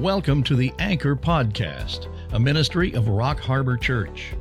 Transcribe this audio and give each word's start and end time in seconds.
Welcome 0.00 0.42
to 0.44 0.56
the 0.56 0.72
Anchor 0.78 1.14
Podcast, 1.14 2.08
a 2.32 2.40
ministry 2.40 2.94
of 2.94 3.08
Rock 3.08 3.38
Harbor 3.38 3.76
Church. 3.76 4.32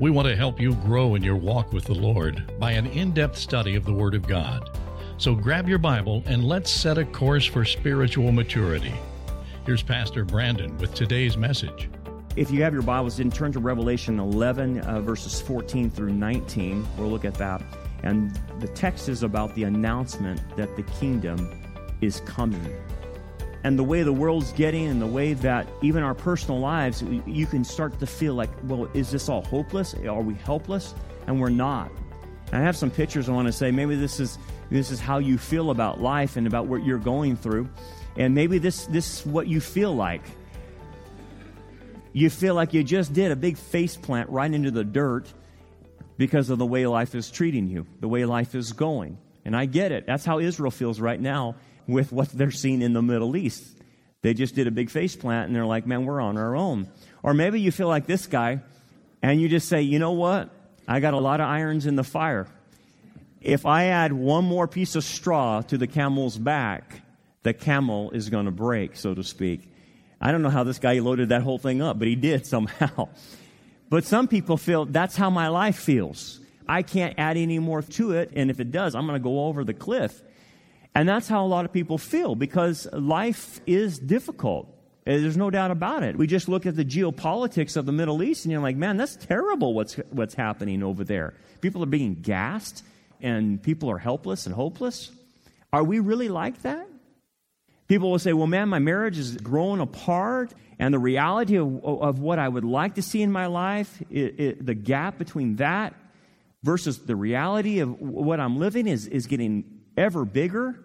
We 0.00 0.10
want 0.10 0.28
to 0.28 0.34
help 0.34 0.58
you 0.58 0.76
grow 0.76 1.14
in 1.14 1.22
your 1.22 1.36
walk 1.36 1.74
with 1.74 1.84
the 1.84 1.94
Lord 1.94 2.58
by 2.58 2.72
an 2.72 2.86
in 2.86 3.12
depth 3.12 3.36
study 3.36 3.76
of 3.76 3.84
the 3.84 3.92
Word 3.92 4.14
of 4.14 4.26
God. 4.26 4.78
So 5.18 5.34
grab 5.34 5.68
your 5.68 5.76
Bible 5.76 6.22
and 6.24 6.42
let's 6.42 6.70
set 6.70 6.96
a 6.96 7.04
course 7.04 7.44
for 7.44 7.66
spiritual 7.66 8.32
maturity. 8.32 8.94
Here's 9.66 9.82
Pastor 9.82 10.24
Brandon 10.24 10.74
with 10.78 10.94
today's 10.94 11.36
message. 11.36 11.90
If 12.34 12.50
you 12.50 12.62
have 12.62 12.72
your 12.72 12.80
Bibles, 12.80 13.18
then 13.18 13.30
turn 13.30 13.52
to 13.52 13.60
Revelation 13.60 14.18
11, 14.18 14.80
uh, 14.80 15.02
verses 15.02 15.38
14 15.38 15.90
through 15.90 16.14
19. 16.14 16.88
We'll 16.96 17.10
look 17.10 17.26
at 17.26 17.34
that. 17.34 17.62
And 18.04 18.34
the 18.58 18.68
text 18.68 19.10
is 19.10 19.22
about 19.22 19.54
the 19.54 19.64
announcement 19.64 20.40
that 20.56 20.76
the 20.76 20.82
kingdom 20.84 21.62
is 22.00 22.20
coming 22.20 22.74
and 23.64 23.78
the 23.78 23.84
way 23.84 24.02
the 24.02 24.12
world's 24.12 24.52
getting 24.52 24.86
and 24.86 25.02
the 25.02 25.06
way 25.06 25.32
that 25.34 25.66
even 25.82 26.02
our 26.02 26.14
personal 26.14 26.60
lives, 26.60 27.02
you 27.26 27.46
can 27.46 27.64
start 27.64 27.98
to 27.98 28.06
feel 28.06 28.34
like, 28.34 28.50
well, 28.64 28.88
is 28.94 29.10
this 29.10 29.28
all 29.28 29.42
hopeless? 29.42 29.94
Are 29.94 30.22
we 30.22 30.34
helpless? 30.34 30.94
And 31.26 31.40
we're 31.40 31.50
not. 31.50 31.90
And 32.52 32.62
I 32.62 32.64
have 32.64 32.76
some 32.76 32.90
pictures 32.90 33.28
I 33.28 33.32
want 33.32 33.46
to 33.46 33.52
say. 33.52 33.70
Maybe 33.70 33.96
this 33.96 34.20
is 34.20 34.38
this 34.70 34.90
is 34.90 35.00
how 35.00 35.18
you 35.18 35.38
feel 35.38 35.70
about 35.70 36.00
life 36.00 36.36
and 36.36 36.46
about 36.46 36.66
what 36.66 36.84
you're 36.84 36.98
going 36.98 37.36
through, 37.36 37.68
and 38.16 38.34
maybe 38.34 38.58
this 38.58 38.86
this 38.86 39.20
is 39.20 39.26
what 39.26 39.48
you 39.48 39.60
feel 39.60 39.94
like. 39.94 40.22
You 42.12 42.30
feel 42.30 42.54
like 42.54 42.72
you 42.72 42.82
just 42.82 43.12
did 43.12 43.30
a 43.30 43.36
big 43.36 43.58
face 43.58 43.96
plant 43.96 44.30
right 44.30 44.52
into 44.52 44.70
the 44.70 44.84
dirt 44.84 45.32
because 46.16 46.50
of 46.50 46.58
the 46.58 46.66
way 46.66 46.86
life 46.86 47.14
is 47.14 47.30
treating 47.30 47.68
you, 47.68 47.86
the 48.00 48.08
way 48.08 48.24
life 48.24 48.54
is 48.54 48.72
going. 48.72 49.18
And 49.44 49.56
I 49.56 49.66
get 49.66 49.92
it. 49.92 50.06
That's 50.06 50.24
how 50.24 50.38
Israel 50.40 50.70
feels 50.70 51.00
right 51.00 51.20
now 51.20 51.54
with 51.88 52.12
what 52.12 52.28
they're 52.28 52.52
seeing 52.52 52.82
in 52.82 52.92
the 52.92 53.02
Middle 53.02 53.36
East. 53.36 53.64
They 54.22 54.34
just 54.34 54.54
did 54.54 54.66
a 54.66 54.70
big 54.70 54.90
face 54.90 55.16
plant 55.16 55.46
and 55.46 55.56
they're 55.56 55.66
like, 55.66 55.86
man, 55.86 56.04
we're 56.04 56.20
on 56.20 56.36
our 56.36 56.54
own. 56.54 56.88
Or 57.22 57.34
maybe 57.34 57.60
you 57.60 57.72
feel 57.72 57.88
like 57.88 58.06
this 58.06 58.26
guy 58.26 58.60
and 59.22 59.40
you 59.40 59.48
just 59.48 59.68
say, 59.68 59.82
you 59.82 59.98
know 59.98 60.12
what? 60.12 60.50
I 60.86 61.00
got 61.00 61.14
a 61.14 61.18
lot 61.18 61.40
of 61.40 61.48
irons 61.48 61.86
in 61.86 61.96
the 61.96 62.04
fire. 62.04 62.46
If 63.40 63.66
I 63.66 63.86
add 63.86 64.12
one 64.12 64.44
more 64.44 64.68
piece 64.68 64.94
of 64.96 65.04
straw 65.04 65.62
to 65.62 65.78
the 65.78 65.86
camel's 65.86 66.36
back, 66.36 67.02
the 67.42 67.54
camel 67.54 68.10
is 68.10 68.30
going 68.30 68.46
to 68.46 68.50
break, 68.50 68.96
so 68.96 69.14
to 69.14 69.22
speak. 69.22 69.70
I 70.20 70.32
don't 70.32 70.42
know 70.42 70.50
how 70.50 70.64
this 70.64 70.78
guy 70.78 70.98
loaded 70.98 71.28
that 71.28 71.42
whole 71.42 71.58
thing 71.58 71.80
up, 71.80 71.98
but 71.98 72.08
he 72.08 72.16
did 72.16 72.46
somehow. 72.54 73.08
But 73.88 74.04
some 74.04 74.28
people 74.28 74.56
feel 74.56 74.84
that's 74.84 75.16
how 75.16 75.30
my 75.30 75.48
life 75.48 75.78
feels. 75.78 76.40
I 76.68 76.82
can't 76.82 77.14
add 77.16 77.36
any 77.36 77.58
more 77.58 77.80
to 77.80 78.12
it, 78.12 78.32
and 78.34 78.50
if 78.50 78.60
it 78.60 78.70
does, 78.70 78.94
I'm 78.94 79.06
going 79.06 79.18
to 79.18 79.22
go 79.22 79.46
over 79.46 79.64
the 79.64 79.72
cliff. 79.72 80.20
And 80.94 81.08
that's 81.08 81.28
how 81.28 81.44
a 81.44 81.46
lot 81.46 81.64
of 81.64 81.72
people 81.72 81.98
feel 81.98 82.34
because 82.34 82.88
life 82.92 83.60
is 83.66 83.98
difficult. 83.98 84.66
Uh, 85.06 85.12
there's 85.12 85.36
no 85.36 85.50
doubt 85.50 85.70
about 85.70 86.02
it. 86.02 86.16
We 86.16 86.26
just 86.26 86.48
look 86.48 86.66
at 86.66 86.76
the 86.76 86.84
geopolitics 86.84 87.76
of 87.76 87.86
the 87.86 87.92
Middle 87.92 88.22
East 88.22 88.44
and 88.44 88.52
you're 88.52 88.60
like, 88.60 88.76
man, 88.76 88.96
that's 88.96 89.16
terrible 89.16 89.74
what's, 89.74 89.94
what's 90.10 90.34
happening 90.34 90.82
over 90.82 91.04
there. 91.04 91.34
People 91.60 91.82
are 91.82 91.86
being 91.86 92.14
gassed 92.16 92.84
and 93.20 93.62
people 93.62 93.90
are 93.90 93.98
helpless 93.98 94.46
and 94.46 94.54
hopeless. 94.54 95.10
Are 95.72 95.84
we 95.84 96.00
really 96.00 96.28
like 96.28 96.62
that? 96.62 96.86
People 97.88 98.10
will 98.10 98.18
say, 98.18 98.34
well, 98.34 98.46
man, 98.46 98.68
my 98.68 98.78
marriage 98.78 99.18
is 99.18 99.38
growing 99.38 99.80
apart, 99.80 100.52
and 100.78 100.92
the 100.92 100.98
reality 100.98 101.56
of, 101.56 101.82
of 101.84 102.20
what 102.20 102.38
I 102.38 102.46
would 102.46 102.64
like 102.64 102.96
to 102.96 103.02
see 103.02 103.22
in 103.22 103.32
my 103.32 103.46
life, 103.46 104.02
it, 104.10 104.38
it, 104.38 104.66
the 104.66 104.74
gap 104.74 105.16
between 105.16 105.56
that 105.56 105.94
versus 106.62 106.98
the 106.98 107.16
reality 107.16 107.80
of 107.80 107.98
what 107.98 108.40
I'm 108.40 108.58
living 108.58 108.86
is, 108.86 109.06
is 109.06 109.26
getting 109.26 109.77
ever 109.98 110.24
bigger 110.24 110.78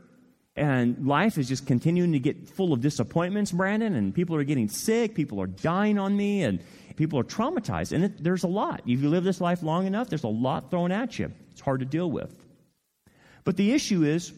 and 0.56 1.08
life 1.08 1.38
is 1.38 1.48
just 1.48 1.66
continuing 1.66 2.12
to 2.12 2.20
get 2.20 2.48
full 2.48 2.74
of 2.74 2.82
disappointments, 2.82 3.52
Brandon, 3.52 3.96
and 3.96 4.14
people 4.14 4.36
are 4.36 4.44
getting 4.44 4.70
sick, 4.70 5.16
people 5.16 5.42
are 5.42 5.48
dying 5.48 5.98
on 5.98 6.16
me, 6.16 6.44
and 6.44 6.60
people 6.96 7.18
are 7.18 7.24
traumatized. 7.24 7.92
And 7.92 8.04
it, 8.04 8.24
there's 8.24 8.44
a 8.44 8.48
lot. 8.48 8.82
If 8.86 9.02
you 9.02 9.10
live 9.10 9.24
this 9.24 9.42
life 9.42 9.64
long 9.64 9.88
enough, 9.88 10.10
there's 10.10 10.24
a 10.24 10.28
lot 10.28 10.70
thrown 10.70 10.92
at 10.92 11.18
you. 11.18 11.32
It's 11.52 11.62
hard 11.62 11.80
to 11.80 11.86
deal 11.88 12.10
with. 12.10 12.32
But 13.46 13.58
the 13.58 13.72
issue 13.74 14.04
is 14.04 14.32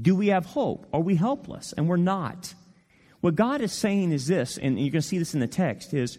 do 0.00 0.16
we 0.16 0.28
have 0.28 0.46
hope? 0.46 0.86
Are 0.92 1.00
we 1.00 1.14
helpless? 1.14 1.72
And 1.76 1.88
we're 1.88 1.96
not. 1.96 2.52
What 3.20 3.36
God 3.36 3.60
is 3.60 3.72
saying 3.72 4.12
is 4.12 4.26
this, 4.26 4.58
and 4.58 4.78
you 4.78 4.90
can 4.90 5.02
see 5.02 5.18
this 5.18 5.34
in 5.34 5.40
the 5.40 5.46
text, 5.46 5.94
is 5.94 6.18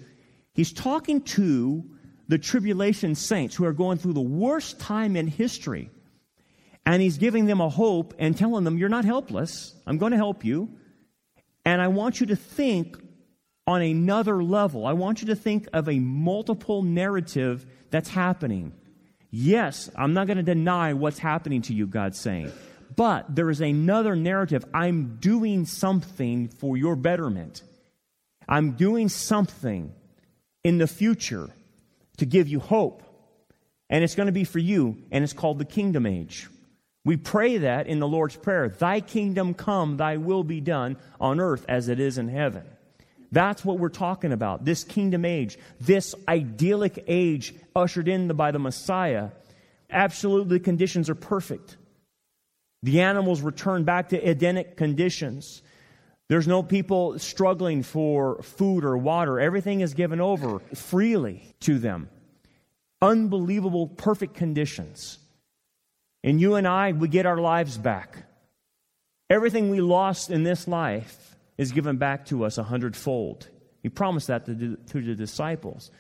He's 0.54 0.72
talking 0.72 1.22
to 1.22 1.84
the 2.28 2.38
tribulation 2.38 3.16
saints 3.16 3.56
who 3.56 3.66
are 3.66 3.74
going 3.74 3.98
through 3.98 4.14
the 4.14 4.22
worst 4.22 4.80
time 4.80 5.16
in 5.16 5.28
history. 5.28 5.90
And 6.86 7.02
he's 7.02 7.18
giving 7.18 7.46
them 7.46 7.62
a 7.62 7.70
hope 7.70 8.14
and 8.20 8.38
telling 8.38 8.64
them, 8.64 8.78
You're 8.78 8.90
not 8.90 9.06
helpless. 9.06 9.74
I'm 9.88 9.98
going 9.98 10.12
to 10.12 10.18
help 10.18 10.46
you. 10.46 10.70
And 11.66 11.82
I 11.82 11.88
want 11.88 12.20
you 12.20 12.28
to 12.28 12.36
think 12.36 12.98
on 13.68 13.82
another 13.82 14.44
level. 14.44 14.86
I 14.86 14.94
want 14.94 15.22
you 15.22 15.28
to 15.28 15.36
think 15.36 15.68
of 15.74 15.90
a 15.90 16.00
multiple 16.00 16.84
narrative 16.84 17.66
that's 17.90 18.10
happening. 18.10 18.74
Yes, 19.32 19.90
I'm 19.96 20.14
not 20.14 20.28
going 20.28 20.38
to 20.38 20.44
deny 20.44 20.94
what's 20.94 21.20
happening 21.20 21.64
to 21.64 21.74
you, 21.74 21.88
God's 21.88 22.20
saying. 22.20 22.52
But 22.96 23.36
there 23.36 23.50
is 23.50 23.62
another 23.62 24.16
narrative. 24.16 24.64
I'm 24.74 25.18
doing 25.20 25.66
something 25.66 26.48
for 26.48 26.78
your 26.78 26.96
betterment. 26.96 27.64
I'm 28.48 28.74
doing 28.74 29.10
something 29.10 29.94
in 30.64 30.78
the 30.78 30.88
future 30.88 31.50
to 32.18 32.26
give 32.26 32.48
you 32.48 32.60
hope. 32.60 33.02
And 33.90 34.04
it's 34.04 34.16
going 34.16 34.28
to 34.28 34.32
be 34.32 34.46
for 34.46 34.60
you, 34.60 34.98
and 35.12 35.24
it's 35.24 35.34
called 35.34 35.60
the 35.60 35.66
kingdom 35.66 36.06
age. 36.06 36.48
We 37.06 37.18
pray 37.18 37.60
that 37.60 37.88
in 37.88 38.00
the 38.00 38.08
Lord's 38.08 38.36
Prayer 38.36 38.68
Thy 38.68 39.00
kingdom 39.00 39.54
come, 39.54 39.96
thy 39.96 40.18
will 40.18 40.44
be 40.44 40.60
done 40.60 40.98
on 41.22 41.40
earth 41.40 41.64
as 41.70 41.88
it 41.88 42.00
is 42.00 42.18
in 42.18 42.28
heaven. 42.28 42.64
That's 43.32 43.64
what 43.64 43.80
we're 43.80 43.90
talking 43.90 44.32
about. 44.32 44.66
This 44.66 44.84
kingdom 44.84 45.24
age, 45.24 45.58
this 45.80 46.16
idyllic 46.28 47.04
age 47.08 47.54
ushered 47.76 48.08
in 48.08 48.28
by 48.30 48.52
the 48.52 48.60
Messiah. 48.60 49.30
Absolutely, 49.90 50.58
the 50.58 50.64
conditions 50.64 51.10
are 51.10 51.16
perfect. 51.16 51.78
The 52.82 53.02
animals 53.02 53.42
return 53.42 53.84
back 53.84 54.10
to 54.10 54.30
Edenic 54.30 54.78
conditions. 54.78 55.62
There's 56.28 56.48
no 56.48 56.64
people 56.64 57.20
struggling 57.20 57.84
for 57.84 58.42
food 58.42 58.84
or 58.84 58.98
water. 58.98 59.40
Everything 59.40 59.82
is 59.82 59.94
given 59.94 60.22
over 60.22 60.60
freely 60.74 61.44
to 61.62 61.78
them. 61.78 62.10
Unbelievable, 63.02 63.88
perfect 63.88 64.34
conditions. 64.34 65.20
And 66.26 66.42
you 66.42 66.56
and 66.56 66.68
I, 66.68 66.92
we 66.92 67.08
get 67.08 67.28
our 67.28 67.38
lives 67.38 67.78
back. 67.78 68.26
Everything 69.30 69.70
we 69.70 69.80
lost 69.80 70.32
in 70.32 70.44
this 70.44 70.68
life 70.68 71.38
is 71.56 71.72
given 71.72 71.98
back 71.98 72.26
to 72.26 72.46
us 72.46 72.58
a 72.58 72.64
hundredfold. 72.64 73.48
He 73.84 73.90
promised 73.90 74.28
that 74.28 74.48
to, 74.48 74.76
to 74.76 75.02
the 75.02 75.14
disciples. 75.14 75.92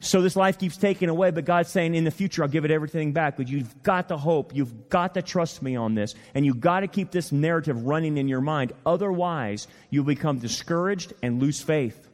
So 0.00 0.22
this 0.22 0.36
life 0.36 0.58
keeps 0.58 0.78
taken 0.78 1.10
away, 1.10 1.30
but 1.30 1.44
God's 1.44 1.68
saying, 1.68 1.94
in 1.94 2.04
the 2.04 2.10
future, 2.10 2.42
I'll 2.42 2.48
give 2.48 2.64
it 2.64 2.70
everything 2.70 3.12
back. 3.12 3.36
But 3.36 3.48
you've 3.48 3.82
got 3.82 4.08
to 4.08 4.16
hope. 4.16 4.54
You've 4.54 4.88
got 4.88 5.12
to 5.14 5.22
trust 5.22 5.60
me 5.60 5.76
on 5.76 5.94
this. 5.94 6.14
And 6.34 6.46
you've 6.46 6.60
got 6.60 6.80
to 6.80 6.88
keep 6.88 7.10
this 7.10 7.30
narrative 7.30 7.84
running 7.84 8.16
in 8.16 8.26
your 8.26 8.40
mind. 8.40 8.72
Otherwise, 8.86 9.68
you'll 9.90 10.04
become 10.04 10.38
discouraged 10.38 11.12
and 11.22 11.42
lose 11.42 11.60
faith. 11.60 12.08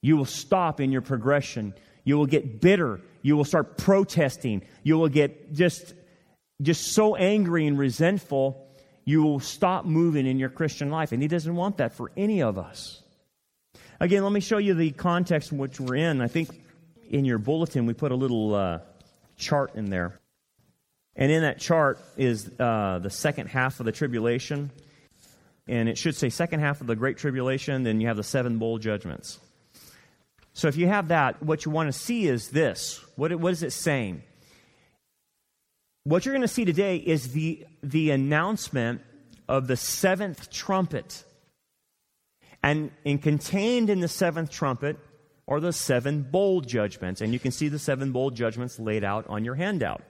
You 0.00 0.16
will 0.16 0.24
stop 0.24 0.80
in 0.80 0.90
your 0.90 1.02
progression. 1.02 1.74
You 2.04 2.16
will 2.16 2.26
get 2.26 2.62
bitter. 2.62 3.02
You 3.20 3.36
will 3.36 3.44
start 3.44 3.76
protesting. 3.76 4.62
You 4.82 4.96
will 4.96 5.10
get 5.10 5.52
just 5.52 5.92
just 6.60 6.92
so 6.92 7.16
angry 7.16 7.66
and 7.66 7.78
resentful, 7.78 8.66
you 9.04 9.22
will 9.22 9.40
stop 9.40 9.84
moving 9.84 10.26
in 10.26 10.38
your 10.38 10.48
Christian 10.48 10.90
life. 10.90 11.12
And 11.12 11.22
He 11.22 11.28
doesn't 11.28 11.54
want 11.54 11.78
that 11.78 11.92
for 11.92 12.10
any 12.16 12.42
of 12.42 12.58
us. 12.58 13.02
Again, 14.00 14.22
let 14.22 14.32
me 14.32 14.40
show 14.40 14.58
you 14.58 14.74
the 14.74 14.90
context 14.92 15.52
in 15.52 15.58
which 15.58 15.80
we're 15.80 15.96
in. 15.96 16.20
I 16.20 16.28
think 16.28 16.50
in 17.08 17.24
your 17.24 17.38
bulletin 17.38 17.86
we 17.86 17.94
put 17.94 18.12
a 18.12 18.16
little 18.16 18.54
uh, 18.54 18.78
chart 19.36 19.74
in 19.74 19.90
there. 19.90 20.18
And 21.16 21.32
in 21.32 21.42
that 21.42 21.58
chart 21.58 21.98
is 22.16 22.48
uh, 22.60 23.00
the 23.02 23.10
second 23.10 23.48
half 23.48 23.80
of 23.80 23.86
the 23.86 23.92
tribulation. 23.92 24.70
And 25.66 25.88
it 25.88 25.98
should 25.98 26.14
say 26.14 26.30
second 26.30 26.60
half 26.60 26.80
of 26.80 26.86
the 26.86 26.96
Great 26.96 27.18
Tribulation, 27.18 27.82
then 27.82 28.00
you 28.00 28.06
have 28.06 28.16
the 28.16 28.22
seven 28.22 28.58
bowl 28.58 28.78
judgments. 28.78 29.38
So 30.54 30.68
if 30.68 30.76
you 30.76 30.86
have 30.86 31.08
that, 31.08 31.42
what 31.42 31.64
you 31.64 31.70
want 31.70 31.92
to 31.92 31.98
see 31.98 32.26
is 32.26 32.50
this. 32.50 33.04
What, 33.16 33.34
what 33.34 33.52
is 33.52 33.62
it 33.62 33.72
saying? 33.72 34.22
What 36.08 36.24
you're 36.24 36.32
going 36.32 36.40
to 36.40 36.48
see 36.48 36.64
today 36.64 36.96
is 36.96 37.32
the, 37.32 37.66
the 37.82 38.12
announcement 38.12 39.02
of 39.46 39.66
the 39.66 39.76
seventh 39.76 40.48
trumpet. 40.50 41.22
And, 42.62 42.92
and 43.04 43.22
contained 43.22 43.90
in 43.90 44.00
the 44.00 44.08
seventh 44.08 44.48
trumpet 44.48 44.96
are 45.46 45.60
the 45.60 45.70
seven 45.70 46.22
bowl 46.22 46.62
judgments. 46.62 47.20
And 47.20 47.34
you 47.34 47.38
can 47.38 47.52
see 47.52 47.68
the 47.68 47.78
seven 47.78 48.12
bowl 48.12 48.30
judgments 48.30 48.78
laid 48.78 49.04
out 49.04 49.26
on 49.28 49.44
your 49.44 49.54
handout. 49.54 50.02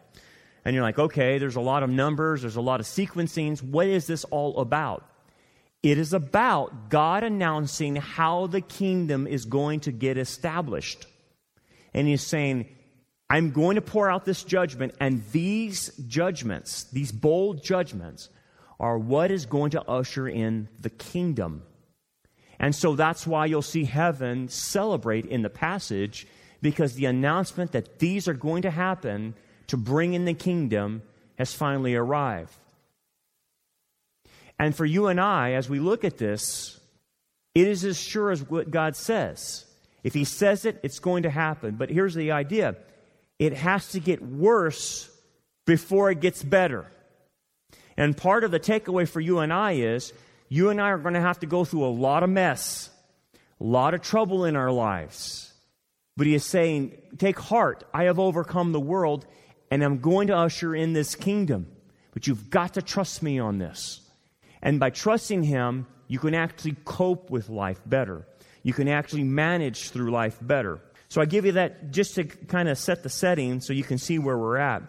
And 0.65 0.73
you're 0.73 0.85
like, 0.85 1.01
okay, 1.01 1.39
there's 1.39 1.57
a 1.57 1.61
lot 1.61 1.83
of 1.83 1.91
numbers, 1.91 2.43
there's 2.43 2.55
a 2.55 2.61
lot 2.61 2.79
of 2.79 2.87
sequencings. 2.87 3.61
What 3.61 3.89
is 3.89 4.07
this 4.07 4.23
all 4.27 4.61
about? 4.61 5.05
It 5.83 5.99
is 5.99 6.13
about 6.13 6.91
God 6.91 7.25
announcing 7.25 7.97
how 7.97 8.47
the 8.47 8.61
kingdom 8.61 9.27
is 9.27 9.47
going 9.47 9.81
to 9.81 9.91
get 9.91 10.17
established. 10.17 11.07
And 11.93 12.07
He's 12.07 12.25
saying, 12.25 12.69
I'm 13.31 13.51
going 13.51 13.75
to 13.75 13.83
pour 13.83 14.11
out 14.11 14.25
this 14.25 14.43
judgment, 14.43 14.95
and 15.01 15.23
these 15.33 15.89
judgments, 16.07 16.85
these 16.85 17.13
bowl 17.13 17.55
judgments, 17.55 18.31
are 18.81 18.99
what 18.99 19.31
is 19.31 19.47
going 19.47 19.71
to 19.71 19.83
usher 19.83 20.29
in 20.29 20.69
the 20.81 20.91
kingdom. 20.91 21.63
And 22.59 22.75
so 22.75 22.97
that's 22.97 23.27
why 23.27 23.47
you'll 23.47 23.63
see 23.63 23.85
heaven 23.85 24.49
celebrate 24.49 25.27
in 25.27 25.43
the 25.43 25.51
passage 25.51 26.27
because 26.61 26.95
the 26.95 27.07
announcement 27.07 27.73
that 27.73 27.99
these 27.99 28.27
are 28.29 28.35
going 28.35 28.63
to 28.63 28.71
happen 28.71 29.35
to 29.69 29.77
bring 29.77 30.15
in 30.15 30.25
the 30.25 30.35
kingdom 30.35 31.03
has 31.37 31.53
finally 31.53 31.95
arrived. 31.95 32.53
And 34.59 34.75
for 34.75 34.85
you 34.85 35.07
and 35.07 35.21
I, 35.21 35.53
as 35.53 35.69
we 35.69 35.79
look 35.79 36.03
at 36.03 36.19
this, 36.19 36.81
it 37.55 37.69
is 37.69 37.85
as 37.85 37.99
sure 37.99 38.31
as 38.31 38.43
what 38.43 38.71
God 38.71 38.97
says. 38.97 39.67
If 40.03 40.15
He 40.15 40.25
says 40.25 40.65
it, 40.65 40.81
it's 40.83 40.99
going 40.99 41.23
to 41.25 41.31
happen. 41.31 41.77
But 41.77 41.91
here's 41.91 42.15
the 42.15 42.33
idea 42.33 42.77
it 43.39 43.53
has 43.55 43.89
to 43.91 44.01
get 44.01 44.23
worse 44.23 45.11
before 45.67 46.11
it 46.11 46.21
gets 46.21 46.43
better. 46.43 46.87
And 47.97 48.17
part 48.17 48.45
of 48.45 48.51
the 48.51 48.61
takeaway 48.61 49.09
for 49.09 49.21
you 49.21 49.41
and 49.41 49.53
I 49.53 49.73
is 49.73 50.13
you 50.49 50.71
and 50.71 50.81
I 50.81 50.91
are 50.91 50.99
going 50.99 51.15
to 51.15 51.21
have 51.21 51.41
to 51.41 51.47
go 51.47 51.65
through 51.65 51.85
a 51.85 51.89
lot 51.89 52.23
of 52.23 52.31
mess, 52.31 52.91
a 53.61 53.65
lot 53.65 53.95
of 53.95 54.03
trouble 54.03 54.45
in 54.45 54.57
our 54.57 54.71
lives. 54.71 55.53
But 56.17 56.27
he 56.27 56.35
is 56.35 56.45
saying, 56.45 56.93
Take 57.19 57.39
heart, 57.39 57.85
I 57.95 58.05
have 58.05 58.19
overcome 58.19 58.73
the 58.73 58.81
world, 58.81 59.27
and 59.71 59.83
I'm 59.83 59.99
going 59.99 60.29
to 60.29 60.37
usher 60.37 60.75
in 60.75 60.93
this 60.93 61.15
kingdom. 61.15 61.71
But 62.13 62.27
you've 62.27 62.51
got 62.51 62.75
to 62.75 62.83
trust 62.83 63.23
me 63.23 63.39
on 63.39 63.59
this. 63.59 64.01
And 64.63 64.81
by 64.81 64.91
trusting 64.91 65.45
him, 65.45 65.87
you 66.09 66.19
can 66.19 66.35
actually 66.35 66.77
cope 66.85 67.31
with 67.31 67.49
life 67.49 67.81
better. 67.87 68.27
You 68.63 68.73
can 68.73 68.89
actually 68.89 69.25
manage 69.25 69.91
through 69.91 70.11
life 70.11 70.39
better. 70.41 70.81
So 71.09 71.21
I 71.21 71.25
give 71.25 71.47
you 71.47 71.53
that 71.53 71.91
just 71.91 72.15
to 72.17 72.25
kind 72.25 72.69
of 72.69 72.79
set 72.79 73.03
the 73.03 73.09
setting 73.09 73.61
so 73.61 73.73
you 73.73 73.85
can 73.85 73.99
see 73.99 74.19
where 74.19 74.37
we're 74.37 74.59
at. 74.59 74.83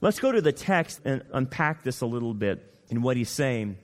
Let's 0.00 0.20
go 0.20 0.32
to 0.32 0.40
the 0.40 0.52
text 0.52 1.00
and 1.04 1.22
unpack 1.32 1.82
this 1.82 2.00
a 2.00 2.06
little 2.06 2.34
bit 2.34 2.62
in 2.88 3.02
what 3.02 3.16
he's 3.16 3.30
saying. 3.30 3.76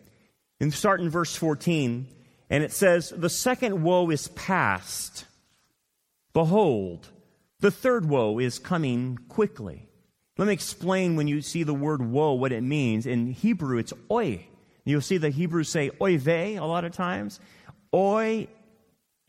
And 0.61 0.73
start 0.73 1.00
in 1.00 1.11
verse 1.11 1.35
14, 1.35 2.06
and 2.49 2.65
it 2.65 2.73
says, 2.73 3.12
The 3.17 3.29
second 3.29 3.83
woe 3.83 4.11
is 4.11 4.29
past. 4.29 5.25
Behold, 6.33 7.09
the 7.61 7.71
third 7.71 8.09
woe 8.09 8.39
is 8.39 8.59
coming 8.59 9.19
quickly. 9.29 9.89
Let 10.39 10.47
me 10.47 10.55
explain 10.55 11.17
when 11.17 11.29
you 11.29 11.43
see 11.43 11.62
the 11.62 11.75
word 11.75 12.00
woe 12.00 12.33
what 12.33 12.53
it 12.53 12.62
means. 12.62 13.06
In 13.06 13.33
Hebrew, 13.33 13.79
it's 13.79 13.93
oi. 14.11 14.47
You'll 14.85 15.00
see 15.00 15.19
the 15.19 15.31
Hebrews 15.31 15.69
say 15.69 15.91
oy 16.00 16.19
vey 16.19 16.56
a 16.56 16.65
lot 16.65 16.85
of 16.85 16.93
times. 16.93 17.39
Oi 17.94 18.49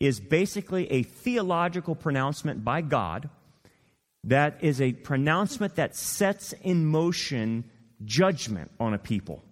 is 0.06 0.20
basically 0.20 0.90
a 0.90 1.02
theological 1.02 1.94
pronouncement 1.94 2.64
by 2.64 2.80
God 2.80 3.28
that 4.24 4.58
is 4.62 4.80
a 4.80 4.92
pronouncement 4.92 5.76
that 5.76 5.96
sets 5.96 6.52
in 6.62 6.86
motion 6.86 7.64
judgment 8.04 8.70
on 8.80 8.94
a 8.94 8.98
people. 8.98 9.42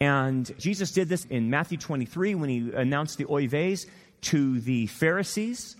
And 0.00 0.50
Jesus 0.58 0.92
did 0.92 1.08
this 1.08 1.24
in 1.26 1.50
Matthew 1.50 1.78
23 1.78 2.34
when 2.34 2.48
he 2.48 2.72
announced 2.72 3.18
the 3.18 3.26
oy 3.30 3.46
veys 3.46 3.86
to 4.22 4.60
the 4.60 4.86
Pharisees. 4.86 5.76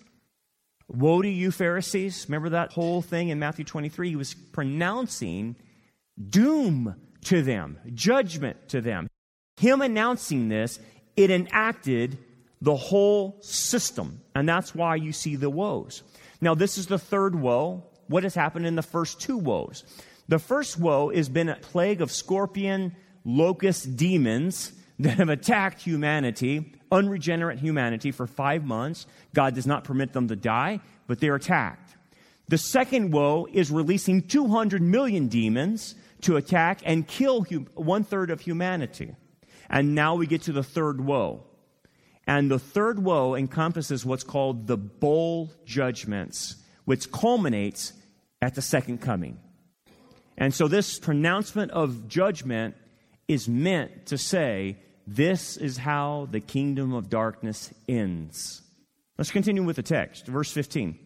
Woe 0.89 1.23
to 1.23 1.29
you, 1.29 1.51
Pharisees. 1.51 2.27
Remember 2.29 2.51
that 2.51 2.73
whole 2.73 3.01
thing 3.01 3.29
in 3.29 3.39
Matthew 3.39 3.65
23? 3.65 4.11
He 4.11 4.17
was 4.17 4.35
pronouncing 4.35 5.57
doom 6.29 6.97
to 7.25 7.43
them, 7.43 7.79
judgment 7.95 8.69
to 8.69 8.81
them. 8.81 9.09
Him 9.57 9.81
announcing 9.81 10.49
this, 10.49 10.79
it 11.17 11.31
enacted 11.31 12.19
the 12.61 12.77
whole 12.77 13.39
system. 13.41 14.21
And 14.35 14.49
that's 14.49 14.75
why 14.75 14.97
you 14.97 15.13
see 15.13 15.37
the 15.37 15.51
woes. 15.51 16.03
Now, 16.41 16.55
this 16.55 16.79
is 16.79 16.87
the 16.87 16.99
third 16.99 17.35
woe. 17.35 17.85
What 18.09 18.25
has 18.25 18.35
happened 18.35 18.67
in 18.67 18.77
the 18.77 18.83
first 18.83 19.21
two 19.21 19.37
woes? 19.37 19.85
The 20.29 20.39
first 20.39 20.79
woe 20.79 21.11
has 21.11 21.29
been 21.29 21.49
a 21.49 21.57
plague 21.57 22.01
of 22.01 22.11
scorpion, 22.11 22.95
locust 23.25 23.97
demons 23.97 24.73
that 24.99 25.19
have 25.19 25.29
attacked 25.29 25.83
humanity, 25.83 26.75
unregenerate 26.93 27.59
humanity, 27.59 28.11
for 28.11 28.27
five 28.27 28.65
months. 28.65 29.07
God 29.35 29.55
does 29.55 29.67
not 29.67 29.85
permit 29.85 30.13
them 30.13 30.29
to 30.29 30.37
die, 30.37 30.81
but 31.07 31.21
they're 31.21 31.35
attacked. 31.35 31.97
The 32.49 32.59
second 32.59 33.13
woe 33.13 33.47
is 33.53 33.71
releasing 33.71 34.23
200 34.23 34.83
million 34.83 35.29
demons 35.29 35.95
to 36.23 36.37
attack 36.37 36.81
and 36.85 37.07
kill 37.07 37.43
one 37.75 38.05
third 38.05 38.31
of 38.31 38.41
humanity. 38.41 39.15
And 39.69 39.95
now 39.95 40.17
we 40.17 40.27
get 40.27 40.43
to 40.43 40.53
the 40.53 40.63
third 40.63 41.01
woe. 41.01 41.45
And 42.27 42.51
the 42.51 42.59
third 42.59 43.03
woe 43.03 43.35
encompasses 43.35 44.05
what's 44.05 44.25
called 44.25 44.67
the 44.67 44.77
bowl 44.77 45.51
judgments, 45.65 46.57
which 46.85 47.11
culminates 47.11 47.93
at 48.41 48.55
the 48.55 48.63
second 48.63 48.99
coming. 49.01 49.39
And 50.39 50.55
so 50.55 50.69
this 50.69 50.99
pronouncement 50.99 51.71
of 51.73 52.09
judgment 52.09 52.77
is 53.29 53.49
meant 53.49 54.07
to 54.07 54.19
say, 54.19 54.77
this 55.07 55.57
is 55.57 55.77
how 55.77 56.29
the 56.31 56.41
kingdom 56.41 56.93
of 56.93 57.11
darkness 57.11 57.73
ends. 57.89 58.63
Let's 59.19 59.31
continue 59.31 59.63
with 59.63 59.77
the 59.77 59.83
text, 59.83 60.27
verse 60.27 60.51
15. 60.51 60.99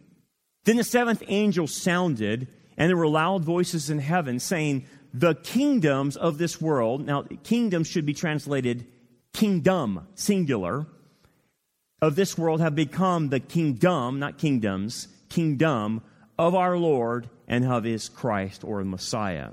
Then 0.64 0.76
the 0.76 0.84
seventh 0.84 1.22
angel 1.26 1.66
sounded, 1.66 2.48
and 2.76 2.88
there 2.88 2.96
were 2.96 3.08
loud 3.08 3.44
voices 3.44 3.90
in 3.90 3.98
heaven 3.98 4.38
saying, 4.38 4.86
the 5.12 5.34
kingdoms 5.34 6.16
of 6.16 6.38
this 6.38 6.60
world, 6.60 7.06
now, 7.06 7.22
kingdom 7.42 7.84
should 7.84 8.06
be 8.06 8.14
translated 8.14 8.86
kingdom, 9.32 10.06
singular, 10.14 10.86
of 12.04 12.16
this 12.16 12.36
world 12.36 12.60
have 12.60 12.74
become 12.74 13.30
the 13.30 13.40
kingdom, 13.40 14.18
not 14.18 14.36
kingdoms, 14.36 15.08
kingdom 15.30 16.02
of 16.38 16.54
our 16.54 16.76
Lord 16.76 17.30
and 17.48 17.64
of 17.64 17.84
his 17.84 18.10
Christ 18.10 18.62
or 18.62 18.84
Messiah. 18.84 19.50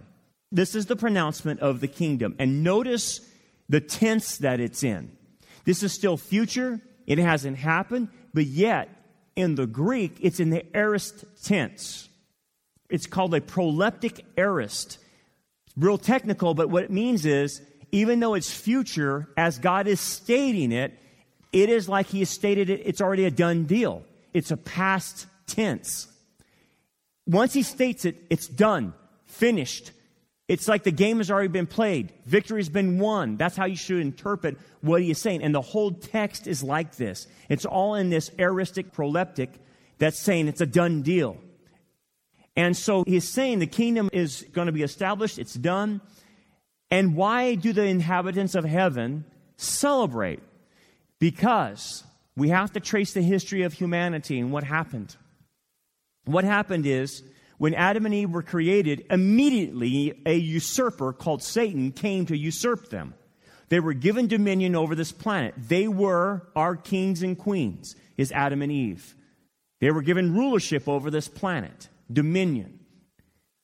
This 0.52 0.76
is 0.76 0.88
the 0.88 0.98
pronouncement 0.98 1.62
of 1.62 1.80
the 1.80 1.88
kingdom. 1.88 2.36
And 2.40 2.62
notice 2.62 3.22
the 3.70 3.80
tense 3.80 4.40
that 4.40 4.60
it's 4.60 4.84
in. 4.84 5.16
This 5.64 5.82
is 5.82 5.94
still 5.94 6.18
future, 6.18 6.82
it 7.08 7.20
hasn't 7.20 7.58
happened, 7.58 8.10
but 8.34 8.46
yet 8.46 8.90
in 9.38 9.56
the 9.56 9.66
Greek, 9.68 10.18
it's 10.20 10.42
in 10.42 10.50
the 10.50 10.66
aorist 10.76 11.24
tense. 11.44 12.10
It's 12.90 13.06
called 13.06 13.34
a 13.34 13.40
proleptic 13.40 14.26
aorist 14.38 14.98
real 15.78 15.98
technical, 15.98 16.54
but 16.54 16.70
what 16.70 16.84
it 16.84 16.92
means 16.92 17.26
is 17.26 17.62
even 17.94 18.20
though 18.20 18.34
it's 18.34 18.52
future, 18.52 19.30
as 19.38 19.58
God 19.58 19.88
is 19.88 20.02
stating 20.02 20.74
it, 20.74 20.98
it 21.52 21.70
is 21.70 21.90
like 21.90 22.08
He 22.08 22.20
has 22.20 22.30
stated 22.30 22.70
it, 22.70 22.82
it's 22.86 23.02
already 23.02 23.26
a 23.26 23.32
done 23.32 23.66
deal. 23.66 24.04
It's 24.34 24.52
a 24.52 24.58
past 24.58 25.28
tense. 25.48 26.08
Once 27.26 27.54
He 27.54 27.64
states 27.64 28.06
it, 28.06 28.16
it's 28.30 28.48
done, 28.48 28.94
finished. 29.26 29.92
It's 30.52 30.68
like 30.68 30.84
the 30.84 30.92
game 30.92 31.20
has 31.20 31.32
already 31.32 31.48
been 31.48 31.66
played. 31.66 32.12
Victory's 32.26 32.68
been 32.68 33.00
won. 33.00 33.38
That's 33.38 33.56
how 33.56 33.64
you 33.64 33.78
should 33.78 34.02
interpret 34.02 34.58
what 34.82 35.02
he 35.02 35.10
is 35.10 35.22
saying. 35.22 35.44
And 35.44 35.56
the 35.56 35.62
whole 35.62 35.92
text 35.92 36.46
is 36.46 36.62
like 36.62 36.98
this. 36.98 37.26
It's 37.48 37.66
all 37.66 37.96
in 37.96 38.10
this 38.10 38.30
aoristic 38.38 38.92
proleptic 38.92 39.48
that's 39.98 40.20
saying 40.20 40.50
it's 40.50 40.60
a 40.60 40.66
done 40.66 41.04
deal. 41.04 41.38
And 42.58 42.76
so 42.76 43.06
he's 43.08 43.30
saying 43.30 43.60
the 43.60 43.66
kingdom 43.66 44.10
is 44.12 44.46
going 44.52 44.66
to 44.66 44.74
be 44.74 44.84
established, 44.84 45.40
it's 45.40 45.54
done. 45.54 46.02
And 46.90 47.16
why 47.16 47.56
do 47.56 47.72
the 47.72 47.86
inhabitants 47.86 48.54
of 48.54 48.66
heaven 48.66 49.24
celebrate? 49.56 50.42
Because 51.22 52.04
we 52.36 52.50
have 52.50 52.74
to 52.74 52.80
trace 52.80 53.14
the 53.14 53.22
history 53.22 53.62
of 53.62 53.74
humanity 53.74 54.40
and 54.40 54.52
what 54.52 54.64
happened. 54.64 55.16
What 56.26 56.44
happened 56.44 56.88
is 56.88 57.22
when 57.60 57.76
Adam 57.76 58.08
and 58.08 58.16
Eve 58.16 58.32
were 58.32 58.42
created, 58.42 59.06
immediately 59.12 60.20
a 60.26 60.36
usurper 60.36 61.14
called 61.14 61.44
Satan 61.44 61.92
came 61.92 62.26
to 62.26 62.36
usurp 62.36 62.90
them. 62.90 63.14
They 63.70 63.80
were 63.80 63.94
given 63.94 64.26
dominion 64.26 64.76
over 64.76 64.96
this 64.96 65.12
planet. 65.12 65.54
They 65.56 65.88
were 65.88 66.48
our 66.56 66.76
kings 66.76 67.22
and 67.22 67.38
queens, 67.38 67.96
is 68.18 68.32
Adam 68.32 68.64
and 68.64 68.72
Eve. 68.72 69.16
They 69.80 69.92
were 69.92 70.02
given 70.02 70.34
rulership 70.34 70.90
over 70.90 71.12
this 71.12 71.28
planet 71.28 71.88
dominion. 72.12 72.80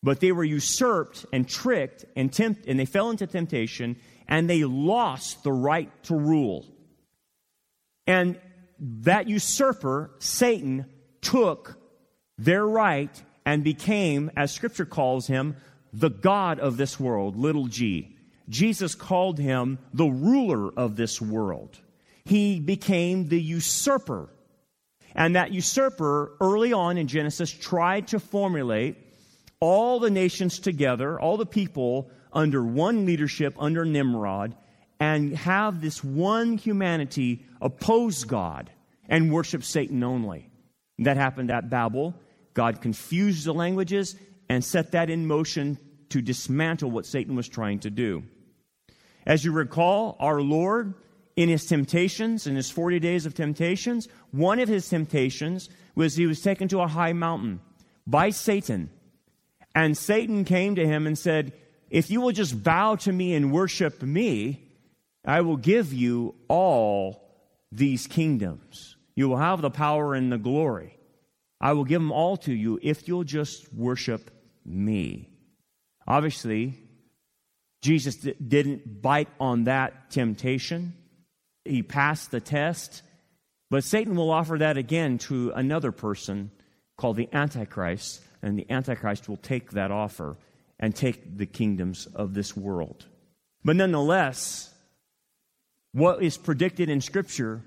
But 0.04 0.20
they 0.20 0.32
were 0.32 0.44
usurped 0.44 1.26
and 1.34 1.50
tricked 1.50 2.06
and 2.16 2.32
tempt, 2.32 2.68
and 2.68 2.80
they 2.80 2.86
fell 2.86 3.10
into 3.10 3.26
temptation 3.26 3.96
and 4.28 4.48
they 4.48 4.64
lost 4.64 5.44
the 5.44 5.52
right 5.52 5.92
to 6.04 6.16
rule. 6.16 6.68
And 8.08 8.40
that 8.80 9.28
usurper, 9.28 10.12
Satan, 10.20 10.86
took 11.22 11.78
their 12.38 12.66
right 12.66 13.12
and 13.46 13.64
became, 13.64 14.32
as 14.36 14.54
scripture 14.54 14.86
calls 14.86 15.28
him, 15.28 15.58
the 15.94 16.10
God 16.10 16.60
of 16.60 16.78
this 16.78 17.00
world, 17.00 17.36
little 17.38 17.68
g. 17.68 18.18
Jesus 18.50 18.96
called 18.96 19.40
him 19.40 19.78
the 19.94 20.08
ruler 20.08 20.72
of 20.78 20.96
this 20.96 21.22
world. 21.22 21.78
He 22.24 22.60
became 22.60 23.28
the 23.28 23.42
usurper 23.42 24.30
and 25.18 25.36
that 25.36 25.52
usurper, 25.52 26.34
early 26.40 26.72
on 26.74 27.00
in 27.00 27.08
Genesis, 27.08 27.52
tried 27.52 28.10
to 28.10 28.20
formulate 28.20 28.98
all 29.60 30.00
the 30.00 30.12
nations 30.12 30.60
together, 30.60 31.20
all 31.20 31.38
the 31.38 31.46
people 31.46 32.12
under 32.32 32.64
one 32.64 33.08
leadership, 33.08 33.56
under 33.58 33.84
Nimrod, 33.84 34.56
and 35.00 35.36
have 35.36 35.82
this 35.82 36.04
one 36.04 36.58
humanity 36.58 37.46
oppose 37.62 38.24
God 38.24 38.72
and 39.08 39.32
worship 39.32 39.64
Satan 39.64 40.04
only. 40.04 40.50
That 41.00 41.18
happened 41.18 41.52
at 41.52 41.70
Babel. 41.70 42.16
God 42.54 42.82
confused 42.82 43.46
the 43.46 43.54
languages 43.54 44.16
and 44.50 44.64
set 44.64 44.92
that 44.92 45.10
in 45.10 45.28
motion 45.28 45.78
to 46.10 46.22
dismantle 46.22 46.90
what 46.90 47.06
Satan 47.06 47.36
was 47.36 47.48
trying 47.48 47.80
to 47.80 47.90
do. 47.90 48.24
As 49.26 49.44
you 49.44 49.52
recall, 49.52 50.16
our 50.20 50.42
Lord 50.42 50.96
in 51.36 51.50
his 51.50 51.66
temptations, 51.66 52.48
in 52.48 52.56
his 52.56 52.72
40 52.72 53.00
days 53.00 53.26
of 53.26 53.36
temptations, 53.36 54.08
one 54.32 54.60
of 54.60 54.68
his 54.68 54.90
temptations 54.90 55.70
was 55.96 56.16
he 56.16 56.26
was 56.26 56.42
taken 56.42 56.68
to 56.70 56.82
a 56.82 56.88
high 56.88 57.14
mountain 57.14 57.60
by 58.08 58.32
Satan. 58.32 58.90
And 59.76 59.96
Satan 59.96 60.46
came 60.46 60.76
to 60.76 60.88
him 60.88 61.06
and 61.06 61.18
said, 61.18 61.54
If 61.92 62.10
you 62.10 62.22
will 62.22 62.32
just 62.32 62.64
bow 62.64 62.96
to 62.96 63.12
me 63.12 63.36
and 63.36 63.52
worship 63.52 64.02
me, 64.02 64.67
I 65.28 65.42
will 65.42 65.58
give 65.58 65.94
you 65.94 66.36
all 66.48 67.22
these 67.72 68.08
kingdoms. 68.08 68.96
You 69.16 69.28
will 69.28 69.38
have 69.38 69.62
the 69.62 69.70
power 69.70 70.16
and 70.16 70.32
the 70.32 70.38
glory. 70.38 70.98
I 71.60 71.74
will 71.74 71.84
give 71.84 72.02
them 72.02 72.14
all 72.14 72.38
to 72.38 72.54
you 72.54 72.80
if 72.82 73.08
you'll 73.08 73.26
just 73.26 73.74
worship 73.74 74.32
me. 74.66 75.30
Obviously, 76.08 76.76
Jesus 77.82 78.16
didn't 78.16 79.02
bite 79.02 79.30
on 79.40 79.66
that 79.66 80.12
temptation. 80.12 80.94
He 81.66 81.84
passed 81.84 82.32
the 82.32 82.40
test. 82.40 83.02
But 83.70 83.84
Satan 83.84 84.16
will 84.16 84.32
offer 84.32 84.58
that 84.60 84.78
again 84.78 85.18
to 85.20 85.52
another 85.52 85.92
person 85.92 86.52
called 86.98 87.18
the 87.18 87.28
Antichrist, 87.34 88.22
and 88.42 88.58
the 88.58 88.70
Antichrist 88.70 89.28
will 89.28 89.38
take 89.38 89.72
that 89.72 89.92
offer 89.92 90.38
and 90.80 90.96
take 90.96 91.38
the 91.38 91.46
kingdoms 91.46 92.06
of 92.16 92.34
this 92.34 92.56
world. 92.56 93.06
But 93.66 93.76
nonetheless, 93.76 94.74
what 95.92 96.22
is 96.22 96.38
predicted 96.38 96.90
in 96.90 97.02
Scripture 97.02 97.64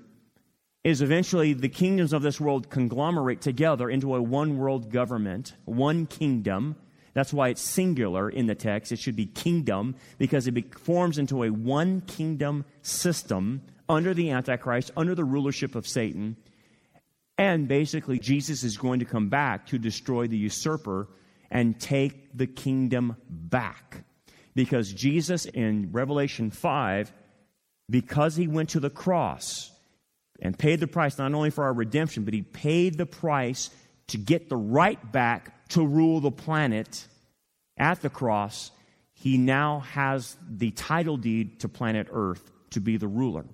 is 0.83 1.01
eventually 1.01 1.53
the 1.53 1.69
kingdoms 1.69 2.13
of 2.13 2.21
this 2.21 2.39
world 2.39 2.69
conglomerate 2.69 3.41
together 3.41 3.89
into 3.89 4.15
a 4.15 4.21
one 4.21 4.57
world 4.57 4.91
government, 4.91 5.53
one 5.65 6.07
kingdom. 6.07 6.75
That's 7.13 7.33
why 7.33 7.49
it's 7.49 7.61
singular 7.61 8.29
in 8.29 8.47
the 8.47 8.55
text. 8.55 8.91
It 8.91 8.99
should 8.99 9.15
be 9.15 9.25
kingdom 9.25 9.95
because 10.17 10.47
it 10.47 10.79
forms 10.79 11.17
into 11.17 11.43
a 11.43 11.49
one 11.49 12.01
kingdom 12.01 12.65
system 12.81 13.61
under 13.87 14.13
the 14.13 14.31
Antichrist, 14.31 14.91
under 14.95 15.13
the 15.13 15.23
rulership 15.23 15.75
of 15.75 15.87
Satan. 15.87 16.37
And 17.37 17.67
basically, 17.67 18.17
Jesus 18.17 18.63
is 18.63 18.77
going 18.77 18.99
to 18.99 19.05
come 19.05 19.29
back 19.29 19.67
to 19.67 19.77
destroy 19.77 20.27
the 20.27 20.37
usurper 20.37 21.09
and 21.51 21.79
take 21.79 22.35
the 22.35 22.47
kingdom 22.47 23.17
back. 23.29 24.03
Because 24.55 24.91
Jesus 24.93 25.45
in 25.45 25.91
Revelation 25.91 26.49
5, 26.49 27.11
because 27.91 28.35
he 28.35 28.47
went 28.47 28.69
to 28.69 28.79
the 28.79 28.89
cross 28.89 29.69
and 30.41 30.57
paid 30.57 30.79
the 30.79 30.87
price 30.87 31.19
not 31.19 31.33
only 31.33 31.51
for 31.51 31.65
our 31.65 31.73
redemption, 31.73 32.23
but 32.23 32.33
he 32.33 32.41
paid 32.41 32.97
the 32.97 33.05
price 33.05 33.69
to 34.07 34.17
get 34.17 34.49
the 34.49 34.55
right 34.55 35.11
back 35.11 35.69
to 35.69 35.85
rule 35.85 36.19
the 36.19 36.31
planet 36.31 37.05
at 37.77 38.01
the 38.01 38.09
cross, 38.09 38.71
he 39.13 39.37
now 39.37 39.81
has 39.81 40.35
the 40.49 40.71
title 40.71 41.17
deed 41.17 41.59
to 41.59 41.69
planet 41.69 42.07
Earth 42.11 42.51
to 42.71 42.79
be 42.79 42.97
the 42.97 43.07
ruler. 43.07 43.45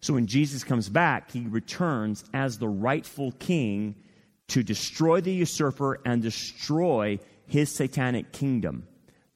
So 0.00 0.14
when 0.14 0.26
Jesus 0.26 0.62
comes 0.62 0.88
back, 0.88 1.30
he 1.30 1.46
returns 1.46 2.24
as 2.34 2.58
the 2.58 2.68
rightful 2.68 3.32
king 3.32 3.94
to 4.48 4.62
destroy 4.62 5.20
the 5.20 5.32
usurper 5.32 6.00
and 6.04 6.22
destroy 6.22 7.18
his 7.46 7.74
satanic 7.74 8.32
kingdom. 8.32 8.86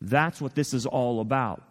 That's 0.00 0.40
what 0.40 0.54
this 0.54 0.74
is 0.74 0.86
all 0.86 1.20
about. 1.20 1.62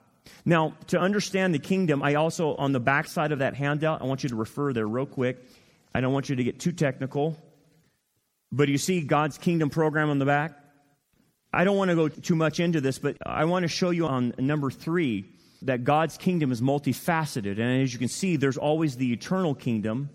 Now, 0.46 0.74
to 0.88 1.00
understand 1.00 1.54
the 1.54 1.60
kingdom, 1.60 2.02
I 2.02 2.16
also, 2.16 2.56
on 2.56 2.72
the 2.72 2.80
back 2.80 3.08
side 3.08 3.32
of 3.32 3.40
that 3.40 3.56
handout, 3.56 4.02
I 4.02 4.06
want 4.06 4.24
you 4.24 4.30
to 4.30 4.36
refer 4.36 4.74
there 4.74 4.88
real 4.88 5.06
quick. 5.06 5.38
I 5.94 6.02
don't 6.02 6.14
want 6.14 6.30
you 6.30 6.36
to 6.36 6.44
get 6.44 6.60
too 6.60 6.72
technical. 6.72 7.38
But 8.52 8.70
you 8.70 8.78
see 8.78 9.02
God's 9.02 9.38
kingdom 9.38 9.70
program 9.70 10.10
on 10.10 10.20
the 10.20 10.26
back? 10.26 10.54
I 11.52 11.64
don't 11.64 11.78
want 11.78 11.90
to 11.90 11.96
go 11.96 12.08
too 12.10 12.36
much 12.36 12.60
into 12.60 12.82
this, 12.82 13.00
but 13.00 13.18
I 13.26 13.46
want 13.46 13.64
to 13.64 13.68
show 13.68 13.90
you 13.90 14.08
on 14.08 14.34
number 14.38 14.70
three 14.70 15.26
that 15.64 15.84
God's 15.84 16.18
kingdom 16.18 16.52
is 16.52 16.62
multifaceted. 16.62 17.60
And 17.60 17.82
as 17.82 17.92
you 17.92 18.00
can 18.00 18.08
see, 18.08 18.36
there's 18.36 18.58
always 18.58 18.96
the 18.96 19.12
eternal 19.12 19.56
kingdom, 19.56 20.10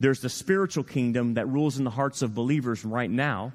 there's 0.00 0.20
the 0.20 0.28
spiritual 0.28 0.84
kingdom 0.84 1.34
that 1.34 1.48
rules 1.48 1.78
in 1.78 1.84
the 1.84 1.90
hearts 1.90 2.22
of 2.22 2.34
believers 2.34 2.84
right 2.84 3.10
now. 3.10 3.52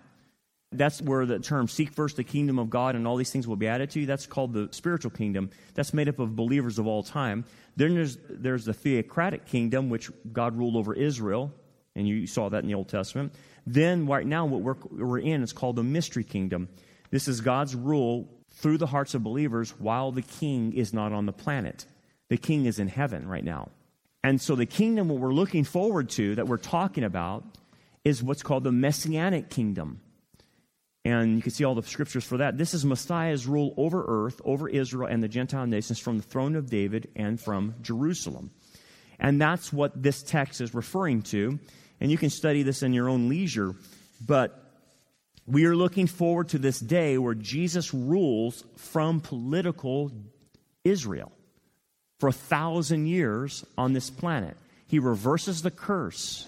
That's 0.72 1.02
where 1.02 1.26
the 1.26 1.40
term 1.40 1.68
seek 1.68 1.92
first 1.92 2.16
the 2.16 2.24
kingdom 2.24 2.60
of 2.60 2.70
God 2.70 2.96
and 2.96 3.08
all 3.08 3.16
these 3.16 3.32
things 3.32 3.48
will 3.48 3.56
be 3.56 3.68
added 3.68 3.90
to 3.92 4.02
you. 4.02 4.06
That's 4.06 4.28
called 4.28 4.54
the 4.54 4.70
spiritual 4.72 5.10
kingdom. 5.10 5.50
That's 5.74 5.94
made 5.94 6.08
up 6.08 6.20
of 6.20 6.36
believers 6.36 6.78
of 6.78 6.86
all 6.86 7.02
time. 7.02 7.46
Then 7.76 7.96
there's, 7.96 8.18
there's 8.30 8.66
the 8.66 8.74
theocratic 8.74 9.46
kingdom, 9.46 9.90
which 9.90 10.12
God 10.32 10.58
ruled 10.58 10.76
over 10.76 10.94
Israel, 10.94 11.52
and 11.96 12.08
you 12.08 12.28
saw 12.28 12.50
that 12.50 12.62
in 12.64 12.68
the 12.68 12.76
Old 12.76 12.88
Testament. 12.90 13.34
Then, 13.66 14.06
right 14.06 14.26
now, 14.26 14.46
what 14.46 14.62
we're, 14.62 14.76
we're 14.92 15.20
in 15.20 15.42
is 15.42 15.54
called 15.54 15.76
the 15.76 15.84
mystery 15.84 16.24
kingdom. 16.24 16.70
This 17.10 17.28
is 17.28 17.42
God's 17.42 17.76
rule 17.76 18.28
through 18.52 18.78
the 18.78 18.88
hearts 18.88 19.14
of 19.14 19.24
believers 19.24 19.72
while 19.80 20.12
the 20.12 20.22
king 20.22 20.74
is 20.74 20.94
not 20.94 21.14
on 21.14 21.26
the 21.26 21.34
planet. 21.34 21.86
The 22.30 22.38
king 22.38 22.66
is 22.66 22.80
in 22.80 22.88
heaven 22.88 23.28
right 23.28 23.44
now. 23.44 23.70
And 24.24 24.40
so 24.40 24.56
the 24.56 24.66
kingdom, 24.66 25.10
what 25.10 25.20
we're 25.20 25.34
looking 25.34 25.64
forward 25.64 26.10
to, 26.12 26.36
that 26.36 26.48
we're 26.48 26.58
talking 26.58 27.04
about, 27.04 27.44
is 28.04 28.22
what's 28.22 28.44
called 28.44 28.64
the 28.64 28.72
messianic 28.72 29.50
kingdom. 29.50 30.02
And 31.06 31.38
you 31.38 31.42
can 31.42 31.52
see 31.52 31.64
all 31.64 31.76
the 31.76 31.84
scriptures 31.84 32.26
for 32.26 32.38
that. 32.38 32.58
This 32.58 32.74
is 32.74 32.84
Messiah's 32.86 33.48
rule 33.48 33.74
over 33.78 34.04
earth, 34.08 34.42
over 34.44 34.68
Israel 34.68 35.08
and 35.08 35.24
the 35.24 35.28
Gentile 35.28 35.66
nations 35.66 36.00
from 36.00 36.18
the 36.18 36.24
throne 36.24 36.56
of 36.56 36.70
David 36.70 37.10
and 37.16 37.40
from 37.40 37.76
Jerusalem. 37.82 38.52
And 39.20 39.42
that's 39.42 39.72
what 39.72 40.02
this 40.02 40.24
text 40.24 40.62
is 40.62 40.74
referring 40.74 41.22
to. 41.24 41.60
And 42.02 42.12
you 42.12 42.18
can 42.18 42.30
study 42.30 42.64
this 42.64 42.84
in 42.84 42.94
your 42.94 43.10
own 43.10 43.30
leisure. 43.30 43.76
But 44.26 44.62
we 45.46 45.66
are 45.66 45.76
looking 45.76 46.08
forward 46.08 46.50
to 46.50 46.58
this 46.58 46.80
day 46.80 47.18
where 47.18 47.34
Jesus 47.34 47.94
rules 47.94 48.64
from 48.76 49.20
political 49.22 50.12
Israel 50.84 51.32
for 52.20 52.30
a 52.30 52.34
thousand 52.34 53.08
years 53.08 53.66
on 53.78 53.94
this 53.94 54.10
planet. 54.10 54.58
He 54.88 55.00
reverses 55.00 55.62
the 55.62 55.72
curse, 55.72 56.46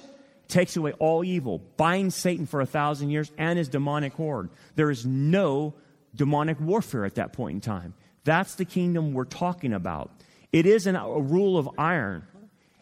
takes 0.52 0.76
away 0.78 0.92
all 0.94 1.24
evil, 1.24 1.60
binds 1.78 2.16
Satan 2.16 2.46
for 2.46 2.62
a 2.62 2.66
thousand 2.66 3.10
years 3.10 3.32
and 3.38 3.58
his 3.58 3.70
demonic 3.70 4.14
horde. 4.14 4.50
There 4.76 4.92
is 4.92 5.06
no 5.06 5.74
demonic 6.16 6.60
warfare 6.60 7.06
at 7.06 7.16
that 7.16 7.34
point 7.34 7.56
in 7.56 7.62
time. 7.62 7.94
That's 8.24 8.56
the 8.56 8.66
kingdom 8.66 9.14
we're 9.14 9.26
talking 9.26 9.74
about. 9.74 10.12
It 10.52 10.66
is 10.66 10.86
an, 10.86 10.96
a 10.96 11.20
rule 11.20 11.58
of 11.58 11.70
iron, 11.78 12.28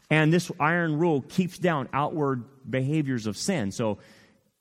and 0.09 0.33
this 0.33 0.51
iron 0.59 0.97
rule 0.97 1.21
keeps 1.21 1.57
down 1.57 1.87
outward 1.93 2.43
behaviors 2.69 3.27
of 3.27 3.37
sin. 3.37 3.71
So 3.71 3.99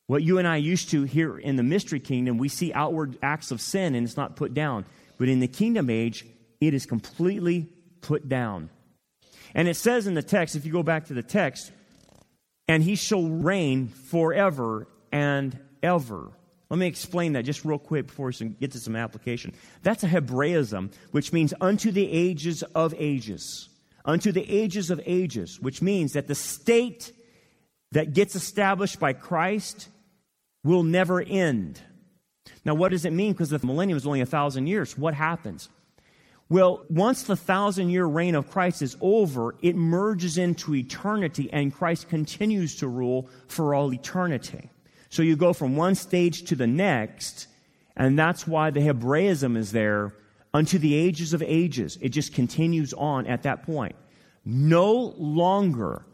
what 0.07 0.23
you 0.23 0.39
and 0.39 0.47
I 0.47 0.57
used 0.57 0.91
to 0.91 1.05
here 1.05 1.39
in 1.39 1.57
the 1.57 1.63
mystery 1.63 2.01
kingdom, 2.01 2.39
we 2.39 2.49
see 2.49 2.73
outward 2.73 3.19
acts 3.23 3.51
of 3.51 3.61
sin 3.61 3.95
and 3.95 4.07
it's 4.07 4.17
not 4.17 4.37
put 4.37 4.55
down. 4.55 4.85
But 5.19 5.29
in 5.29 5.41
the 5.41 5.49
kingdom 5.49 5.91
age, 5.91 6.27
it 6.61 6.75
is 6.75 6.87
completely 6.87 7.69
put 8.01 8.29
down. 8.29 8.71
And 9.55 9.69
it 9.69 9.75
says 9.75 10.07
in 10.07 10.15
the 10.15 10.23
text, 10.23 10.55
if 10.55 10.65
you 10.65 10.73
go 10.73 10.83
back 10.83 11.07
to 11.07 11.15
the 11.15 11.23
text, 11.23 11.73
and 12.69 12.83
he 12.83 12.95
shall 12.95 13.27
reign 13.27 13.89
forever 13.89 14.87
and 15.11 15.59
ever. 15.83 16.31
Let 16.71 16.79
me 16.79 16.87
explain 16.87 17.33
that 17.33 17.47
just 17.47 17.65
real 17.65 17.79
quick 17.79 18.09
before 18.09 18.31
we 18.39 18.49
get 18.51 18.73
to 18.73 18.79
some 18.79 18.95
application. 18.95 19.55
That's 19.83 20.05
a 20.05 20.09
Hebraism, 20.09 20.91
which 21.13 21.33
means 21.33 21.55
unto 21.61 21.91
the 21.91 22.11
ages 22.13 22.63
of 22.63 22.95
ages. 22.99 23.71
Unto 24.05 24.33
the 24.33 24.49
ages 24.49 24.91
of 24.91 25.01
ages, 25.07 25.59
which 25.61 25.81
means 25.81 26.13
that 26.13 26.27
the 26.27 26.35
state 26.35 27.13
that 27.93 28.13
gets 28.13 28.35
established 28.35 29.01
by 29.01 29.15
Christ 29.15 29.89
will 30.63 30.83
never 30.83 31.23
end. 31.23 31.81
Now, 32.65 32.75
what 32.75 32.91
does 32.91 33.07
it 33.07 33.13
mean? 33.13 33.33
Because 33.33 33.51
the 33.51 33.65
millennium 33.67 33.97
is 33.97 34.07
only 34.07 34.21
a 34.21 34.27
thousand 34.27 34.67
years. 34.67 34.97
What 34.97 35.15
happens? 35.15 35.71
Well, 36.51 36.85
once 36.89 37.25
the 37.25 37.37
thousand 37.37 37.91
year 37.91 38.07
reign 38.07 38.35
of 38.35 38.51
Christ 38.51 38.81
is 38.81 38.97
over, 39.01 39.55
it 39.61 39.77
merges 39.77 40.39
into 40.39 40.75
eternity 40.75 41.51
and 41.53 41.75
Christ 41.75 42.09
continues 42.09 42.77
to 42.77 42.89
rule 42.89 43.29
for 43.49 43.75
all 43.75 43.93
eternity. 43.93 44.71
So 45.11 45.23
you 45.23 45.37
go 45.37 45.53
from 45.53 45.77
one 45.77 45.95
stage 45.95 46.45
to 46.45 46.55
the 46.55 46.67
next, 46.67 47.49
and 47.97 48.19
that's 48.19 48.47
why 48.47 48.71
the 48.71 48.81
Hebraism 48.81 49.57
is 49.57 49.73
there 49.73 50.15
unto 50.55 50.79
the 50.79 50.95
ages 50.95 51.35
of 51.35 51.43
ages. 51.43 51.99
It 52.01 52.11
just 52.11 52.35
continues 52.35 52.95
on 52.95 53.27
at 53.27 53.43
that 53.43 53.65
point. 53.65 53.97
No 54.45 55.15
longer 55.19 56.07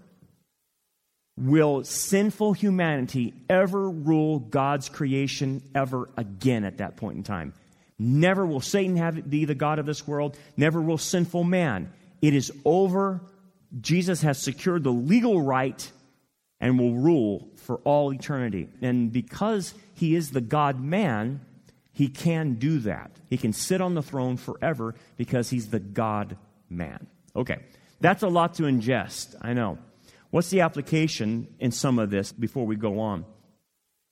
will 1.37 1.85
sinful 1.85 2.53
humanity 2.53 3.35
ever 3.49 3.91
rule 3.91 4.39
God's 4.39 4.89
creation 4.89 5.63
ever 5.75 6.09
again 6.17 6.65
at 6.65 6.79
that 6.79 6.97
point 6.97 7.17
in 7.17 7.23
time. 7.23 7.53
Never 7.99 8.45
will 8.45 8.61
Satan 8.61 8.97
have 8.97 9.29
be 9.29 9.45
the 9.45 9.55
God 9.55 9.79
of 9.79 9.87
this 9.87 10.07
world. 10.07 10.37
Never 10.57 10.81
will 10.81 10.99
sinful 10.99 11.45
man. 11.45 11.93
It 12.21 12.35
is 12.35 12.53
over. 12.65 13.21
Jesus 13.81 14.23
has 14.23 14.43
secured 14.43 14.85
the 14.85 14.91
legal 14.91 15.43
right 15.43 15.91
and 16.61 16.79
will 16.79 16.95
rule 16.95 17.49
for 17.57 17.77
all 17.85 18.13
eternity. 18.13 18.69
And 18.81 19.13
because 19.13 19.75
he 19.95 20.15
is 20.15 20.31
the 20.31 20.41
God 20.41 20.81
man, 20.81 21.41
he 21.93 22.09
can 22.09 22.55
do 22.55 22.81
that. 22.81 23.13
He 23.31 23.37
can 23.37 23.53
sit 23.53 23.81
on 23.81 23.95
the 23.95 24.03
throne 24.03 24.37
forever 24.37 24.95
because 25.17 25.51
he's 25.51 25.69
the 25.69 25.81
God 25.81 26.37
man. 26.69 27.07
Okay, 27.37 27.59
that's 28.01 28.23
a 28.23 28.29
lot 28.29 28.55
to 28.55 28.65
ingest, 28.65 29.35
I 29.41 29.53
know. 29.53 29.79
What's 30.31 30.51
the 30.51 30.63
application 30.63 31.47
in 31.61 31.71
some 31.71 31.99
of 31.99 32.11
this 32.11 32.33
before 32.33 32.67
we 32.67 32.75
go 32.75 32.99
on? 32.99 33.25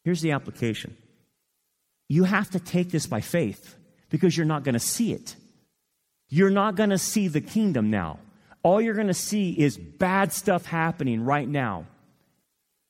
Here's 0.05 0.21
the 0.21 0.33
application 0.33 0.97
you 2.13 2.25
have 2.25 2.51
to 2.51 2.61
take 2.61 2.91
this 2.91 3.07
by 3.07 3.21
faith 3.21 3.77
because 4.11 4.37
you're 4.37 4.47
not 4.47 4.65
going 4.65 4.75
to 4.75 4.87
see 4.95 5.13
it. 5.13 5.37
You're 6.29 6.51
not 6.51 6.77
going 6.77 6.91
to 6.91 6.99
see 6.99 7.29
the 7.29 7.41
kingdom 7.41 7.91
now 7.91 8.19
all 8.63 8.81
you're 8.81 8.95
going 8.95 9.09
to 9.09 9.15
see 9.15 9.51
is 9.51 9.77
bad 9.77 10.33
stuff 10.33 10.67
happening 10.67 11.25
right 11.25 11.49
now. 11.49 11.87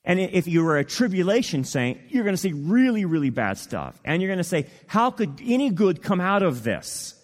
And 0.05 0.19
if 0.19 0.47
you 0.47 0.63
were 0.63 0.77
a 0.77 0.83
tribulation 0.83 1.63
saint, 1.63 1.99
you're 2.09 2.23
going 2.23 2.35
to 2.35 2.41
see 2.41 2.51
really, 2.51 3.05
really 3.05 3.29
bad 3.29 3.57
stuff. 3.57 3.99
And 4.03 4.21
you're 4.21 4.29
going 4.29 4.37
to 4.37 4.43
say, 4.43 4.67
how 4.85 5.11
could 5.11 5.39
any 5.43 5.69
good 5.69 6.01
come 6.01 6.19
out 6.19 6.43
of 6.43 6.63
this? 6.63 7.15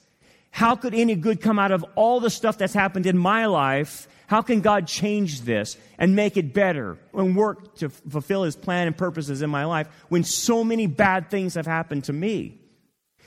How 0.51 0.75
could 0.75 0.95
any 0.95 1.15
good 1.15 1.41
come 1.41 1.59
out 1.59 1.71
of 1.71 1.85
all 1.95 2.19
the 2.19 2.29
stuff 2.29 2.57
that's 2.57 2.73
happened 2.73 3.05
in 3.05 3.17
my 3.17 3.45
life? 3.47 4.07
How 4.29 4.43
can 4.43 4.61
God 4.61 4.85
change 4.85 5.41
this 5.41 5.75
and 5.97 6.15
make 6.15 6.37
it 6.37 6.53
better 6.53 6.99
and 7.15 7.35
work 7.35 7.77
to 7.77 7.89
fulfill 7.89 8.43
his 8.43 8.55
plan 8.55 8.85
and 8.85 8.95
purposes 8.95 9.41
in 9.41 9.49
my 9.49 9.65
life 9.65 9.87
when 10.09 10.23
so 10.23 10.63
many 10.63 10.85
bad 10.85 11.31
things 11.31 11.55
have 11.55 11.65
happened 11.65 12.03
to 12.03 12.13
me? 12.13 12.61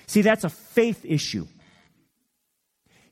See, 0.06 0.22
that's 0.22 0.44
a 0.44 0.48
faith 0.48 1.04
issue. 1.04 1.48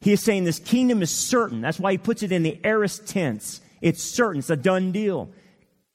He 0.01 0.13
is 0.13 0.23
saying 0.23 0.45
this 0.45 0.61
kingdom 0.61 1.03
is 1.03 1.11
certain. 1.11 1.61
That's 1.61 1.81
why 1.81 1.91
he 1.91 1.99
puts 1.99 2.23
it 2.23 2.31
in 2.31 2.45
the 2.45 2.61
aorist 2.63 3.09
tense. 3.09 3.61
It's 3.81 4.05
certain. 4.05 4.39
It's 4.39 4.51
a 4.51 4.57
done 4.57 4.93
deal. 4.93 5.33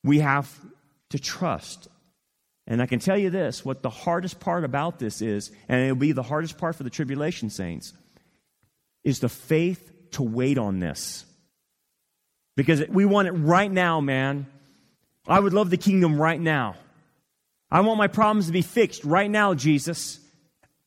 We 0.03 0.19
have 0.19 0.53
to 1.11 1.17
trust. 1.17 1.87
And 2.67 2.81
I 2.81 2.87
can 2.87 2.99
tell 2.99 3.17
you 3.17 3.29
this 3.29 3.63
what 3.63 3.83
the 3.83 3.89
hardest 3.89 4.41
part 4.41 4.65
about 4.65 4.99
this 4.99 5.21
is, 5.21 5.49
and 5.69 5.81
it'll 5.81 5.95
be 5.95 6.11
the 6.11 6.23
hardest 6.23 6.57
part 6.57 6.75
for 6.75 6.83
the 6.83 6.89
tribulation 6.89 7.49
saints, 7.49 7.93
is 9.05 9.21
the 9.21 9.29
faith 9.29 9.93
to 10.11 10.23
wait 10.23 10.57
on 10.57 10.79
this. 10.79 11.23
Because 12.55 12.87
we 12.87 13.05
want 13.05 13.27
it 13.27 13.31
right 13.31 13.71
now, 13.71 13.99
man. 13.99 14.47
I 15.27 15.39
would 15.39 15.53
love 15.53 15.69
the 15.69 15.77
kingdom 15.77 16.19
right 16.21 16.39
now. 16.39 16.75
I 17.69 17.81
want 17.81 17.97
my 17.97 18.07
problems 18.07 18.45
to 18.47 18.51
be 18.51 18.61
fixed 18.61 19.03
right 19.03 19.29
now, 19.29 19.53
Jesus. 19.53 20.19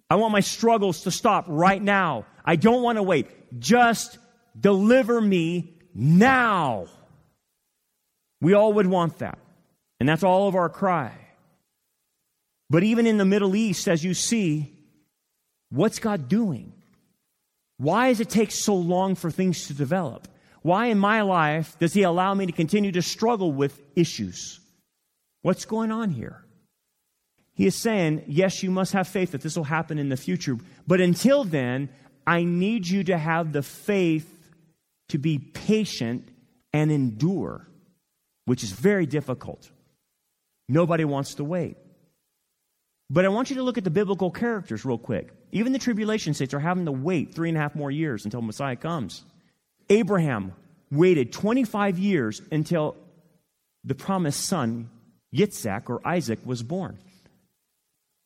I 0.08 0.14
want 0.16 0.32
my 0.32 0.40
struggles 0.40 1.02
to 1.02 1.10
stop 1.10 1.44
right 1.48 1.82
now. 1.82 2.24
I 2.44 2.56
don't 2.56 2.82
want 2.82 2.96
to 2.96 3.02
wait. 3.02 3.26
Just 3.58 4.18
deliver 4.58 5.20
me 5.20 5.74
now. 5.94 6.86
We 8.40 8.54
all 8.54 8.72
would 8.74 8.86
want 8.86 9.18
that. 9.18 9.38
And 10.00 10.08
that's 10.08 10.22
all 10.22 10.48
of 10.48 10.54
our 10.54 10.68
cry. 10.68 11.12
But 12.70 12.84
even 12.84 13.06
in 13.06 13.18
the 13.18 13.24
Middle 13.24 13.56
East, 13.56 13.88
as 13.88 14.04
you 14.04 14.14
see, 14.14 14.72
what's 15.70 15.98
God 15.98 16.28
doing? 16.28 16.72
Why 17.78 18.08
does 18.08 18.20
it 18.20 18.30
take 18.30 18.50
so 18.50 18.74
long 18.74 19.14
for 19.14 19.30
things 19.30 19.66
to 19.66 19.74
develop? 19.74 20.28
Why 20.68 20.88
in 20.88 20.98
my 20.98 21.22
life 21.22 21.78
does 21.78 21.94
He 21.94 22.02
allow 22.02 22.34
me 22.34 22.44
to 22.44 22.52
continue 22.52 22.92
to 22.92 23.00
struggle 23.00 23.50
with 23.50 23.80
issues? 23.96 24.60
What's 25.40 25.64
going 25.64 25.90
on 25.90 26.10
here? 26.10 26.44
He 27.54 27.64
is 27.64 27.74
saying, 27.74 28.24
yes, 28.26 28.62
you 28.62 28.70
must 28.70 28.92
have 28.92 29.08
faith 29.08 29.32
that 29.32 29.40
this 29.40 29.56
will 29.56 29.64
happen 29.64 29.98
in 29.98 30.10
the 30.10 30.16
future. 30.18 30.58
But 30.86 31.00
until 31.00 31.42
then, 31.44 31.88
I 32.26 32.44
need 32.44 32.86
you 32.86 33.02
to 33.04 33.16
have 33.16 33.50
the 33.52 33.62
faith 33.62 34.30
to 35.08 35.16
be 35.16 35.38
patient 35.38 36.28
and 36.74 36.92
endure 36.92 37.66
which 38.44 38.62
is 38.62 38.70
very 38.70 39.06
difficult. 39.06 39.70
Nobody 40.68 41.06
wants 41.06 41.36
to 41.36 41.44
wait. 41.44 41.78
But 43.08 43.24
I 43.24 43.28
want 43.28 43.48
you 43.48 43.56
to 43.56 43.62
look 43.62 43.78
at 43.78 43.84
the 43.84 43.90
biblical 43.90 44.30
characters 44.30 44.84
real 44.84 44.98
quick. 44.98 45.32
Even 45.50 45.72
the 45.72 45.78
tribulation 45.78 46.34
saints 46.34 46.52
are 46.52 46.60
having 46.60 46.84
to 46.84 46.92
wait 46.92 47.34
three 47.34 47.48
and 47.48 47.56
a 47.56 47.60
half 47.62 47.74
more 47.74 47.90
years 47.90 48.26
until 48.26 48.42
Messiah 48.42 48.76
comes. 48.76 49.24
Abraham 49.90 50.52
waited 50.90 51.32
25 51.32 51.98
years 51.98 52.42
until 52.50 52.96
the 53.84 53.94
promised 53.94 54.44
son, 54.46 54.90
Yitzhak 55.34 55.88
or 55.88 56.06
Isaac, 56.06 56.40
was 56.44 56.62
born. 56.62 56.98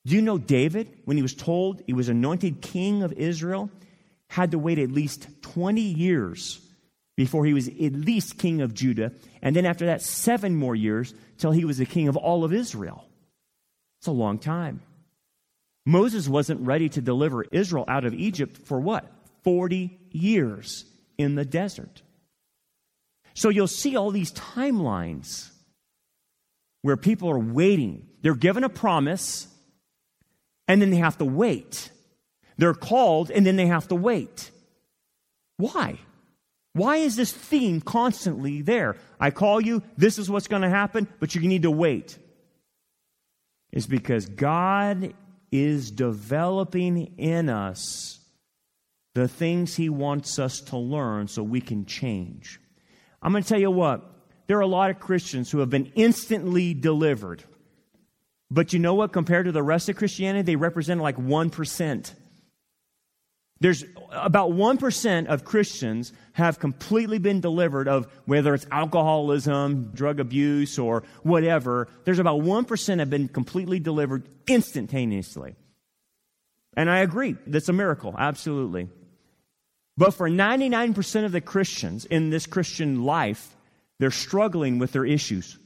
Do 0.04 0.16
you 0.16 0.22
know 0.22 0.38
David, 0.38 0.88
when 1.04 1.16
he 1.16 1.22
was 1.22 1.34
told 1.34 1.82
he 1.86 1.92
was 1.92 2.08
anointed 2.08 2.60
king 2.60 3.02
of 3.02 3.12
Israel, 3.12 3.70
had 4.28 4.50
to 4.50 4.58
wait 4.58 4.78
at 4.78 4.90
least 4.90 5.28
20 5.42 5.80
years 5.80 6.60
before 7.16 7.44
he 7.44 7.52
was 7.52 7.68
at 7.68 7.92
least 7.92 8.38
king 8.38 8.62
of 8.62 8.74
Judah, 8.74 9.12
and 9.42 9.54
then 9.54 9.66
after 9.66 9.86
that, 9.86 10.02
seven 10.02 10.56
more 10.56 10.74
years 10.74 11.14
till 11.38 11.52
he 11.52 11.64
was 11.64 11.78
the 11.78 11.86
king 11.86 12.08
of 12.08 12.16
all 12.16 12.42
of 12.42 12.52
Israel. 12.52 13.04
It's 14.00 14.06
a 14.06 14.12
long 14.12 14.38
time. 14.38 14.80
Moses 15.84 16.28
wasn't 16.28 16.66
ready 16.66 16.88
to 16.88 17.00
deliver 17.00 17.44
Israel 17.44 17.84
out 17.86 18.04
of 18.04 18.14
Egypt 18.14 18.56
for 18.66 18.80
what? 18.80 19.04
40 19.44 19.98
years 20.10 20.84
in 21.22 21.34
the 21.34 21.44
desert. 21.44 22.02
So 23.34 23.48
you'll 23.48 23.66
see 23.66 23.96
all 23.96 24.10
these 24.10 24.32
timelines 24.32 25.50
where 26.82 26.96
people 26.96 27.30
are 27.30 27.38
waiting. 27.38 28.06
They're 28.20 28.34
given 28.34 28.64
a 28.64 28.68
promise, 28.68 29.48
and 30.68 30.82
then 30.82 30.90
they 30.90 30.96
have 30.96 31.18
to 31.18 31.24
wait. 31.24 31.90
They're 32.58 32.74
called, 32.74 33.30
and 33.30 33.46
then 33.46 33.56
they 33.56 33.66
have 33.66 33.88
to 33.88 33.94
wait. 33.94 34.50
Why? 35.56 35.98
Why 36.74 36.96
is 36.96 37.16
this 37.16 37.32
theme 37.32 37.80
constantly 37.80 38.62
there? 38.62 38.96
I 39.20 39.30
call 39.30 39.60
you, 39.60 39.82
this 39.96 40.18
is 40.18 40.30
what's 40.30 40.48
going 40.48 40.62
to 40.62 40.70
happen, 40.70 41.06
but 41.20 41.34
you 41.34 41.40
need 41.42 41.62
to 41.62 41.70
wait. 41.70 42.18
It's 43.72 43.86
because 43.86 44.26
God 44.26 45.14
is 45.50 45.90
developing 45.90 47.14
in 47.18 47.48
us 47.48 48.18
the 49.14 49.28
things 49.28 49.76
He 49.76 49.88
wants 49.88 50.38
us 50.38 50.60
to 50.60 50.76
learn 50.76 51.28
so 51.28 51.42
we 51.42 51.60
can 51.60 51.84
change. 51.84 52.60
I'm 53.22 53.32
going 53.32 53.42
to 53.42 53.48
tell 53.48 53.60
you 53.60 53.70
what, 53.70 54.02
there 54.46 54.58
are 54.58 54.62
a 54.62 54.66
lot 54.66 54.90
of 54.90 54.98
Christians 54.98 55.50
who 55.50 55.58
have 55.58 55.70
been 55.70 55.92
instantly 55.94 56.74
delivered. 56.74 57.44
But 58.50 58.72
you 58.72 58.78
know 58.78 58.94
what? 58.94 59.12
Compared 59.12 59.46
to 59.46 59.52
the 59.52 59.62
rest 59.62 59.88
of 59.88 59.96
Christianity, 59.96 60.42
they 60.42 60.56
represent 60.56 61.00
like 61.00 61.16
1%. 61.16 62.14
There's 63.60 63.84
about 64.10 64.50
1% 64.50 65.26
of 65.26 65.44
Christians 65.44 66.12
have 66.32 66.58
completely 66.58 67.18
been 67.18 67.40
delivered 67.40 67.86
of 67.86 68.12
whether 68.24 68.54
it's 68.54 68.66
alcoholism, 68.72 69.92
drug 69.94 70.18
abuse, 70.18 70.80
or 70.80 71.04
whatever. 71.22 71.86
There's 72.04 72.18
about 72.18 72.40
1% 72.40 72.98
have 72.98 73.08
been 73.08 73.28
completely 73.28 73.78
delivered 73.78 74.28
instantaneously. 74.48 75.54
And 76.76 76.90
I 76.90 76.98
agree, 76.98 77.36
that's 77.46 77.68
a 77.68 77.72
miracle, 77.72 78.16
absolutely. 78.18 78.88
But 80.02 80.14
for 80.14 80.28
99% 80.28 81.24
of 81.24 81.30
the 81.30 81.40
Christians 81.40 82.06
in 82.06 82.30
this 82.30 82.46
Christian 82.46 83.04
life, 83.04 83.54
they're 84.00 84.10
struggling 84.10 84.80
with 84.80 84.90
their 84.90 85.04
issues. 85.04 85.56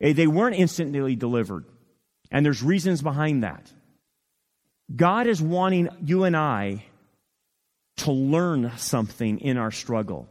Eh, 0.00 0.12
they 0.12 0.28
weren't 0.28 0.54
instantly 0.54 1.16
delivered. 1.16 1.64
And 2.30 2.46
there's 2.46 2.62
reasons 2.62 3.02
behind 3.02 3.42
that. 3.42 3.68
God 4.94 5.26
is 5.26 5.42
wanting 5.42 5.88
you 6.04 6.22
and 6.22 6.36
I 6.36 6.84
to 7.96 8.12
learn 8.12 8.70
something 8.76 9.40
in 9.40 9.56
our 9.56 9.72
struggle. 9.72 10.28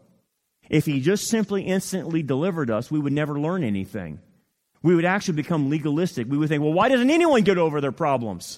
If 0.69 0.86
He 0.86 1.01
just 1.01 1.27
simply 1.27 1.63
instantly 1.63 2.23
delivered 2.23 2.71
us, 2.71 2.89
we 2.89 2.99
would 2.99 3.12
never 3.12 3.38
learn 3.38 3.65
anything. 3.65 4.21
We 4.84 4.95
would 4.95 5.03
actually 5.03 5.36
become 5.36 5.69
legalistic. 5.69 6.29
We 6.29 6.38
would 6.38 6.47
think, 6.47 6.63
well, 6.63 6.71
why 6.71 6.88
doesn't 6.88 7.12
anyone 7.12 7.41
get 7.41 7.58
over 7.58 7.81
their 7.81 7.91
problems? 7.91 8.58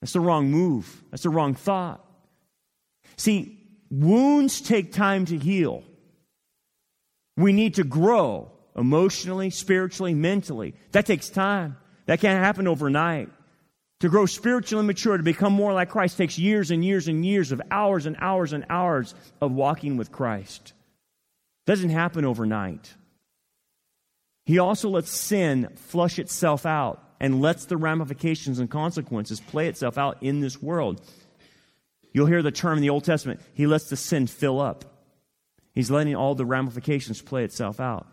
That's 0.00 0.14
the 0.14 0.18
wrong 0.18 0.50
move. 0.50 1.04
That's 1.12 1.22
the 1.22 1.30
wrong 1.30 1.54
thought. 1.54 2.03
See, 3.16 3.60
wounds 3.90 4.60
take 4.60 4.92
time 4.92 5.26
to 5.26 5.38
heal. 5.38 5.82
We 7.36 7.52
need 7.52 7.74
to 7.74 7.84
grow 7.84 8.50
emotionally, 8.76 9.50
spiritually, 9.50 10.14
mentally. 10.14 10.74
That 10.92 11.06
takes 11.06 11.28
time. 11.28 11.76
That 12.06 12.20
can't 12.20 12.42
happen 12.42 12.66
overnight. 12.66 13.30
To 14.00 14.08
grow 14.08 14.26
spiritually 14.26 14.84
mature, 14.84 15.16
to 15.16 15.22
become 15.22 15.52
more 15.52 15.72
like 15.72 15.88
Christ, 15.88 16.18
takes 16.18 16.38
years 16.38 16.70
and 16.70 16.84
years 16.84 17.08
and 17.08 17.24
years 17.24 17.52
of 17.52 17.62
hours 17.70 18.06
and 18.06 18.16
hours 18.20 18.52
and 18.52 18.66
hours 18.68 19.14
of 19.40 19.52
walking 19.52 19.96
with 19.96 20.12
Christ. 20.12 20.74
Doesn't 21.66 21.90
happen 21.90 22.24
overnight. 22.24 22.92
He 24.44 24.58
also 24.58 24.90
lets 24.90 25.10
sin 25.10 25.70
flush 25.76 26.18
itself 26.18 26.66
out 26.66 27.02
and 27.18 27.40
lets 27.40 27.64
the 27.64 27.78
ramifications 27.78 28.58
and 28.58 28.68
consequences 28.68 29.40
play 29.40 29.68
itself 29.68 29.96
out 29.96 30.22
in 30.22 30.40
this 30.40 30.60
world. 30.60 31.00
You'll 32.14 32.26
hear 32.26 32.42
the 32.42 32.50
term 32.50 32.78
in 32.78 32.82
the 32.82 32.90
Old 32.90 33.04
Testament, 33.04 33.40
he 33.52 33.66
lets 33.66 33.90
the 33.90 33.96
sin 33.96 34.26
fill 34.26 34.58
up. 34.60 34.86
He's 35.74 35.90
letting 35.90 36.14
all 36.14 36.34
the 36.34 36.46
ramifications 36.46 37.20
play 37.20 37.44
itself 37.44 37.80
out. 37.80 38.06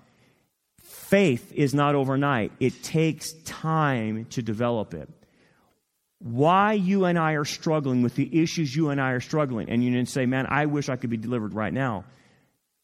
Faith 0.81 1.53
is 1.53 1.73
not 1.73 1.95
overnight, 1.95 2.51
it 2.59 2.83
takes 2.83 3.31
time 3.45 4.25
to 4.31 4.41
develop 4.41 4.93
it 4.93 5.07
why 6.21 6.73
you 6.73 7.05
and 7.05 7.17
I 7.17 7.33
are 7.33 7.45
struggling 7.45 8.03
with 8.03 8.15
the 8.15 8.41
issues 8.41 8.75
you 8.75 8.89
and 8.89 9.01
I 9.01 9.11
are 9.11 9.19
struggling, 9.19 9.69
and 9.69 9.83
you 9.83 9.91
didn't 9.91 10.09
say, 10.09 10.25
Man, 10.25 10.45
I 10.47 10.67
wish 10.67 10.87
I 10.87 10.95
could 10.95 11.09
be 11.09 11.17
delivered 11.17 11.53
right 11.53 11.73
now, 11.73 12.05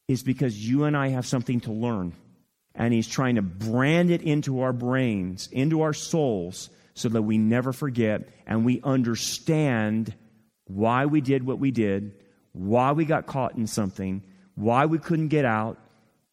is 0.07 0.23
because 0.23 0.57
you 0.57 0.85
and 0.85 0.97
I 0.97 1.09
have 1.09 1.25
something 1.25 1.59
to 1.61 1.71
learn. 1.71 2.13
And 2.73 2.93
He's 2.93 3.07
trying 3.07 3.35
to 3.35 3.41
brand 3.41 4.09
it 4.11 4.21
into 4.21 4.61
our 4.61 4.73
brains, 4.73 5.49
into 5.51 5.81
our 5.81 5.93
souls, 5.93 6.69
so 6.95 7.09
that 7.09 7.21
we 7.21 7.37
never 7.37 7.73
forget 7.73 8.27
and 8.47 8.65
we 8.65 8.81
understand 8.83 10.15
why 10.67 11.05
we 11.05 11.21
did 11.21 11.45
what 11.45 11.59
we 11.59 11.71
did, 11.71 12.13
why 12.53 12.91
we 12.91 13.05
got 13.05 13.25
caught 13.25 13.55
in 13.55 13.67
something, 13.67 14.23
why 14.55 14.85
we 14.85 14.97
couldn't 14.97 15.29
get 15.29 15.45
out, 15.45 15.77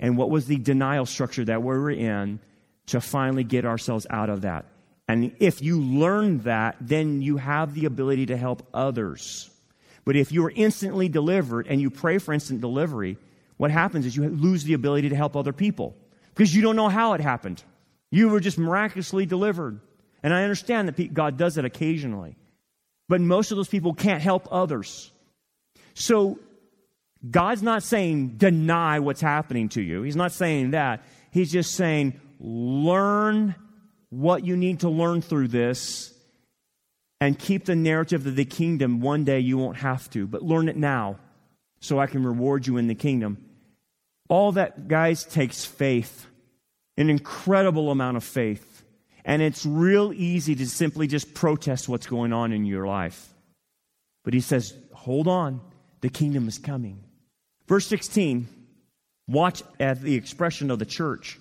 and 0.00 0.16
what 0.16 0.30
was 0.30 0.46
the 0.46 0.56
denial 0.56 1.06
structure 1.06 1.44
that 1.44 1.62
we 1.62 1.68
were 1.68 1.90
in 1.90 2.40
to 2.86 3.00
finally 3.00 3.44
get 3.44 3.64
ourselves 3.64 4.06
out 4.10 4.28
of 4.28 4.42
that. 4.42 4.66
And 5.08 5.34
if 5.38 5.62
you 5.62 5.80
learn 5.80 6.40
that, 6.40 6.76
then 6.80 7.22
you 7.22 7.36
have 7.36 7.74
the 7.74 7.84
ability 7.84 8.26
to 8.26 8.36
help 8.36 8.66
others. 8.72 9.50
But 10.04 10.16
if 10.16 10.32
you 10.32 10.44
are 10.46 10.52
instantly 10.54 11.08
delivered 11.08 11.66
and 11.66 11.80
you 11.80 11.90
pray 11.90 12.18
for 12.18 12.32
instant 12.32 12.60
delivery, 12.60 13.18
what 13.56 13.70
happens 13.70 14.06
is 14.06 14.16
you 14.16 14.28
lose 14.28 14.64
the 14.64 14.74
ability 14.74 15.10
to 15.10 15.16
help 15.16 15.36
other 15.36 15.52
people 15.52 15.94
because 16.34 16.54
you 16.54 16.62
don't 16.62 16.76
know 16.76 16.88
how 16.88 17.12
it 17.12 17.20
happened. 17.20 17.62
You 18.10 18.28
were 18.28 18.40
just 18.40 18.58
miraculously 18.58 19.26
delivered. 19.26 19.80
And 20.22 20.32
I 20.32 20.42
understand 20.42 20.88
that 20.88 21.14
God 21.14 21.36
does 21.36 21.58
it 21.58 21.64
occasionally. 21.64 22.36
But 23.08 23.20
most 23.20 23.50
of 23.50 23.56
those 23.56 23.68
people 23.68 23.94
can't 23.94 24.22
help 24.22 24.48
others. 24.50 25.12
So 25.94 26.38
God's 27.30 27.62
not 27.62 27.82
saying 27.82 28.36
deny 28.36 28.98
what's 29.00 29.20
happening 29.20 29.68
to 29.70 29.82
you. 29.82 30.02
He's 30.02 30.16
not 30.16 30.32
saying 30.32 30.72
that. 30.72 31.04
He's 31.30 31.52
just 31.52 31.74
saying 31.74 32.20
learn 32.40 33.54
what 34.10 34.44
you 34.44 34.56
need 34.56 34.80
to 34.80 34.88
learn 34.88 35.22
through 35.22 35.48
this 35.48 36.12
and 37.20 37.38
keep 37.38 37.64
the 37.64 37.76
narrative 37.76 38.26
of 38.26 38.36
the 38.36 38.44
kingdom. 38.44 39.00
One 39.00 39.24
day 39.24 39.40
you 39.40 39.58
won't 39.58 39.78
have 39.78 40.10
to, 40.10 40.26
but 40.26 40.42
learn 40.42 40.68
it 40.68 40.76
now 40.76 41.18
so 41.80 41.98
I 41.98 42.06
can 42.06 42.24
reward 42.24 42.66
you 42.66 42.76
in 42.76 42.86
the 42.86 42.94
kingdom. 42.94 43.44
All 44.28 44.52
that, 44.52 44.88
guys, 44.88 45.24
takes 45.24 45.64
faith, 45.64 46.26
an 46.96 47.10
incredible 47.10 47.90
amount 47.90 48.16
of 48.16 48.24
faith. 48.24 48.73
And 49.24 49.40
it's 49.40 49.64
real 49.64 50.12
easy 50.12 50.54
to 50.56 50.66
simply 50.66 51.06
just 51.06 51.32
protest 51.34 51.88
what's 51.88 52.06
going 52.06 52.32
on 52.32 52.52
in 52.52 52.64
your 52.64 52.86
life. 52.86 53.32
But 54.22 54.34
he 54.34 54.40
says, 54.40 54.74
hold 54.92 55.28
on, 55.28 55.60
the 56.00 56.10
kingdom 56.10 56.46
is 56.48 56.58
coming. 56.58 57.02
Verse 57.66 57.86
16, 57.86 58.46
watch 59.26 59.62
at 59.80 60.02
the 60.02 60.14
expression 60.14 60.70
of 60.70 60.78
the 60.78 60.86
church. 60.86 61.38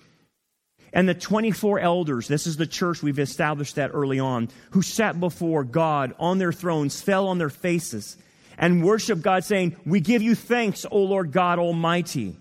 And 0.92 1.08
the 1.08 1.14
24 1.14 1.80
elders, 1.80 2.28
this 2.28 2.46
is 2.46 2.56
the 2.56 2.66
church, 2.66 3.02
we've 3.02 3.18
established 3.18 3.74
that 3.74 3.90
early 3.92 4.20
on, 4.20 4.48
who 4.70 4.80
sat 4.80 5.18
before 5.18 5.64
God 5.64 6.14
on 6.18 6.38
their 6.38 6.52
thrones, 6.52 7.02
fell 7.02 7.28
on 7.28 7.38
their 7.38 7.50
faces 7.50 8.16
and 8.56 8.84
worshiped 8.84 9.22
God, 9.22 9.44
saying, 9.44 9.76
We 9.84 10.00
give 10.00 10.22
you 10.22 10.36
thanks, 10.36 10.86
O 10.88 10.98
Lord 10.98 11.32
God 11.32 11.58
Almighty. 11.58 12.36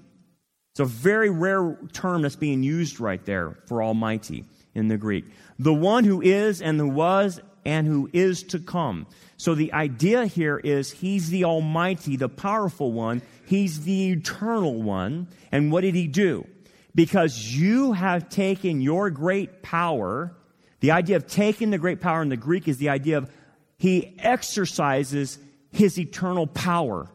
It's 0.74 0.80
a 0.80 0.86
very 0.86 1.32
rare 1.32 1.78
term 1.94 2.22
that's 2.22 2.36
being 2.36 2.64
used 2.64 3.00
right 3.00 3.24
there 3.26 3.58
for 3.66 3.84
Almighty 3.84 4.46
in 4.76 4.88
the 4.88 4.98
Greek. 4.98 5.26
The 5.60 5.74
one 5.74 6.04
who 6.04 6.22
is 6.22 6.62
and 6.62 6.80
who 6.80 6.90
was 6.90 7.40
and 7.66 7.88
who 7.88 8.10
is 8.14 8.44
to 8.44 8.60
come. 8.60 9.08
So 9.38 9.56
the 9.56 9.74
idea 9.74 10.26
here 10.26 10.58
is 10.58 10.92
he's 10.92 11.30
the 11.30 11.46
Almighty, 11.46 12.16
the 12.18 12.30
powerful 12.30 12.92
one. 12.92 13.22
He's 13.46 13.84
the 13.84 14.12
eternal 14.12 14.82
one. 14.82 15.28
And 15.52 15.72
what 15.72 15.82
did 15.82 15.96
he 15.96 16.08
do? 16.08 16.48
because 16.96 17.56
you 17.56 17.94
have 17.94 18.30
taken 18.30 18.82
your 18.82 19.10
great 19.10 19.62
power. 19.62 20.36
The 20.80 20.92
idea 20.92 21.16
of 21.16 21.28
taking 21.28 21.70
the 21.70 21.78
great 21.78 22.02
power 22.02 22.22
in 22.22 22.30
the 22.30 22.38
Greek 22.38 22.68
is 22.68 22.78
the 22.78 22.90
idea 22.90 23.18
of 23.18 23.32
he 23.78 24.16
exercises 24.20 25.40
his 25.72 26.00
eternal 26.00 26.48
power. 26.48 27.10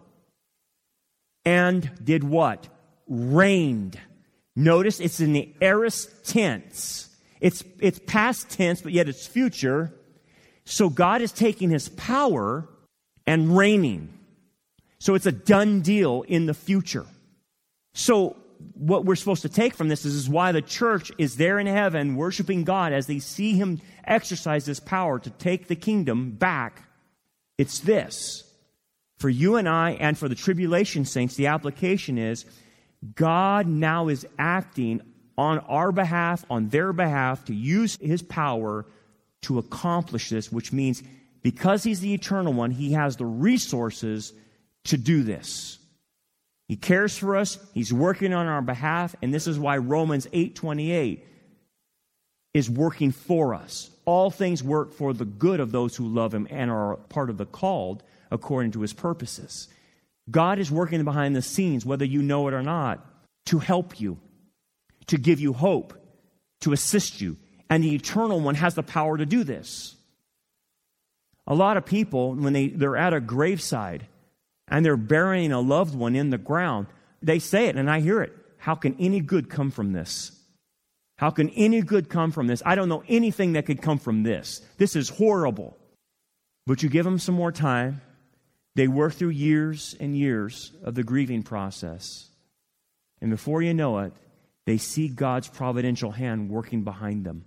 And 1.45 1.91
did 2.03 2.25
what? 2.25 2.69
Reigned. 3.07 3.99
Notice 4.57 5.01
it's 5.01 5.21
in 5.21 5.33
the 5.33 5.55
aorist 5.61 6.27
tense. 6.27 7.08
It's, 7.41 7.63
it's 7.81 8.01
past 8.07 8.51
tense, 8.51 8.81
but 8.81 8.93
yet 8.93 9.09
it's 9.09 9.27
future. 9.27 9.93
So 10.65 10.91
God 10.91 11.23
is 11.23 11.33
taking 11.33 11.71
his 11.71 11.89
power 11.89 12.69
and 13.27 13.57
reigning. 13.57 14.13
So 14.99 15.15
it's 15.15 15.27
a 15.27 15.33
done 15.33 15.81
deal 15.81 16.23
in 16.23 16.47
the 16.47 16.55
future. 16.55 17.07
So 17.95 18.37
what 18.75 19.05
we're 19.05 19.17
supposed 19.17 19.43
to 19.43 19.49
take 19.49 19.75
from 19.75 19.89
this 19.89 20.05
is, 20.05 20.15
is 20.15 20.29
why 20.29 20.53
the 20.53 20.63
church 20.63 21.13
is 21.19 21.37
there 21.37 21.59
in 21.59 21.67
heaven 21.67 22.17
worshiping 22.17 22.65
God 22.65 22.93
as 22.93 23.07
they 23.07 23.19
see 23.19 23.55
Him 23.55 23.81
exercise 24.05 24.65
this 24.65 24.81
power 24.81 25.19
to 25.19 25.31
take 25.31 25.69
the 25.69 25.77
kingdom 25.77 26.33
back. 26.33 26.83
It's 27.57 27.81
this. 27.81 28.45
For 29.19 29.29
you 29.29 29.57
and 29.57 29.69
I, 29.69 29.93
and 29.93 30.17
for 30.17 30.29
the 30.29 30.35
tribulation 30.35 31.05
saints, 31.05 31.35
the 31.35 31.49
application 31.49 32.19
is 32.19 32.45
God 33.15 33.67
now 33.67 34.09
is 34.09 34.27
acting 34.39 35.03
on 35.39 35.61
our 35.61 35.93
behalf, 35.93 36.45
on 36.51 36.69
their 36.69 36.93
behalf, 36.93 37.47
to 37.47 37.55
use 37.55 37.97
His 38.03 38.21
power 38.21 38.85
to 39.43 39.59
accomplish 39.59 40.29
this, 40.29 40.53
which 40.53 40.73
means 40.73 41.03
because 41.43 41.85
He's 41.85 42.01
the 42.01 42.13
eternal 42.13 42.53
one, 42.53 42.73
He 42.73 42.93
has 42.93 43.17
the 43.17 43.25
resources 43.25 44.35
to 44.85 44.99
do 44.99 45.23
this. 45.23 45.79
He 46.69 46.77
cares 46.77 47.17
for 47.17 47.37
us, 47.37 47.59
he's 47.73 47.93
working 47.93 48.35
on 48.35 48.47
our 48.47 48.61
behalf, 48.61 49.17
and 49.23 49.33
this 49.33 49.47
is 49.47 49.59
why 49.59 49.79
Romans 49.79 50.27
8:28 50.33 51.25
is 52.53 52.69
working 52.69 53.11
for 53.11 53.55
us. 53.55 53.91
All 54.05 54.31
things 54.31 54.63
work 54.63 54.93
for 54.93 55.15
the 55.15 55.25
good 55.25 55.61
of 55.61 55.73
those 55.73 55.97
who 55.97 56.07
love 56.07 56.35
him 56.35 56.47
and 56.51 56.71
are 56.71 56.97
part 57.09 57.31
of 57.31 57.39
the 57.39 57.47
called 57.47 58.03
according 58.31 58.73
to 58.73 58.83
his 58.83 58.93
purposes. 58.93 59.69
God 60.31 60.59
is 60.59 60.71
working 60.71 61.03
behind 61.05 61.35
the 61.35 61.43
scenes 61.43 61.87
whether 61.87 62.05
you 62.05 62.23
know 62.23 62.49
it 62.49 62.55
or 62.55 62.63
not 62.63 63.05
to 63.47 63.61
help 63.61 63.99
you, 63.99 64.19
to 65.09 65.19
give 65.19 65.41
you 65.41 65.53
hope, 65.53 65.95
to 66.61 66.73
assist 66.73 67.21
you, 67.21 67.37
and 67.69 67.85
the 67.85 67.95
eternal 67.95 68.41
one 68.41 68.55
has 68.55 68.75
the 68.75 68.83
power 68.83 69.19
to 69.19 69.27
do 69.27 69.45
this. 69.45 69.97
A 71.47 71.55
lot 71.55 71.77
of 71.77 71.85
people 71.85 72.35
when 72.35 72.53
they 72.53 72.69
they're 72.69 72.97
at 72.97 73.15
a 73.15 73.21
graveside 73.21 74.07
and 74.69 74.85
they're 74.85 74.97
burying 74.97 75.53
a 75.53 75.61
loved 75.61 75.95
one 75.95 76.15
in 76.15 76.31
the 76.31 76.39
ground, 76.39 76.87
they 77.23 77.39
say 77.39 77.67
it, 77.67 77.77
and 77.77 77.91
I 77.91 78.01
hear 78.01 78.23
it. 78.23 78.33
How 78.59 78.75
can 78.75 78.97
any 78.99 79.21
good 79.21 79.49
come 79.49 79.71
from 79.71 79.93
this? 79.93 80.33
How 81.17 81.31
can 81.31 81.51
any 81.51 81.81
good 81.83 82.09
come 82.09 82.31
from 82.31 82.47
this? 82.47 82.63
I 82.65 82.75
don't 82.75 82.89
know 82.89 83.03
anything 83.09 83.55
that 83.55 83.67
could 83.67 83.83
come 83.83 83.99
from 83.99 84.23
this. 84.23 84.61
This 84.77 84.95
is 84.95 85.09
horrible. 85.09 85.77
But 86.67 86.83
you 86.83 86.89
give 86.89 87.05
them 87.05 87.19
some 87.19 87.35
more 87.35 87.51
time. 87.51 88.03
They 88.77 88.87
work 88.87 89.15
through 89.15 89.31
years 89.31 89.97
and 89.99 90.17
years 90.17 90.73
of 90.85 90.95
the 90.95 91.03
grieving 91.03 91.43
process. 91.43 92.29
And 93.21 93.31
before 93.31 93.63
you 93.63 93.75
know 93.75 93.99
it, 93.99 94.13
they 94.69 94.77
see 94.77 95.09
God's 95.09 95.49
providential 95.49 96.11
hand 96.11 96.51
working 96.51 96.85
behind 96.85 97.25
them, 97.25 97.47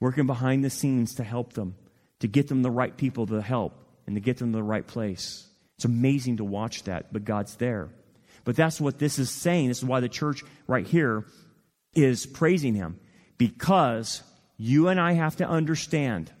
working 0.00 0.26
behind 0.26 0.64
the 0.64 0.70
scenes 0.70 1.16
to 1.16 1.22
help 1.22 1.52
them, 1.52 1.74
to 2.20 2.26
get 2.26 2.48
them 2.48 2.62
the 2.62 2.70
right 2.70 2.96
people 2.96 3.26
to 3.26 3.42
help, 3.42 3.74
and 4.06 4.16
to 4.16 4.20
get 4.20 4.38
them 4.38 4.52
to 4.52 4.56
the 4.56 4.62
right 4.62 4.86
place. 4.86 5.46
It's 5.76 5.84
amazing 5.84 6.38
to 6.38 6.44
watch 6.44 6.84
that, 6.84 7.12
but 7.12 7.26
God's 7.26 7.56
there. 7.56 7.90
But 8.44 8.56
that's 8.56 8.80
what 8.80 8.98
this 8.98 9.18
is 9.18 9.30
saying. 9.30 9.68
This 9.68 9.80
is 9.80 9.84
why 9.84 10.00
the 10.00 10.08
church 10.08 10.42
right 10.66 10.86
here 10.86 11.26
is 11.94 12.24
praising 12.24 12.74
him. 12.74 12.98
Because 13.36 14.22
you 14.56 14.88
and 14.88 14.98
I 14.98 15.12
have 15.12 15.36
to 15.36 15.46
understand 15.46 16.32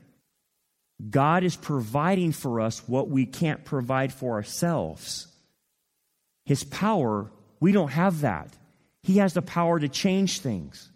God 1.10 1.44
is 1.44 1.54
providing 1.54 2.32
for 2.32 2.62
us 2.62 2.88
what 2.88 3.10
we 3.10 3.26
can't 3.26 3.62
provide 3.66 4.10
for 4.10 4.36
ourselves. 4.36 5.26
His 6.46 6.64
power, 6.64 7.30
we 7.60 7.72
don't 7.72 7.92
have 7.92 8.22
that. 8.22 8.56
He 9.04 9.18
has 9.18 9.34
the 9.34 9.42
power 9.42 9.78
to 9.78 9.86
change 9.86 10.40
things. 10.40 10.90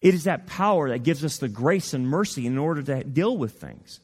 It 0.00 0.14
is 0.14 0.24
that 0.24 0.46
power 0.46 0.90
that 0.90 1.00
gives 1.00 1.24
us 1.24 1.38
the 1.38 1.48
grace 1.48 1.92
and 1.92 2.06
mercy 2.06 2.46
in 2.46 2.56
order 2.56 2.84
to 2.84 3.02
deal 3.02 3.36
with 3.36 3.60
things. 3.60 3.98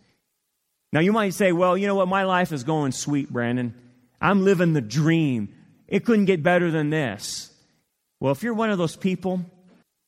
Now, 0.92 0.98
you 0.98 1.12
might 1.12 1.32
say, 1.32 1.52
well, 1.52 1.78
you 1.78 1.86
know 1.86 1.94
what? 1.94 2.08
My 2.08 2.24
life 2.24 2.50
is 2.50 2.64
going 2.64 2.90
sweet, 2.90 3.32
Brandon. 3.32 3.74
I'm 4.20 4.42
living 4.42 4.72
the 4.72 4.80
dream. 4.80 5.54
It 5.86 6.04
couldn't 6.04 6.24
get 6.24 6.42
better 6.42 6.72
than 6.72 6.90
this. 6.90 7.52
Well, 8.18 8.32
if 8.32 8.42
you're 8.42 8.54
one 8.54 8.70
of 8.70 8.78
those 8.78 8.96
people, 8.96 9.40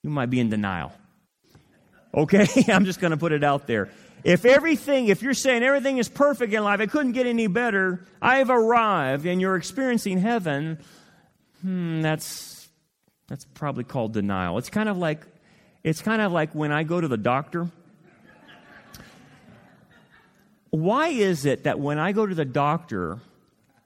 you 0.02 0.10
might 0.10 0.30
be 0.30 0.40
in 0.40 0.50
denial. 0.50 0.92
Okay? 2.12 2.48
I'm 2.68 2.84
just 2.84 3.00
going 3.00 3.12
to 3.12 3.16
put 3.16 3.30
it 3.30 3.44
out 3.44 3.68
there. 3.68 3.90
If 4.24 4.44
everything, 4.44 5.06
if 5.06 5.22
you're 5.22 5.34
saying 5.34 5.62
everything 5.62 5.98
is 5.98 6.08
perfect 6.08 6.52
in 6.52 6.64
life, 6.64 6.80
it 6.80 6.90
couldn't 6.90 7.12
get 7.12 7.26
any 7.26 7.46
better, 7.46 8.04
I've 8.20 8.50
arrived 8.50 9.24
and 9.24 9.40
you're 9.40 9.54
experiencing 9.54 10.18
heaven, 10.18 10.78
hmm, 11.60 12.00
that's, 12.00 12.53
that's 13.28 13.44
probably 13.54 13.84
called 13.84 14.12
denial. 14.12 14.58
It's 14.58 14.70
kind 14.70 14.88
of 14.88 14.98
like, 14.98 15.26
it's 15.82 16.02
kind 16.02 16.20
of 16.22 16.32
like 16.32 16.54
when 16.54 16.72
I 16.72 16.82
go 16.82 17.00
to 17.00 17.08
the 17.08 17.16
doctor 17.16 17.70
why 20.74 21.08
is 21.08 21.46
it 21.46 21.64
that 21.64 21.78
when 21.78 22.00
I 22.00 22.10
go 22.10 22.26
to 22.26 22.34
the 22.34 22.44
doctor, 22.44 23.20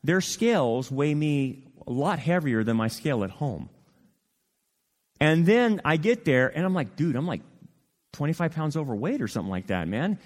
their 0.02 0.22
scales 0.22 0.90
weigh 0.90 1.14
me 1.14 1.64
a 1.86 1.92
lot 1.92 2.18
heavier 2.18 2.64
than 2.64 2.78
my 2.78 2.88
scale 2.88 3.24
at 3.24 3.30
home? 3.30 3.68
And 5.20 5.44
then 5.44 5.82
I 5.84 5.98
get 5.98 6.24
there 6.24 6.48
and 6.48 6.64
I'm 6.64 6.72
like, 6.72 6.96
dude, 6.96 7.14
I'm 7.14 7.26
like 7.26 7.42
25 8.14 8.52
pounds 8.52 8.74
overweight 8.74 9.20
or 9.20 9.28
something 9.28 9.50
like 9.50 9.66
that, 9.66 9.86
man. 9.86 10.18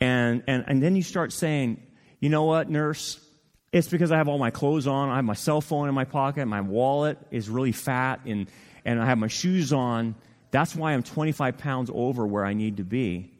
And, 0.00 0.42
and, 0.46 0.64
and 0.66 0.82
then 0.82 0.96
you 0.96 1.02
start 1.02 1.34
saying, 1.34 1.82
you 2.18 2.30
know 2.30 2.44
what, 2.44 2.70
nurse? 2.70 3.20
It's 3.72 3.88
because 3.88 4.12
I 4.12 4.16
have 4.16 4.28
all 4.28 4.38
my 4.38 4.50
clothes 4.50 4.86
on. 4.86 5.08
I 5.08 5.16
have 5.16 5.24
my 5.24 5.34
cell 5.34 5.60
phone 5.60 5.88
in 5.88 5.94
my 5.94 6.04
pocket. 6.04 6.46
My 6.46 6.60
wallet 6.60 7.18
is 7.30 7.48
really 7.48 7.72
fat 7.72 8.20
and, 8.24 8.48
and 8.84 9.00
I 9.00 9.06
have 9.06 9.18
my 9.18 9.26
shoes 9.28 9.72
on. 9.72 10.14
That's 10.50 10.74
why 10.74 10.92
I'm 10.92 11.02
25 11.02 11.58
pounds 11.58 11.90
over 11.92 12.26
where 12.26 12.44
I 12.44 12.54
need 12.54 12.78
to 12.78 12.84
be. 12.84 13.32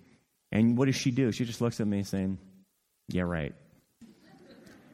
And 0.53 0.77
what 0.77 0.87
does 0.87 0.97
she 0.97 1.11
do? 1.11 1.33
She 1.33 1.45
just 1.45 1.61
looks 1.61 1.81
at 1.81 1.87
me 1.87 2.03
saying, 2.03 2.39
yeah, 3.09 3.23
right. 3.23 3.55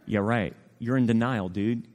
Yeah, 0.06 0.20
right. 0.20 0.54
You're 0.78 0.96
in 0.96 1.06
denial, 1.06 1.48
dude. 1.48 1.86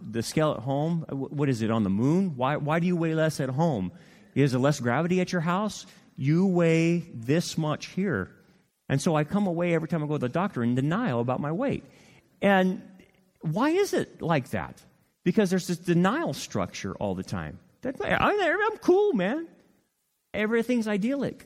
The 0.00 0.22
scale 0.22 0.52
at 0.52 0.60
home, 0.60 1.04
what 1.10 1.48
is 1.48 1.62
it, 1.62 1.70
on 1.70 1.82
the 1.82 1.90
moon? 1.90 2.36
Why, 2.36 2.56
why 2.56 2.80
do 2.80 2.86
you 2.86 2.96
weigh 2.96 3.14
less 3.14 3.40
at 3.40 3.48
home? 3.48 3.92
Is 4.34 4.52
there 4.52 4.60
less 4.60 4.80
gravity 4.80 5.20
at 5.20 5.32
your 5.32 5.40
house? 5.40 5.86
You 6.16 6.46
weigh 6.46 6.98
this 7.14 7.56
much 7.56 7.86
here. 7.86 8.30
And 8.88 9.00
so 9.00 9.16
I 9.16 9.24
come 9.24 9.46
away 9.46 9.74
every 9.74 9.88
time 9.88 10.02
I 10.02 10.06
go 10.06 10.14
to 10.14 10.18
the 10.18 10.28
doctor 10.28 10.62
in 10.62 10.74
denial 10.74 11.20
about 11.20 11.40
my 11.40 11.52
weight. 11.52 11.84
And 12.46 12.80
Why 13.40 13.70
is 13.70 13.92
it 13.92 14.22
like 14.22 14.50
that? 14.50 14.80
Because 15.24 15.50
there's 15.50 15.66
this 15.66 15.78
denial 15.78 16.32
structure 16.32 16.94
all 16.94 17.16
the 17.16 17.24
time. 17.24 17.58
I'm, 18.20 18.40
I'm 18.40 18.78
cool, 18.78 19.14
man. 19.14 19.48
Everything's 20.32 20.86
idyllic. 20.86 21.44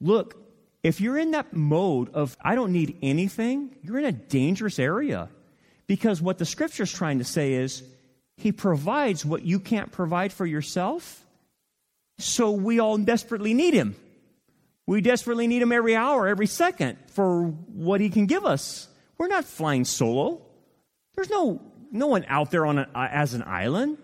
Look, 0.00 0.36
if 0.82 1.02
you're 1.02 1.18
in 1.18 1.32
that 1.32 1.52
mode 1.52 2.14
of, 2.14 2.34
I 2.40 2.54
don't 2.54 2.72
need 2.72 2.96
anything, 3.02 3.76
you're 3.82 3.98
in 3.98 4.06
a 4.06 4.12
dangerous 4.12 4.78
area. 4.78 5.28
Because 5.86 6.22
what 6.22 6.38
the 6.38 6.46
scripture's 6.46 6.92
trying 6.92 7.18
to 7.18 7.24
say 7.24 7.52
is, 7.52 7.82
He 8.38 8.52
provides 8.52 9.22
what 9.22 9.42
you 9.42 9.60
can't 9.60 9.92
provide 9.92 10.32
for 10.32 10.46
yourself. 10.46 11.26
So 12.18 12.52
we 12.52 12.80
all 12.80 12.96
desperately 12.96 13.52
need 13.52 13.74
Him. 13.74 13.96
We 14.86 15.02
desperately 15.02 15.46
need 15.46 15.60
Him 15.60 15.72
every 15.72 15.94
hour, 15.94 16.26
every 16.26 16.46
second 16.46 16.96
for 17.08 17.42
what 17.42 18.00
He 18.00 18.08
can 18.08 18.24
give 18.24 18.46
us. 18.46 18.88
We're 19.18 19.28
not 19.28 19.44
flying 19.44 19.84
solo. 19.84 20.42
There's 21.14 21.30
no, 21.30 21.60
no 21.90 22.06
one 22.06 22.24
out 22.28 22.50
there 22.50 22.66
on 22.66 22.78
a, 22.78 22.88
uh, 22.94 23.08
as 23.10 23.34
an 23.34 23.42
island. 23.42 23.98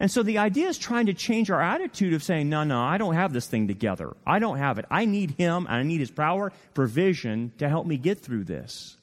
And 0.00 0.10
so 0.10 0.22
the 0.22 0.38
idea 0.38 0.68
is 0.68 0.78
trying 0.78 1.06
to 1.06 1.14
change 1.14 1.50
our 1.50 1.60
attitude 1.60 2.14
of 2.14 2.22
saying, 2.22 2.48
no, 2.48 2.64
no, 2.64 2.80
I 2.80 2.98
don't 2.98 3.14
have 3.14 3.32
this 3.32 3.46
thing 3.46 3.68
together. 3.68 4.16
I 4.26 4.38
don't 4.38 4.58
have 4.58 4.78
it. 4.78 4.86
I 4.90 5.04
need 5.04 5.32
Him 5.32 5.66
and 5.66 5.76
I 5.76 5.82
need 5.82 6.00
His 6.00 6.10
power, 6.10 6.52
provision 6.74 7.52
to 7.58 7.68
help 7.68 7.86
me 7.86 7.96
get 7.96 8.18
through 8.18 8.44
this. 8.44 8.96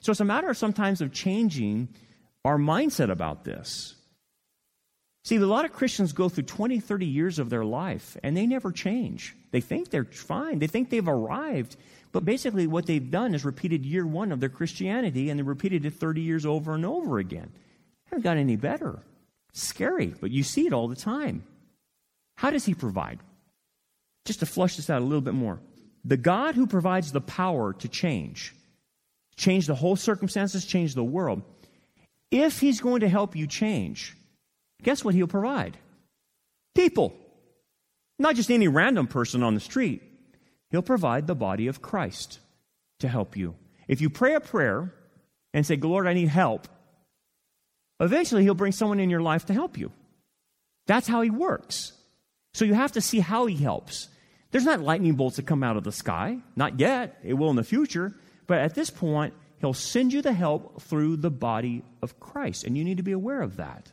So 0.00 0.10
it's 0.10 0.20
a 0.20 0.24
matter 0.24 0.48
of 0.48 0.56
sometimes 0.56 1.00
of 1.00 1.12
changing 1.12 1.88
our 2.44 2.56
mindset 2.56 3.10
about 3.10 3.44
this. 3.44 3.94
See, 5.24 5.36
a 5.36 5.40
lot 5.40 5.66
of 5.66 5.72
Christians 5.72 6.14
go 6.14 6.30
through 6.30 6.44
20, 6.44 6.80
30 6.80 7.04
years 7.04 7.38
of 7.38 7.50
their 7.50 7.64
life 7.64 8.16
and 8.22 8.34
they 8.34 8.46
never 8.46 8.72
change. 8.72 9.36
They 9.50 9.60
think 9.60 9.90
they're 9.90 10.04
fine, 10.04 10.58
they 10.58 10.66
think 10.66 10.88
they've 10.88 11.06
arrived. 11.06 11.76
But 12.18 12.24
basically, 12.24 12.66
what 12.66 12.86
they've 12.86 13.12
done 13.12 13.32
is 13.32 13.44
repeated 13.44 13.86
year 13.86 14.04
one 14.04 14.32
of 14.32 14.40
their 14.40 14.48
Christianity 14.48 15.30
and 15.30 15.38
they 15.38 15.44
repeated 15.44 15.86
it 15.86 15.94
30 15.94 16.20
years 16.20 16.44
over 16.44 16.74
and 16.74 16.84
over 16.84 17.20
again. 17.20 17.52
Haven't 18.06 18.24
got 18.24 18.36
any 18.36 18.56
better. 18.56 18.98
Scary, 19.52 20.08
but 20.20 20.32
you 20.32 20.42
see 20.42 20.66
it 20.66 20.72
all 20.72 20.88
the 20.88 20.96
time. 20.96 21.44
How 22.36 22.50
does 22.50 22.64
He 22.64 22.74
provide? 22.74 23.20
Just 24.24 24.40
to 24.40 24.46
flush 24.46 24.74
this 24.74 24.90
out 24.90 25.00
a 25.00 25.04
little 25.04 25.20
bit 25.20 25.34
more. 25.34 25.60
The 26.04 26.16
God 26.16 26.56
who 26.56 26.66
provides 26.66 27.12
the 27.12 27.20
power 27.20 27.72
to 27.74 27.86
change, 27.86 28.52
change 29.36 29.68
the 29.68 29.76
whole 29.76 29.94
circumstances, 29.94 30.64
change 30.64 30.96
the 30.96 31.04
world, 31.04 31.42
if 32.32 32.58
He's 32.58 32.80
going 32.80 33.02
to 33.02 33.08
help 33.08 33.36
you 33.36 33.46
change, 33.46 34.16
guess 34.82 35.04
what 35.04 35.14
He'll 35.14 35.28
provide? 35.28 35.78
People. 36.74 37.14
Not 38.18 38.34
just 38.34 38.50
any 38.50 38.66
random 38.66 39.06
person 39.06 39.44
on 39.44 39.54
the 39.54 39.60
street. 39.60 40.02
He'll 40.70 40.82
provide 40.82 41.26
the 41.26 41.34
body 41.34 41.66
of 41.66 41.82
Christ 41.82 42.40
to 43.00 43.08
help 43.08 43.36
you. 43.36 43.54
If 43.86 44.00
you 44.00 44.10
pray 44.10 44.34
a 44.34 44.40
prayer 44.40 44.92
and 45.54 45.64
say, 45.64 45.76
Lord, 45.76 46.06
I 46.06 46.12
need 46.12 46.28
help, 46.28 46.68
eventually 48.00 48.42
He'll 48.42 48.54
bring 48.54 48.72
someone 48.72 49.00
in 49.00 49.10
your 49.10 49.22
life 49.22 49.46
to 49.46 49.54
help 49.54 49.78
you. 49.78 49.90
That's 50.86 51.08
how 51.08 51.22
He 51.22 51.30
works. 51.30 51.92
So 52.54 52.64
you 52.64 52.74
have 52.74 52.92
to 52.92 53.00
see 53.00 53.20
how 53.20 53.46
He 53.46 53.56
helps. 53.56 54.08
There's 54.50 54.64
not 54.64 54.80
lightning 54.80 55.14
bolts 55.14 55.36
that 55.36 55.46
come 55.46 55.62
out 55.62 55.76
of 55.76 55.84
the 55.84 55.92
sky. 55.92 56.38
Not 56.56 56.80
yet. 56.80 57.18
It 57.22 57.34
will 57.34 57.50
in 57.50 57.56
the 57.56 57.64
future. 57.64 58.14
But 58.46 58.58
at 58.58 58.74
this 58.74 58.90
point, 58.90 59.34
He'll 59.60 59.74
send 59.74 60.12
you 60.12 60.22
the 60.22 60.32
help 60.32 60.82
through 60.82 61.16
the 61.16 61.30
body 61.30 61.82
of 62.02 62.20
Christ. 62.20 62.64
And 62.64 62.76
you 62.76 62.84
need 62.84 62.98
to 62.98 63.02
be 63.02 63.12
aware 63.12 63.42
of 63.42 63.56
that. 63.56 63.90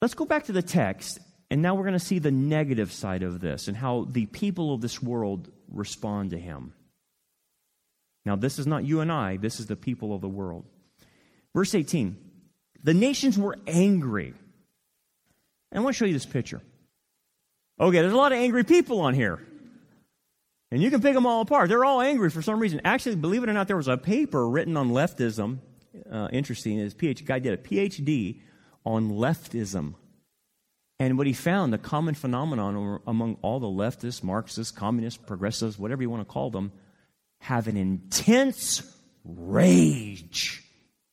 Let's 0.00 0.14
go 0.14 0.24
back 0.24 0.44
to 0.44 0.52
the 0.52 0.62
text. 0.62 1.18
And 1.50 1.60
now 1.60 1.74
we're 1.74 1.84
going 1.84 1.92
to 1.92 1.98
see 1.98 2.18
the 2.18 2.30
negative 2.30 2.90
side 2.90 3.22
of 3.22 3.40
this 3.40 3.68
and 3.68 3.76
how 3.76 4.06
the 4.10 4.26
people 4.26 4.72
of 4.72 4.80
this 4.80 5.02
world 5.02 5.50
respond 5.72 6.30
to 6.30 6.38
Him. 6.38 6.74
Now, 8.24 8.36
this 8.36 8.58
is 8.58 8.66
not 8.66 8.84
you 8.84 9.00
and 9.00 9.10
I, 9.10 9.36
this 9.36 9.58
is 9.58 9.66
the 9.66 9.76
people 9.76 10.14
of 10.14 10.20
the 10.20 10.28
world. 10.28 10.64
Verse 11.54 11.74
18 11.74 12.16
the 12.84 12.94
nations 12.94 13.38
were 13.38 13.56
angry. 13.66 14.34
And 15.70 15.78
I 15.78 15.80
want 15.80 15.94
to 15.94 15.98
show 15.98 16.04
you 16.04 16.12
this 16.12 16.26
picture. 16.26 16.60
Okay, 17.80 18.00
there's 18.00 18.12
a 18.12 18.16
lot 18.16 18.32
of 18.32 18.38
angry 18.38 18.64
people 18.64 19.00
on 19.00 19.14
here. 19.14 19.40
And 20.70 20.82
you 20.82 20.90
can 20.90 21.00
pick 21.00 21.14
them 21.14 21.26
all 21.26 21.42
apart. 21.42 21.68
They're 21.68 21.84
all 21.84 22.00
angry 22.00 22.30
for 22.30 22.42
some 22.42 22.58
reason. 22.58 22.80
Actually, 22.84 23.16
believe 23.16 23.42
it 23.42 23.48
or 23.48 23.52
not, 23.52 23.68
there 23.68 23.76
was 23.76 23.88
a 23.88 23.96
paper 23.96 24.48
written 24.48 24.76
on 24.76 24.90
leftism. 24.90 25.58
Uh, 26.10 26.28
interesting. 26.32 26.78
His 26.78 26.94
PhD 26.94 27.24
guy 27.24 27.38
did 27.38 27.52
a 27.52 27.56
PhD 27.56 28.40
on 28.84 29.10
leftism. 29.10 29.94
And 31.02 31.18
what 31.18 31.26
he 31.26 31.32
found, 31.32 31.72
the 31.72 31.78
common 31.78 32.14
phenomenon 32.14 33.00
among 33.08 33.36
all 33.42 33.58
the 33.58 33.66
leftists, 33.66 34.22
Marxists, 34.22 34.70
communists, 34.70 35.20
progressives, 35.20 35.76
whatever 35.76 36.00
you 36.00 36.08
want 36.08 36.20
to 36.20 36.32
call 36.32 36.48
them, 36.50 36.70
have 37.40 37.66
an 37.66 37.76
intense 37.76 38.82
rage 39.24 40.62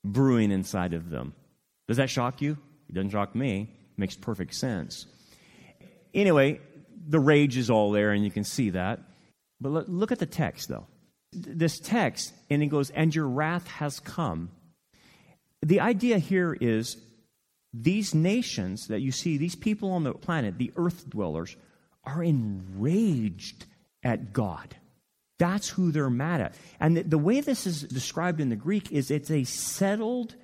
brewing 0.05 0.51
inside 0.51 0.93
of 0.93 1.09
them. 1.09 1.33
Does 1.87 1.97
that 1.97 2.11
shock 2.11 2.39
you? 2.39 2.55
It 2.87 2.93
doesn't 2.93 3.09
shock 3.09 3.33
me. 3.33 3.61
It 3.61 3.99
makes 3.99 4.15
perfect 4.15 4.53
sense. 4.53 5.07
Anyway, 6.13 6.59
the 7.07 7.19
rage 7.19 7.57
is 7.57 7.71
all 7.71 7.89
there, 7.89 8.11
and 8.11 8.23
you 8.23 8.29
can 8.29 8.43
see 8.43 8.69
that. 8.69 8.99
But 9.59 9.89
look 9.89 10.11
at 10.11 10.19
the 10.19 10.27
text, 10.27 10.69
though. 10.69 10.85
This 11.31 11.79
text, 11.79 12.31
and 12.51 12.61
it 12.61 12.67
goes, 12.67 12.91
and 12.91 13.13
your 13.15 13.27
wrath 13.27 13.65
has 13.65 13.99
come. 13.99 14.51
The 15.63 15.79
idea 15.79 16.19
here 16.19 16.55
is 16.61 16.97
these 17.73 18.15
nations 18.15 18.87
that 18.87 19.01
you 19.01 19.11
see, 19.11 19.37
these 19.37 19.55
people 19.55 19.91
on 19.91 20.03
the 20.03 20.13
planet, 20.13 20.57
the 20.57 20.71
earth 20.75 21.09
dwellers, 21.09 21.55
are 22.03 22.23
enraged 22.23 23.65
at 24.03 24.33
God. 24.33 24.75
That's 25.37 25.69
who 25.69 25.91
they're 25.91 26.09
mad 26.09 26.41
at. 26.41 26.55
And 26.79 26.97
the, 26.97 27.03
the 27.03 27.17
way 27.17 27.41
this 27.41 27.65
is 27.65 27.81
described 27.83 28.41
in 28.41 28.49
the 28.49 28.55
Greek 28.55 28.91
is 28.91 29.09
it's 29.09 29.31
a 29.31 29.43
settled 29.43 30.35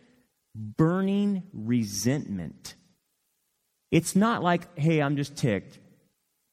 burning 0.55 1.43
resentment. 1.53 2.75
It's 3.91 4.15
not 4.15 4.41
like, 4.41 4.77
hey, 4.77 5.01
I'm 5.01 5.17
just 5.17 5.35
ticked 5.35 5.79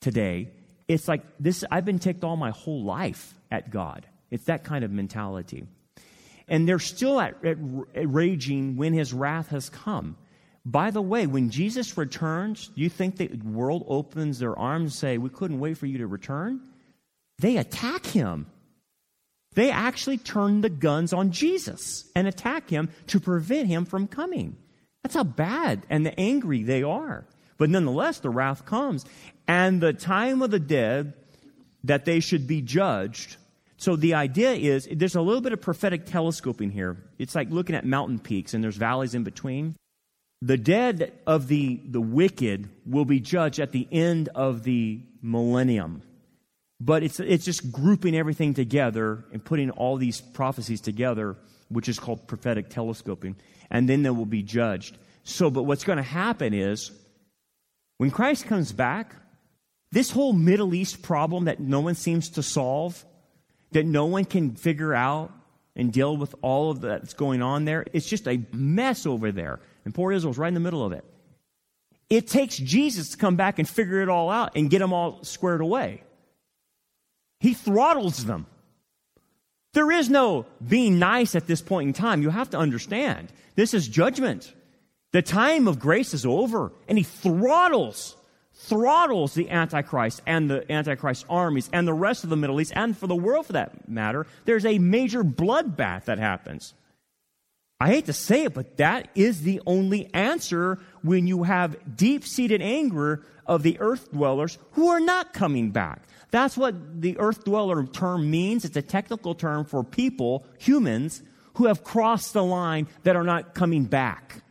today. 0.01 0.51
It's 0.89 1.07
like 1.07 1.23
this, 1.39 1.65
I've 1.71 1.85
been 1.85 1.99
ticked 1.99 2.25
all 2.25 2.37
my 2.37 2.51
whole 2.51 2.83
life 2.83 3.35
at 3.51 3.71
God. 3.71 4.07
It's 4.31 4.45
that 4.45 4.65
kind 4.65 4.85
of 4.85 4.91
mentality. 4.91 5.67
And 6.49 6.69
they're 6.69 6.79
still 6.79 7.21
at, 7.21 7.45
at, 7.45 7.59
at 7.95 8.13
raging 8.13 8.77
when 8.77 8.93
his 8.93 9.13
wrath 9.13 9.49
has 9.49 9.69
come. 9.69 10.17
By 10.65 10.91
the 10.91 11.03
way, 11.03 11.27
when 11.27 11.51
Jesus 11.51 11.97
returns, 11.97 12.69
do 12.69 12.81
you 12.81 12.89
think 12.89 13.17
the 13.17 13.29
world 13.45 13.85
opens 13.89 14.39
their 14.39 14.57
arms 14.57 14.83
and 14.83 14.93
say, 14.93 15.19
We 15.19 15.29
couldn't 15.29 15.59
wait 15.59 15.77
for 15.77 15.87
you 15.87 15.99
to 15.99 16.07
return? 16.07 16.61
They 17.39 17.57
attack 17.57 18.07
him. 18.07 18.47
They 19.55 19.71
actually 19.71 20.19
turn 20.19 20.61
the 20.61 20.71
guns 20.71 21.13
on 21.13 21.33
Jesus 21.33 22.11
and 22.15 22.27
attack 22.27 22.71
him 22.71 22.91
to 23.09 23.21
prevent 23.21 23.67
him 23.69 23.85
from 23.85 24.07
coming. 24.07 24.57
That's 25.03 25.15
how 25.15 25.25
bad 25.25 25.85
and 25.91 26.15
angry 26.19 26.63
they 26.63 26.83
are. 26.83 27.27
But 27.59 27.69
nonetheless, 27.69 28.21
the 28.21 28.31
wrath 28.31 28.65
comes. 28.65 29.05
And 29.47 29.81
the 29.81 29.93
time 29.93 30.43
of 30.43 30.51
the 30.51 30.61
dead 30.61 31.15
that 31.85 32.05
they 32.05 32.21
should 32.21 32.47
be 32.47 32.63
judged. 32.63 33.37
So 33.77 33.97
the 33.97 34.15
idea 34.15 34.53
is 34.53 34.89
there's 34.91 35.17
a 35.17 35.21
little 35.21 35.41
bit 35.41 35.53
of 35.53 35.61
prophetic 35.61 36.07
telescoping 36.07 36.71
here. 36.71 36.97
It's 37.19 37.35
like 37.35 37.51
looking 37.51 37.75
at 37.75 37.85
mountain 37.85 38.21
peaks 38.21 38.55
and 38.55 38.63
there's 38.63 38.77
valleys 38.77 39.15
in 39.15 39.25
between. 39.25 39.75
The 40.43 40.59
dead 40.59 41.13
of 41.27 41.49
the, 41.49 41.81
the 41.89 42.01
wicked 42.01 42.69
will 42.85 43.07
be 43.07 43.21
judged 43.21 43.61
at 43.61 43.73
the 43.73 43.89
end 43.91 44.29
of 44.35 44.65
the 44.65 45.01
millennium 45.23 46.03
but 46.85 47.05
it's, 47.05 47.21
it's 47.21 47.45
just 47.45 47.71
grouping 47.71 48.17
everything 48.17 48.55
together 48.55 49.25
and 49.33 49.45
putting 49.45 49.71
all 49.71 49.97
these 49.97 50.21
prophecies 50.21 50.81
together, 50.81 51.37
which 51.69 51.89
is 51.89 52.01
called 52.01 52.27
prophetic 52.27 52.71
telescoping, 52.71 53.37
and 53.71 53.89
then 53.89 54.03
they 54.03 54.11
will 54.11 54.27
be 54.27 54.43
judged. 54.43 54.99
So, 55.23 55.49
but 55.49 55.63
what's 55.63 55.85
going 55.85 55.99
to 55.99 56.03
happen 56.03 56.53
is 56.53 56.91
when 57.99 58.11
Christ 58.11 58.47
comes 58.47 58.73
back, 58.73 59.15
this 59.93 60.11
whole 60.11 60.33
Middle 60.33 60.75
East 60.75 61.03
problem 61.03 61.45
that 61.45 61.61
no 61.61 61.79
one 61.79 61.95
seems 61.95 62.31
to 62.31 62.43
solve, 62.43 63.05
that 63.71 63.87
no 63.87 64.07
one 64.07 64.25
can 64.25 64.57
figure 64.57 64.93
out 64.93 65.31
and 65.77 65.93
deal 65.93 66.17
with 66.17 66.35
all 66.43 66.73
of 66.73 66.81
that's 66.81 67.15
going 67.15 67.43
on 67.43 67.65
there, 67.65 67.85
it's 67.93 68.09
just 68.09 68.27
a 68.27 68.43
mess 68.53 69.07
over 69.07 69.31
there. 69.31 69.61
And 69.85 69.95
poor 69.95 70.13
Israel's 70.13 70.39
right 70.39 70.49
in 70.49 70.55
the 70.55 70.61
middle 70.61 70.85
of 70.85 70.93
it. 70.93 71.05
It 72.09 72.29
takes 72.29 72.57
Jesus 72.57 73.11
to 73.11 73.17
come 73.17 73.37
back 73.37 73.59
and 73.59 73.69
figure 73.69 74.03
it 74.03 74.09
all 74.09 74.31
out 74.31 74.53
and 74.55 74.69
get 74.69 74.81
them 74.81 74.93
all 74.93 75.25
squared 75.25 75.61
away. 75.61 76.03
He 77.41 77.55
throttles 77.55 78.25
them. 78.25 78.47
There 79.73 79.91
is 79.91 80.11
no 80.11 80.47
being 80.67 80.99
nice 80.99 81.35
at 81.35 81.47
this 81.47 81.63
point 81.63 81.89
in 81.89 81.93
time. 81.95 82.23
You 82.23 82.31
have 82.31 82.51
to 82.51 82.59
understand. 82.59 83.33
This 83.57 83.73
is 83.73 83.89
judgment. 83.89 84.53
The 85.13 85.23
time 85.23 85.67
of 85.67 85.79
grace 85.79 86.15
is 86.15 86.27
over, 86.27 86.73
and 86.89 86.99
he 86.99 87.05
throttles, 87.05 88.17
throttles 88.55 89.35
the 89.35 89.51
Antichrist 89.51 90.23
and 90.27 90.51
the 90.51 90.71
Antichrist 90.71 91.25
armies 91.29 91.69
and 91.73 91.89
the 91.89 91.95
rest 91.95 92.25
of 92.25 92.31
the 92.31 92.37
Middle 92.37 92.61
East, 92.61 92.73
and 92.75 92.97
for 92.97 93.07
the 93.07 93.17
world 93.17 93.47
for 93.47 93.55
that 93.55 93.89
matter. 93.89 94.27
There's 94.45 94.67
a 94.67 94.79
major 94.79 95.25
bloodbath 95.25 96.05
that 96.05 96.19
happens. 96.19 96.75
I 97.83 97.89
hate 97.89 98.07
to 98.07 98.13
say 98.13 98.45
it, 98.45 98.55
but 98.55 98.77
that 98.77 99.09
is 99.17 99.43
the 99.43 99.61
only 99.67 100.09
answer 100.15 100.79
when 101.03 101.27
you 101.27 101.43
have 101.43 101.97
deep 101.97 102.25
seated 102.25 102.63
anger 102.63 103.27
of 103.45 103.65
the 103.65 103.77
earth 103.81 104.13
dwellers 104.13 104.57
who 104.75 104.91
are 104.91 105.01
not 105.01 105.33
coming 105.33 105.73
back. 105.73 106.05
That's 106.31 106.57
what 106.57 107.03
the 107.03 107.19
earth 107.19 107.43
dweller 107.43 107.85
term 107.87 108.31
means. 108.31 108.65
It's 108.65 108.77
a 108.77 108.83
technical 108.83 109.35
term 109.35 109.65
for 109.65 109.83
people, 109.83 110.47
humans, 110.61 111.25
who 111.55 111.67
have 111.67 111.83
crossed 111.83 112.35
the 112.35 112.45
line 112.45 112.87
that 113.03 113.17
are 113.17 113.25
not 113.25 113.53
coming 113.53 113.87
back. 113.87 114.45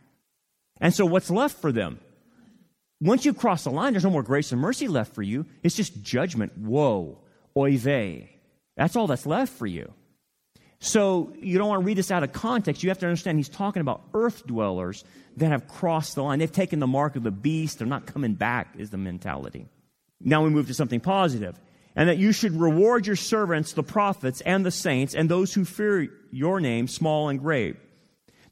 And 0.78 0.92
so 0.92 1.06
what's 1.06 1.30
left 1.30 1.58
for 1.58 1.72
them? 1.72 2.00
Once 3.00 3.24
you 3.24 3.32
cross 3.32 3.64
the 3.64 3.70
line, 3.70 3.94
there's 3.94 4.04
no 4.04 4.10
more 4.10 4.22
grace 4.22 4.52
and 4.52 4.60
mercy 4.60 4.88
left 4.88 5.14
for 5.14 5.22
you. 5.22 5.46
It's 5.62 5.74
just 5.74 6.02
judgment. 6.02 6.58
Whoa, 6.58 7.16
Oy 7.56 7.78
vey. 7.78 8.28
That's 8.76 8.94
all 8.94 9.06
that's 9.06 9.24
left 9.24 9.54
for 9.54 9.66
you. 9.66 9.90
So 10.84 11.32
you 11.38 11.58
don't 11.58 11.68
want 11.68 11.82
to 11.82 11.86
read 11.86 11.96
this 11.96 12.10
out 12.10 12.24
of 12.24 12.32
context. 12.32 12.82
You 12.82 12.88
have 12.88 12.98
to 12.98 13.06
understand 13.06 13.38
he's 13.38 13.48
talking 13.48 13.80
about 13.80 14.02
earth 14.14 14.44
dwellers 14.48 15.04
that 15.36 15.46
have 15.46 15.68
crossed 15.68 16.16
the 16.16 16.24
line. 16.24 16.40
They've 16.40 16.50
taken 16.50 16.80
the 16.80 16.88
mark 16.88 17.14
of 17.14 17.22
the 17.22 17.30
beast. 17.30 17.78
They're 17.78 17.86
not 17.86 18.04
coming 18.04 18.34
back, 18.34 18.74
is 18.76 18.90
the 18.90 18.96
mentality. 18.96 19.68
Now 20.20 20.42
we 20.42 20.50
move 20.50 20.66
to 20.66 20.74
something 20.74 20.98
positive. 20.98 21.56
And 21.94 22.08
that 22.08 22.18
you 22.18 22.32
should 22.32 22.60
reward 22.60 23.06
your 23.06 23.14
servants, 23.14 23.74
the 23.74 23.84
prophets 23.84 24.40
and 24.40 24.66
the 24.66 24.72
saints, 24.72 25.14
and 25.14 25.28
those 25.28 25.54
who 25.54 25.64
fear 25.64 26.08
your 26.32 26.58
name, 26.58 26.88
small 26.88 27.28
and 27.28 27.38
great. 27.38 27.76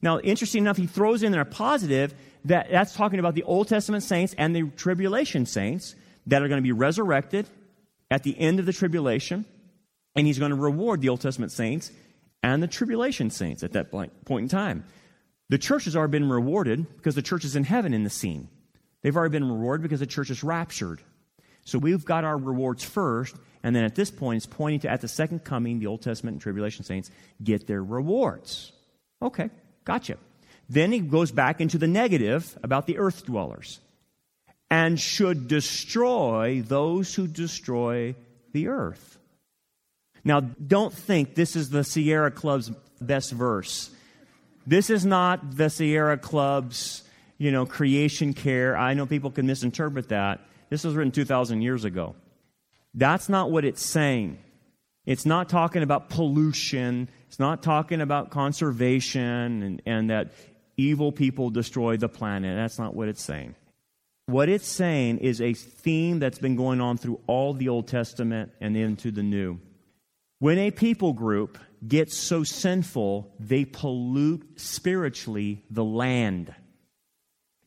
Now, 0.01 0.21
interesting 0.21 0.63
enough, 0.63 0.77
he 0.77 0.87
throws 0.87 1.25
in 1.25 1.33
there 1.33 1.41
a 1.41 1.47
positive 1.47 2.15
that 2.45 2.71
that's 2.71 2.95
talking 2.95 3.19
about 3.19 3.35
the 3.35 3.43
Old 3.43 3.67
Testament 3.67 4.05
saints 4.05 4.37
and 4.39 4.55
the 4.55 4.71
tribulation 4.77 5.47
saints 5.47 5.97
that 6.29 6.43
are 6.43 6.49
going 6.49 6.63
to 6.63 6.63
be 6.63 6.71
resurrected 6.71 7.49
at 8.09 8.23
the 8.23 8.39
end 8.39 8.61
of 8.61 8.67
the 8.67 8.73
tribulation. 8.73 9.47
And 10.15 10.29
he's 10.29 10.39
going 10.39 10.51
to 10.51 10.57
reward 10.57 11.01
the 11.01 11.09
Old 11.09 11.23
Testament 11.23 11.51
saints 11.51 11.91
and 12.43 12.63
the 12.63 12.69
tribulation 12.69 13.31
saints 13.31 13.63
at 13.63 13.73
that 13.73 13.91
point 13.91 14.13
in 14.29 14.49
time. 14.49 14.85
The 15.49 15.59
church 15.59 15.85
has 15.85 15.97
already 15.97 16.13
been 16.13 16.29
rewarded 16.29 16.87
because 16.97 17.15
the 17.15 17.23
church 17.23 17.45
is 17.45 17.57
in 17.57 17.65
heaven 17.65 17.93
in 17.93 18.05
the 18.05 18.11
scene. 18.11 18.49
They've 19.03 19.17
already 19.17 19.33
been 19.33 19.49
rewarded 19.49 19.83
because 19.83 20.01
the 20.01 20.07
church 20.07 20.31
is 20.31 20.45
raptured. 20.45 21.03
So 21.65 21.79
we've 21.79 22.05
got 22.05 22.25
our 22.25 22.37
rewards 22.37 22.85
first, 22.85 23.37
and 23.63 23.75
then 23.77 23.85
at 23.85 23.95
this 23.95 24.11
point, 24.11 24.39
it's 24.39 24.47
pointing 24.47 24.81
to 24.81 24.91
at 24.91 25.01
the 25.01 25.09
second 25.09 25.45
coming, 25.45 25.79
the 25.79 25.87
Old 25.87 26.03
Testament 26.03 26.35
and 26.35 26.43
tribulation 26.43 26.85
saints 26.85 27.11
get 27.43 27.67
their 27.67 27.83
rewards. 27.83 28.73
Okay, 29.21 29.51
gotcha. 29.85 30.17
Then 30.69 30.93
he 30.93 31.01
goes 31.01 31.33
back 31.33 31.61
into 31.61 31.79
the 31.79 31.89
negative 31.89 32.57
about 32.63 32.87
the 32.87 32.99
earth 32.99 33.27
dwellers 33.27 33.81
and 34.71 34.99
should 34.99 35.49
destroy 35.49 36.63
those 36.65 37.15
who 37.15 37.27
destroy 37.27 38.15
the 38.53 38.69
earth. 38.69 39.19
Now, 40.25 40.41
don't 40.41 40.93
think 40.93 41.35
this 41.35 41.57
is 41.57 41.71
the 41.71 41.85
Sierra 41.85 42.31
Club's 42.31 42.71
best 43.01 43.33
verse. 43.33 43.91
This 44.67 44.91
is 44.91 45.07
not 45.07 45.57
the 45.57 45.71
Sierra 45.71 46.19
Club's, 46.19 47.03
you 47.39 47.51
know, 47.51 47.67
creation 47.67 48.35
care. 48.35 48.77
I 48.77 48.95
know 48.95 49.07
people 49.07 49.31
can 49.31 49.47
misinterpret 49.47 50.11
that. 50.11 50.41
This 50.69 50.85
was 50.85 50.95
written 50.95 51.11
2,000 51.11 51.63
years 51.63 51.85
ago. 51.85 52.15
That's 52.95 53.29
not 53.29 53.51
what 53.51 53.65
it's 53.65 53.85
saying. 53.85 54.39
It's 55.07 55.27
not 55.27 55.49
talking 55.49 55.83
about 55.83 56.11
pollution. 56.11 57.09
It's 57.29 57.39
not 57.39 57.63
talking 57.63 58.01
about 58.01 58.31
conservation 58.31 59.63
and, 59.63 59.83
and 59.87 60.11
that 60.11 60.33
evil 60.77 61.13
people 61.13 61.51
destroy 61.51 61.97
the 61.97 62.09
planet. 62.09 62.57
That's 62.57 62.79
not 62.79 62.95
what 62.95 63.09
it's 63.09 63.23
saying. 63.23 63.55
What 64.27 64.49
it's 64.49 64.69
saying 64.69 65.19
is 65.19 65.41
a 65.41 65.55
theme 65.55 66.21
that's 66.21 66.39
been 66.39 66.55
going 66.55 66.81
on 66.81 66.99
through 66.99 67.21
all 67.27 67.55
the 67.55 67.69
Old 67.69 67.89
Testament 67.89 68.53
and 68.61 68.77
into 68.77 69.11
the 69.11 69.23
New. 69.23 69.59
When 70.41 70.59
a 70.59 70.71
people 70.71 71.13
group 71.13 71.59
gets 71.87 72.17
so 72.17 72.45
sinful, 72.45 73.31
they 73.39 73.67
pollute 73.67 74.59
spiritually 74.59 75.63
the 75.71 75.85
land. 75.85 76.55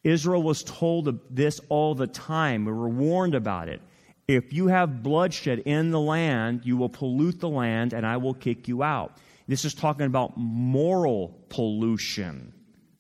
Israel 0.03 0.41
was 0.41 0.63
told 0.63 1.19
this 1.29 1.61
all 1.69 1.93
the 1.93 2.07
time. 2.07 2.65
We 2.65 2.71
were 2.71 2.89
warned 2.89 3.35
about 3.35 3.69
it. 3.69 3.79
If 4.27 4.53
you 4.53 4.67
have 4.67 5.03
bloodshed 5.03 5.59
in 5.59 5.91
the 5.91 5.99
land, 5.99 6.61
you 6.63 6.75
will 6.75 6.89
pollute 6.89 7.39
the 7.39 7.47
land 7.47 7.93
and 7.93 8.07
I 8.07 8.17
will 8.17 8.33
kick 8.33 8.67
you 8.67 8.81
out. 8.81 9.17
This 9.47 9.65
is 9.65 9.75
talking 9.75 10.07
about 10.07 10.35
moral 10.35 11.45
pollution. 11.49 12.53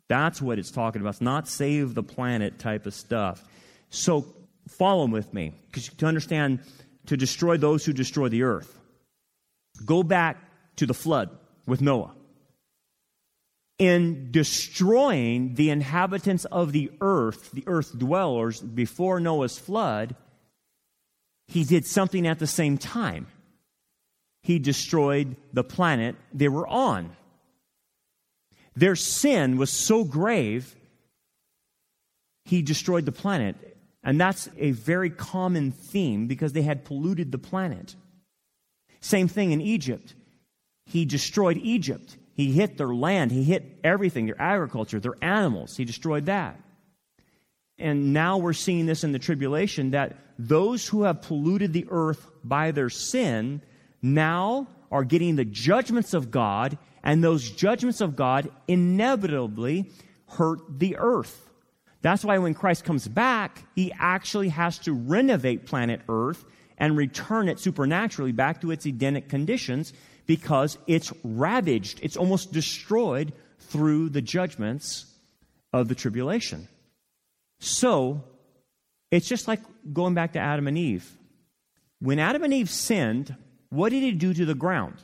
That's 0.07 0.39
what 0.39 0.59
it's 0.59 0.69
talking 0.69 1.01
about. 1.01 1.15
It's 1.15 1.21
not 1.21 1.47
save 1.47 1.95
the 1.95 2.03
planet 2.03 2.59
type 2.59 2.85
of 2.85 2.93
stuff. 2.93 3.43
So 3.89 4.35
follow 4.67 5.07
with 5.07 5.33
me 5.33 5.53
because 5.65 5.87
to 5.87 6.05
understand 6.05 6.59
to 7.07 7.17
destroy 7.17 7.57
those 7.57 7.83
who 7.83 7.91
destroy 7.91 8.29
the 8.29 8.43
earth. 8.43 8.79
Go 9.85 10.03
back 10.03 10.37
to 10.77 10.85
the 10.85 10.93
flood 10.93 11.29
with 11.65 11.81
Noah. 11.81 12.13
In 13.79 14.31
destroying 14.31 15.55
the 15.55 15.69
inhabitants 15.69 16.45
of 16.45 16.71
the 16.71 16.91
earth, 17.01 17.51
the 17.51 17.63
earth 17.67 17.97
dwellers, 17.97 18.61
before 18.61 19.19
Noah's 19.19 19.57
flood, 19.57 20.15
he 21.47 21.63
did 21.63 21.85
something 21.85 22.27
at 22.27 22.39
the 22.39 22.47
same 22.47 22.77
time. 22.77 23.27
He 24.43 24.59
destroyed 24.59 25.35
the 25.51 25.63
planet 25.63 26.15
they 26.33 26.49
were 26.49 26.67
on. 26.67 27.15
Their 28.75 28.95
sin 28.95 29.57
was 29.57 29.71
so 29.71 30.03
grave, 30.03 30.75
he 32.45 32.61
destroyed 32.61 33.05
the 33.05 33.11
planet. 33.11 33.55
And 34.03 34.19
that's 34.19 34.49
a 34.57 34.71
very 34.71 35.09
common 35.09 35.71
theme 35.71 36.27
because 36.27 36.53
they 36.53 36.61
had 36.61 36.83
polluted 36.83 37.31
the 37.31 37.37
planet. 37.37 37.95
Same 39.03 39.27
thing 39.27 39.51
in 39.51 39.59
Egypt. 39.59 40.15
He 40.85 41.03
destroyed 41.03 41.57
Egypt. 41.57 42.17
He 42.35 42.53
hit 42.53 42.77
their 42.77 42.95
land. 42.95 43.31
He 43.31 43.43
hit 43.43 43.79
everything 43.83 44.25
their 44.25 44.41
agriculture, 44.41 44.99
their 44.99 45.21
animals. 45.21 45.75
He 45.75 45.83
destroyed 45.83 46.27
that. 46.27 46.57
And 47.77 48.13
now 48.13 48.37
we're 48.37 48.53
seeing 48.53 48.85
this 48.85 49.03
in 49.03 49.11
the 49.11 49.19
tribulation 49.19 49.91
that 49.91 50.15
those 50.39 50.87
who 50.87 51.03
have 51.03 51.21
polluted 51.21 51.73
the 51.73 51.85
earth 51.89 52.25
by 52.45 52.71
their 52.71 52.89
sin 52.89 53.61
now 54.01 54.67
are 54.89 55.03
getting 55.03 55.35
the 55.35 55.45
judgments 55.45 56.13
of 56.13 56.31
God, 56.31 56.77
and 57.03 57.21
those 57.21 57.51
judgments 57.51 57.99
of 57.99 58.15
God 58.15 58.49
inevitably 58.69 59.91
hurt 60.29 60.61
the 60.79 60.95
earth. 60.97 61.49
That's 62.01 62.23
why 62.23 62.37
when 62.37 62.53
Christ 62.53 62.85
comes 62.85 63.07
back, 63.07 63.63
he 63.75 63.91
actually 63.99 64.49
has 64.49 64.77
to 64.79 64.93
renovate 64.93 65.65
planet 65.65 66.01
Earth 66.07 66.45
and 66.77 66.97
return 66.97 67.49
it 67.49 67.59
supernaturally 67.59 68.31
back 68.31 68.61
to 68.61 68.71
its 68.71 68.85
Edenic 68.85 69.29
conditions 69.29 69.93
because 70.25 70.77
it's 70.87 71.11
ravaged, 71.23 71.99
it's 72.01 72.17
almost 72.17 72.51
destroyed 72.51 73.33
through 73.59 74.09
the 74.09 74.21
judgments 74.21 75.05
of 75.71 75.87
the 75.87 75.95
tribulation. 75.95 76.67
So, 77.59 78.23
it's 79.11 79.27
just 79.27 79.47
like 79.47 79.59
going 79.91 80.13
back 80.13 80.33
to 80.33 80.39
Adam 80.39 80.67
and 80.67 80.77
Eve. 80.77 81.09
When 81.99 82.19
Adam 82.19 82.43
and 82.43 82.53
Eve 82.53 82.69
sinned, 82.69 83.35
what 83.69 83.89
did 83.89 84.01
he 84.01 84.11
do 84.11 84.33
to 84.33 84.45
the 84.45 84.55
ground? 84.55 84.95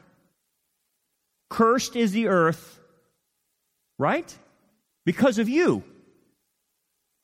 Cursed 1.50 1.96
is 1.96 2.12
the 2.12 2.28
earth, 2.28 2.80
right? 3.98 4.36
Because 5.06 5.38
of 5.40 5.50
you. 5.50 5.84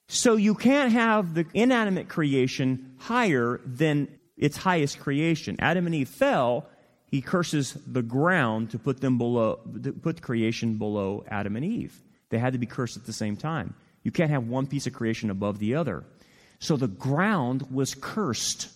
So 0.07 0.35
you 0.35 0.55
can't 0.55 0.91
have 0.91 1.33
the 1.33 1.45
inanimate 1.53 2.07
creation 2.07 2.95
higher 2.97 3.59
than 3.65 4.07
its 4.37 4.57
highest 4.57 4.99
creation. 4.99 5.55
Adam 5.59 5.85
and 5.85 5.95
Eve 5.95 6.09
fell. 6.09 6.67
He 7.07 7.21
curses 7.21 7.77
the 7.87 8.01
ground 8.01 8.71
to 8.71 8.79
put 8.79 8.99
them 8.99 9.17
below, 9.17 9.59
to 9.83 9.93
put 9.93 10.21
creation 10.21 10.77
below 10.77 11.23
Adam 11.29 11.55
and 11.55 11.63
Eve. 11.63 12.01
They 12.29 12.39
had 12.39 12.53
to 12.53 12.59
be 12.59 12.65
cursed 12.65 12.97
at 12.97 13.05
the 13.05 13.13
same 13.13 13.37
time. 13.37 13.75
You 14.03 14.11
can't 14.11 14.31
have 14.31 14.47
one 14.47 14.67
piece 14.67 14.87
of 14.87 14.93
creation 14.93 15.29
above 15.29 15.59
the 15.59 15.75
other. 15.75 16.03
So 16.59 16.77
the 16.77 16.87
ground 16.87 17.67
was 17.71 17.95
cursed. 17.95 18.69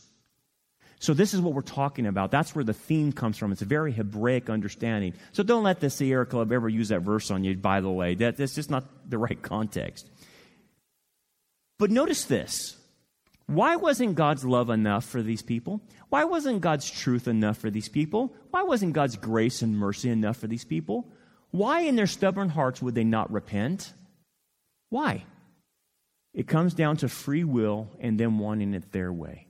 So 0.99 1.13
this 1.13 1.33
is 1.33 1.39
what 1.39 1.53
we're 1.53 1.61
talking 1.61 2.05
about. 2.07 2.29
That's 2.29 2.53
where 2.53 2.63
the 2.63 2.73
theme 2.73 3.13
comes 3.13 3.37
from. 3.37 3.51
It's 3.51 3.61
a 3.61 3.65
very 3.65 3.93
Hebraic 3.93 4.49
understanding. 4.49 5.13
So 5.31 5.43
don't 5.43 5.63
let 5.63 5.79
the 5.79 5.89
Sierra 5.89 6.25
Club 6.25 6.51
ever 6.51 6.67
use 6.67 6.89
that 6.89 7.01
verse 7.01 7.31
on 7.31 7.43
you, 7.43 7.55
by 7.55 7.79
the 7.79 7.89
way. 7.89 8.15
That, 8.15 8.37
that's 8.37 8.53
just 8.53 8.69
not 8.69 8.83
the 9.09 9.17
right 9.17 9.41
context. 9.41 10.09
But 11.77 11.89
notice 11.89 12.25
this. 12.25 12.75
Why 13.49 13.77
wasn't 13.77 14.13
God's 14.13 14.45
love 14.45 14.69
enough 14.69 15.05
for 15.05 15.23
these 15.23 15.41
people? 15.41 15.81
Why 16.09 16.23
wasn't 16.23 16.61
God's 16.61 16.87
truth 16.87 17.27
enough 17.27 17.57
for 17.57 17.71
these 17.71 17.89
people? 17.89 18.31
Why 18.51 18.61
wasn't 18.61 18.93
God's 18.93 19.15
grace 19.15 19.63
and 19.63 19.75
mercy 19.75 20.11
enough 20.11 20.37
for 20.37 20.45
these 20.45 20.65
people? 20.65 21.07
Why 21.49 21.79
in 21.79 21.95
their 21.95 22.05
stubborn 22.05 22.49
hearts 22.49 22.79
would 22.79 22.93
they 22.93 23.03
not 23.03 23.31
repent? 23.31 23.91
Why? 24.91 25.23
It 26.31 26.47
comes 26.47 26.75
down 26.75 26.97
to 26.97 27.09
free 27.09 27.43
will 27.43 27.87
and 27.99 28.19
them 28.19 28.37
wanting 28.37 28.75
it 28.75 28.91
their 28.91 29.11
way. 29.11 29.47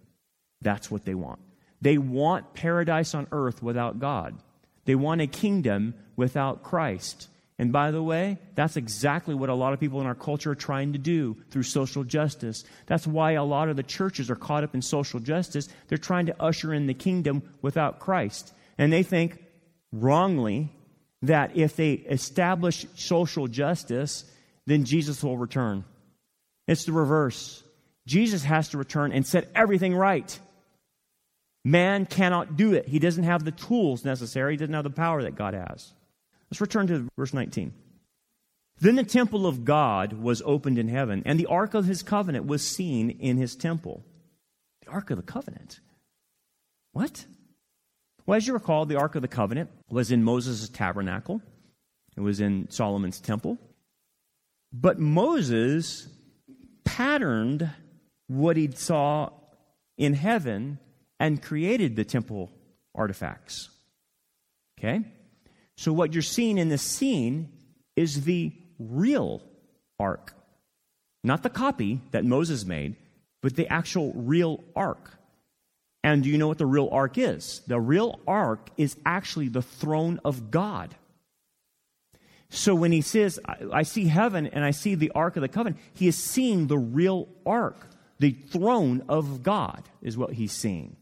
That's 0.61 0.89
what 0.89 1.03
they 1.03 1.13
want. 1.13 1.41
They 1.81 1.97
want 1.97 2.53
paradise 2.53 3.13
on 3.13 3.27
earth 3.33 3.61
without 3.61 3.99
God. 3.99 4.37
They 4.85 4.95
want 4.95 5.19
a 5.19 5.27
kingdom 5.27 5.93
without 6.15 6.63
Christ. 6.63 7.27
And 7.59 7.73
by 7.73 7.91
the 7.91 8.01
way, 8.01 8.37
that's 8.55 8.77
exactly 8.77 9.35
what 9.35 9.49
a 9.49 9.53
lot 9.53 9.73
of 9.73 9.81
people 9.81 9.99
in 9.99 10.07
our 10.07 10.15
culture 10.15 10.51
are 10.51 10.55
trying 10.55 10.93
to 10.93 10.97
do 10.97 11.35
through 11.51 11.63
social 11.63 12.05
justice. 12.05 12.63
That's 12.85 13.05
why 13.05 13.33
a 13.33 13.43
lot 13.43 13.67
of 13.67 13.75
the 13.75 13.83
churches 13.83 14.29
are 14.31 14.35
caught 14.35 14.63
up 14.63 14.73
in 14.73 14.81
social 14.81 15.19
justice. 15.19 15.67
They're 15.89 15.97
trying 15.97 16.27
to 16.27 16.41
usher 16.41 16.73
in 16.73 16.87
the 16.87 16.93
kingdom 16.93 17.43
without 17.61 17.99
Christ. 17.99 18.53
And 18.77 18.93
they 18.93 19.03
think 19.03 19.43
wrongly 19.91 20.71
that 21.21 21.57
if 21.57 21.75
they 21.75 21.91
establish 21.93 22.85
social 22.95 23.47
justice, 23.47 24.23
then 24.65 24.85
Jesus 24.85 25.21
will 25.21 25.37
return. 25.37 25.83
It's 26.65 26.85
the 26.85 26.93
reverse. 26.93 27.61
Jesus 28.07 28.45
has 28.45 28.69
to 28.69 28.77
return 28.77 29.11
and 29.11 29.27
set 29.27 29.49
everything 29.53 29.93
right. 29.93 30.39
Man 31.65 32.05
cannot 32.05 32.55
do 32.55 32.71
it. 32.71 32.87
He 32.87 32.99
doesn't 32.99 33.25
have 33.25 33.43
the 33.43 33.51
tools 33.51 34.05
necessary, 34.05 34.53
he 34.53 34.57
doesn't 34.57 34.73
have 34.73 34.85
the 34.85 34.89
power 34.89 35.23
that 35.23 35.35
God 35.35 35.53
has. 35.53 35.91
Let's 36.49 36.61
return 36.61 36.87
to 36.87 37.07
verse 37.17 37.33
19. 37.33 37.73
Then 38.79 38.95
the 38.95 39.03
temple 39.03 39.45
of 39.45 39.65
God 39.65 40.13
was 40.13 40.41
opened 40.45 40.77
in 40.77 40.87
heaven, 40.87 41.21
and 41.25 41.39
the 41.39 41.47
ark 41.47 41.73
of 41.73 41.85
his 41.85 42.01
covenant 42.01 42.45
was 42.45 42.65
seen 42.65 43.09
in 43.09 43.37
his 43.37 43.55
temple. 43.55 44.05
The 44.85 44.91
ark 44.91 45.11
of 45.11 45.17
the 45.17 45.23
covenant? 45.23 45.79
What? 46.93 47.25
Well, 48.25 48.37
as 48.37 48.47
you 48.47 48.53
recall, 48.53 48.85
the 48.85 48.95
ark 48.95 49.15
of 49.15 49.21
the 49.21 49.27
covenant 49.27 49.69
was 49.89 50.11
in 50.11 50.23
Moses' 50.23 50.69
tabernacle, 50.69 51.41
it 52.15 52.21
was 52.21 52.39
in 52.39 52.69
Solomon's 52.69 53.19
temple. 53.19 53.57
But 54.71 54.99
Moses 54.99 56.07
patterned 56.83 57.69
what 58.27 58.55
he 58.55 58.69
saw 58.71 59.31
in 59.97 60.13
heaven 60.13 60.79
and 61.19 61.41
created 61.41 61.95
the 61.95 62.05
temple 62.05 62.51
artifacts. 62.95 63.69
Okay? 64.79 65.01
So, 65.79 65.93
what 65.93 66.11
you're 66.11 66.21
seeing 66.21 66.57
in 66.57 66.67
this 66.67 66.81
scene 66.81 67.47
is 67.95 68.25
the 68.25 68.51
real 68.79 69.41
ark. 69.97 70.33
Not 71.23 71.41
the 71.41 71.49
copy 71.49 72.01
that 72.11 72.25
Moses 72.25 72.65
made, 72.65 72.97
but 73.41 73.55
the 73.55 73.65
actual 73.71 74.11
real 74.13 74.61
ark. 74.75 75.17
And 76.03 76.21
do 76.21 76.29
you 76.29 76.37
know 76.37 76.49
what 76.49 76.57
the 76.57 76.65
real 76.65 76.89
ark 76.91 77.17
is? 77.17 77.61
The 77.65 77.79
real 77.79 78.19
ark 78.27 78.69
is 78.75 78.97
actually 79.05 79.47
the 79.47 79.61
throne 79.61 80.19
of 80.25 80.51
God. 80.51 80.95
So 82.49 82.75
when 82.75 82.91
he 82.91 82.99
says, 82.99 83.39
I, 83.71 83.83
see 83.83 84.07
heaven 84.07 84.47
and 84.47 84.65
I 84.65 84.71
see 84.71 84.95
the 84.95 85.11
ark 85.15 85.37
of 85.37 85.43
the 85.43 85.47
covenant, 85.47 85.81
he 85.93 86.09
is 86.09 86.17
seeing 86.17 86.67
the 86.67 86.77
real 86.77 87.29
ark. 87.45 87.87
The 88.19 88.31
throne 88.31 89.05
of 89.07 89.43
God 89.43 89.83
is 90.01 90.17
what 90.17 90.33
he's 90.33 90.51
seeing. 90.51 90.97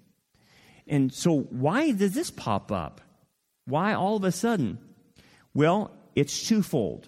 And 0.86 1.12
so, 1.12 1.40
why 1.50 1.94
does 1.94 2.14
this 2.14 2.30
pop 2.30 2.72
up? 2.72 3.02
Why 3.68 3.94
all 3.94 4.16
of 4.16 4.24
a 4.24 4.32
sudden? 4.32 4.80
Well, 5.54 5.92
it's 6.16 6.48
twofold. 6.48 7.08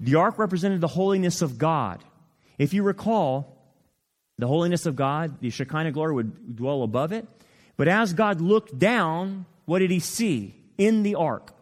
The 0.00 0.14
ark 0.14 0.38
represented 0.38 0.80
the 0.80 0.88
holiness 0.88 1.42
of 1.42 1.58
God. 1.58 2.02
If 2.58 2.72
you 2.72 2.82
recall, 2.82 3.54
the 4.38 4.46
holiness 4.46 4.86
of 4.86 4.96
God, 4.96 5.40
the 5.40 5.50
Shekinah 5.50 5.92
glory 5.92 6.14
would 6.14 6.56
dwell 6.56 6.82
above 6.82 7.12
it. 7.12 7.26
But 7.76 7.88
as 7.88 8.12
God 8.12 8.40
looked 8.40 8.78
down, 8.78 9.46
what 9.64 9.80
did 9.80 9.90
he 9.90 10.00
see 10.00 10.54
in 10.78 11.02
the 11.02 11.16
ark? 11.16 11.52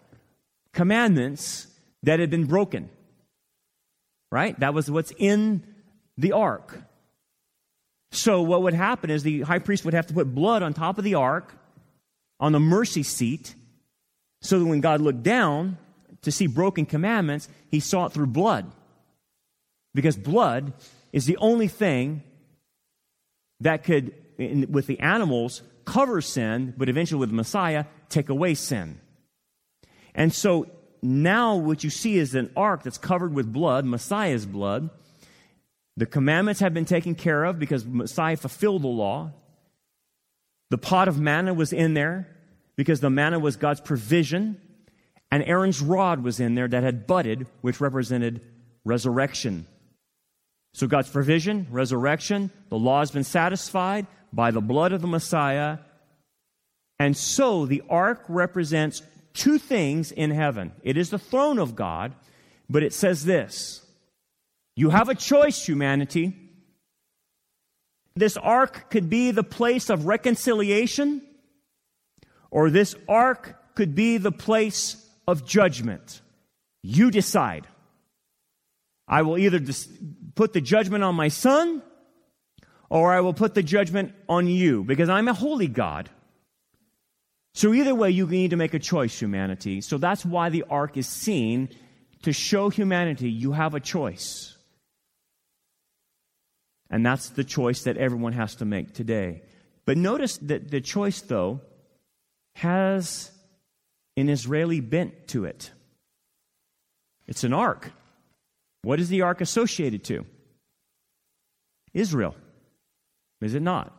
Commandments 0.73 1.66
that 2.03 2.20
had 2.20 2.31
been 2.31 2.47
broken. 2.47 2.91
Right? 4.31 4.59
That 4.61 4.75
was 4.75 4.91
what's 4.91 5.12
in 5.18 5.62
the 6.16 6.33
ark. 6.33 6.79
So, 8.12 8.43
what 8.43 8.62
would 8.62 8.75
happen 8.75 9.11
is 9.11 9.23
the 9.23 9.41
high 9.41 9.59
priest 9.59 9.85
would 9.85 9.95
have 9.95 10.07
to 10.09 10.14
put 10.14 10.35
blood 10.35 10.62
on 10.62 10.75
top 10.75 10.99
of 10.99 11.05
the 11.05 11.14
ark, 11.14 11.55
on 12.39 12.53
the 12.53 12.61
mercy 12.61 13.03
seat, 13.03 13.55
so 14.43 14.59
that 14.59 14.66
when 14.66 14.82
God 14.82 15.01
looked 15.01 15.22
down, 15.22 15.78
to 16.22 16.30
see 16.30 16.47
broken 16.47 16.86
commandments, 16.86 17.49
he 17.68 17.80
saw 17.80 18.07
it 18.07 18.12
through 18.12 18.28
blood. 18.28 18.70
Because 19.95 20.16
blood 20.16 20.72
is 21.12 21.26
the 21.26 21.36
only 21.36 21.68
thing 21.68 22.22
that 23.61 23.84
could, 23.84 24.14
in, 24.38 24.70
with 24.70 24.86
the 24.86 24.99
animals, 25.01 25.62
cover 25.84 26.20
sin, 26.20 26.74
but 26.76 26.88
eventually 26.88 27.18
with 27.18 27.32
Messiah, 27.32 27.84
take 28.09 28.28
away 28.28 28.55
sin. 28.55 29.01
And 30.14 30.32
so 30.32 30.66
now 31.03 31.57
what 31.57 31.84
you 31.84 31.90
see 31.90 32.16
is 32.16 32.34
an 32.34 32.51
ark 32.57 32.82
that's 32.82 32.99
covered 32.99 33.34
with 33.34 33.53
blood, 33.53 33.84
Messiah's 33.84 34.47
blood. 34.47 34.90
The 35.97 36.07
commandments 36.07 36.61
have 36.61 36.72
been 36.72 36.84
taken 36.84 37.14
care 37.14 37.45
of 37.45 37.59
because 37.59 37.84
Messiah 37.84 38.36
fulfilled 38.36 38.82
the 38.82 38.88
law. 38.88 39.32
The 40.70 40.78
pot 40.78 41.09
of 41.09 41.20
manna 41.20 41.53
was 41.53 41.72
in 41.72 41.95
there 41.95 42.32
because 42.77 43.01
the 43.01 43.11
manna 43.11 43.39
was 43.39 43.57
God's 43.57 43.81
provision. 43.81 44.61
And 45.31 45.43
Aaron's 45.45 45.81
rod 45.81 46.23
was 46.23 46.41
in 46.41 46.55
there 46.55 46.68
that 46.68 46.83
had 46.83 47.07
budded, 47.07 47.47
which 47.61 47.81
represented 47.81 48.41
resurrection. 48.85 49.66
So 50.75 50.87
God's 50.87 51.11
provision, 51.11 51.66
resurrection, 51.70 52.51
the 52.68 52.79
law 52.79 53.01
has 53.01 53.11
been 53.11 53.25
satisfied 53.25 54.07
by 54.33 54.51
the 54.51 54.61
blood 54.61 54.93
of 54.93 55.03
the 55.03 55.07
Messiah. 55.07 55.79
And 56.99 57.16
so 57.16 57.66
the 57.66 57.83
ark 57.91 58.25
represents 58.29 59.03
two 59.35 59.59
things 59.59 60.12
in 60.12 60.31
heaven. 60.31 60.73
It 60.83 60.97
is 60.97 61.11
the 61.11 61.18
throne 61.18 61.59
of 61.59 61.77
God, 61.77 62.14
but 62.68 62.83
it 62.83 62.95
says 62.95 63.25
this 63.25 63.87
You 64.77 64.91
have 64.91 65.09
a 65.09 65.14
choice, 65.14 65.64
humanity. 65.64 66.39
This 68.14 68.37
ark 68.37 68.91
could 68.91 69.09
be 69.09 69.31
the 69.31 69.43
place 69.43 69.89
of 69.89 70.07
reconciliation, 70.07 71.23
or 72.53 72.69
this 72.71 72.95
ark 73.09 73.57
could 73.75 73.97
be 73.97 74.19
the 74.19 74.31
place 74.31 75.05
of 75.27 75.45
judgment. 75.45 76.21
You 76.83 77.11
decide. 77.11 77.67
I 79.09 79.23
will 79.23 79.39
either 79.39 79.59
dis- 79.59 79.89
put 80.35 80.53
the 80.53 80.61
judgment 80.61 81.03
on 81.03 81.15
my 81.15 81.29
son 81.29 81.83
or 82.91 83.13
I 83.13 83.21
will 83.21 83.33
put 83.33 83.55
the 83.55 83.63
judgment 83.63 84.15
on 84.29 84.47
you 84.47 84.85
because 84.85 85.09
I'm 85.09 85.29
a 85.29 85.35
holy 85.35 85.67
God. 85.67 86.11
So, 87.55 87.73
either 87.75 87.95
way, 87.95 88.11
you 88.11 88.27
need 88.27 88.51
to 88.51 88.57
make 88.57 88.75
a 88.75 88.79
choice, 88.79 89.19
humanity. 89.19 89.81
So, 89.81 89.99
that's 89.99 90.25
why 90.25 90.49
the 90.49 90.65
ark 90.71 90.97
is 90.97 91.07
seen 91.07 91.69
to 92.23 92.33
show 92.33 92.71
humanity 92.71 93.31
you 93.31 93.53
have 93.53 93.75
a 93.75 93.81
choice. 93.81 94.57
And 96.91 97.05
that's 97.05 97.31
the 97.31 97.45
choice 97.45 97.85
that 97.85 97.97
everyone 97.97 98.33
has 98.35 98.55
to 98.57 98.65
make 98.65 98.95
today. 98.95 99.43
But 99.85 99.97
notice 99.97 100.39
that 100.39 100.71
the 100.71 100.81
choice, 100.81 101.21
though, 101.23 101.61
has 102.57 103.31
an 104.17 104.29
Israeli 104.29 104.81
bent 104.81 105.29
to 105.29 105.45
it. 105.45 105.71
It's 107.27 107.45
an 107.45 107.53
ark. 107.53 107.93
What 108.83 109.01
is 109.01 109.09
the 109.09 109.23
ark 109.23 109.41
associated 109.41 110.05
to? 110.05 110.27
Israel. 111.95 112.35
Is 113.41 113.55
it 113.55 113.63
not? 113.63 113.93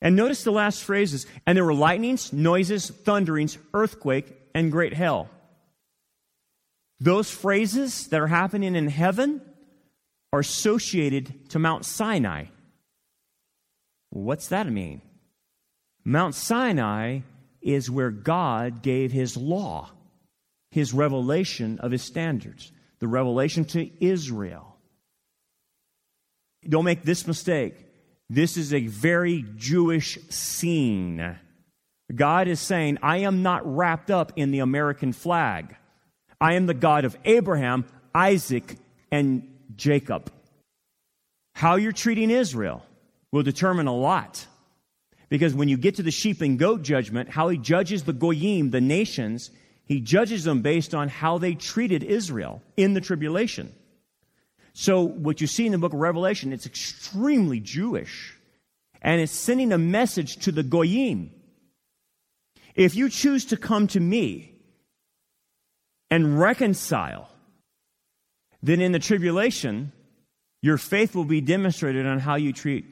And 0.00 0.16
notice 0.16 0.42
the 0.42 0.52
last 0.52 0.82
phrases. 0.82 1.26
And 1.46 1.56
there 1.56 1.64
were 1.64 1.74
lightnings, 1.74 2.32
noises, 2.32 2.90
thunderings, 2.90 3.56
earthquake, 3.72 4.32
and 4.54 4.72
great 4.72 4.94
hell. 4.94 5.30
Those 6.98 7.30
phrases 7.30 8.08
that 8.08 8.20
are 8.20 8.28
happening 8.28 8.76
in 8.76 8.88
heaven 8.88 9.40
are 10.32 10.40
associated 10.40 11.50
to 11.50 11.58
Mount 11.58 11.84
Sinai. 11.84 12.46
What's 14.10 14.48
that 14.48 14.70
mean? 14.70 15.02
Mount 16.04 16.34
Sinai 16.34 17.20
is 17.60 17.90
where 17.90 18.10
God 18.10 18.82
gave 18.82 19.12
his 19.12 19.36
law, 19.36 19.90
his 20.70 20.92
revelation 20.92 21.78
of 21.78 21.92
his 21.92 22.02
standards, 22.02 22.72
the 22.98 23.08
revelation 23.08 23.64
to 23.66 23.90
Israel. 24.04 24.76
Don't 26.68 26.84
make 26.84 27.02
this 27.02 27.26
mistake. 27.26 27.74
This 28.28 28.56
is 28.56 28.72
a 28.72 28.86
very 28.86 29.44
Jewish 29.56 30.18
scene. 30.28 31.38
God 32.14 32.48
is 32.48 32.60
saying, 32.60 32.98
I 33.02 33.18
am 33.18 33.42
not 33.42 33.62
wrapped 33.64 34.10
up 34.10 34.32
in 34.36 34.50
the 34.50 34.60
American 34.60 35.12
flag. 35.12 35.76
I 36.40 36.54
am 36.54 36.66
the 36.66 36.74
God 36.74 37.04
of 37.04 37.16
Abraham, 37.24 37.84
Isaac, 38.14 38.76
and 39.10 39.48
Jacob. 39.76 40.30
How 41.54 41.76
you're 41.76 41.92
treating 41.92 42.30
Israel 42.30 42.84
will 43.30 43.42
determine 43.42 43.86
a 43.86 43.94
lot. 43.94 44.46
Because 45.32 45.54
when 45.54 45.70
you 45.70 45.78
get 45.78 45.94
to 45.94 46.02
the 46.02 46.10
sheep 46.10 46.42
and 46.42 46.58
goat 46.58 46.82
judgment, 46.82 47.30
how 47.30 47.48
he 47.48 47.56
judges 47.56 48.04
the 48.04 48.12
goyim, 48.12 48.68
the 48.68 48.82
nations, 48.82 49.50
he 49.86 49.98
judges 49.98 50.44
them 50.44 50.60
based 50.60 50.94
on 50.94 51.08
how 51.08 51.38
they 51.38 51.54
treated 51.54 52.02
Israel 52.02 52.60
in 52.76 52.92
the 52.92 53.00
tribulation. 53.00 53.72
So 54.74 55.00
what 55.00 55.40
you 55.40 55.46
see 55.46 55.64
in 55.64 55.72
the 55.72 55.78
book 55.78 55.94
of 55.94 56.00
Revelation, 56.00 56.52
it's 56.52 56.66
extremely 56.66 57.60
Jewish. 57.60 58.36
And 59.00 59.22
it's 59.22 59.32
sending 59.32 59.72
a 59.72 59.78
message 59.78 60.36
to 60.44 60.52
the 60.52 60.62
goyim. 60.62 61.30
If 62.74 62.94
you 62.94 63.08
choose 63.08 63.46
to 63.46 63.56
come 63.56 63.86
to 63.86 64.00
me 64.00 64.52
and 66.10 66.38
reconcile, 66.38 67.30
then 68.62 68.82
in 68.82 68.92
the 68.92 68.98
tribulation, 68.98 69.92
your 70.60 70.76
faith 70.76 71.14
will 71.14 71.24
be 71.24 71.40
demonstrated 71.40 72.04
on 72.04 72.18
how 72.18 72.34
you 72.34 72.52
treat 72.52 72.84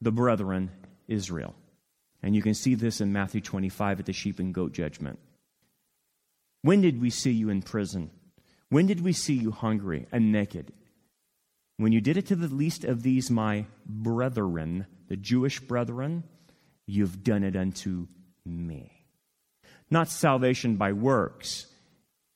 the 0.00 0.10
brethren 0.10 0.70
Israel. 1.06 1.54
And 2.22 2.36
you 2.36 2.42
can 2.42 2.54
see 2.54 2.74
this 2.74 3.00
in 3.00 3.12
Matthew 3.12 3.40
25 3.40 4.00
at 4.00 4.06
the 4.06 4.12
sheep 4.12 4.38
and 4.38 4.54
goat 4.54 4.72
judgment. 4.72 5.18
When 6.62 6.80
did 6.80 7.00
we 7.00 7.10
see 7.10 7.32
you 7.32 7.50
in 7.50 7.62
prison? 7.62 8.10
When 8.68 8.86
did 8.86 9.02
we 9.02 9.12
see 9.12 9.34
you 9.34 9.50
hungry 9.50 10.06
and 10.12 10.30
naked? 10.30 10.72
When 11.78 11.92
you 11.92 12.00
did 12.00 12.16
it 12.16 12.26
to 12.26 12.36
the 12.36 12.54
least 12.54 12.84
of 12.84 13.02
these, 13.02 13.30
my 13.30 13.66
brethren, 13.84 14.86
the 15.08 15.16
Jewish 15.16 15.58
brethren, 15.58 16.22
you've 16.86 17.24
done 17.24 17.42
it 17.42 17.56
unto 17.56 18.06
me. 18.46 18.92
Not 19.90 20.08
salvation 20.08 20.76
by 20.76 20.92
works, 20.92 21.66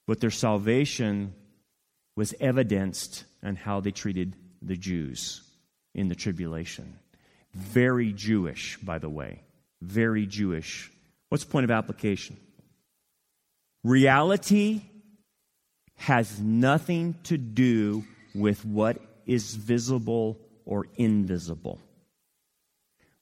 but 0.07 0.20
their 0.20 0.30
salvation 0.30 1.34
was 2.16 2.34
evidenced 2.41 3.24
in 3.43 3.55
how 3.57 3.80
they 3.80 3.93
treated 3.93 4.34
the 4.61 4.76
Jews 4.76 5.43
in 5.95 6.09
the 6.09 6.14
tribulation. 6.14 6.99
Very 7.55 8.12
Jewish, 8.12 8.78
by 8.78 8.99
the 8.99 9.09
way 9.09 9.45
very 9.81 10.27
Jewish. 10.27 10.91
What's 11.29 11.45
the 11.45 11.51
point 11.51 11.64
of 11.64 11.70
application? 11.70 12.37
Reality 13.85 14.83
has 15.97 16.41
nothing 16.41 17.14
to 17.24 17.39
do 17.39 18.05
with 18.35 18.64
what 18.64 18.99
is 19.27 19.55
visible 19.55 20.39
or 20.64 20.87
invisible. 20.97 21.81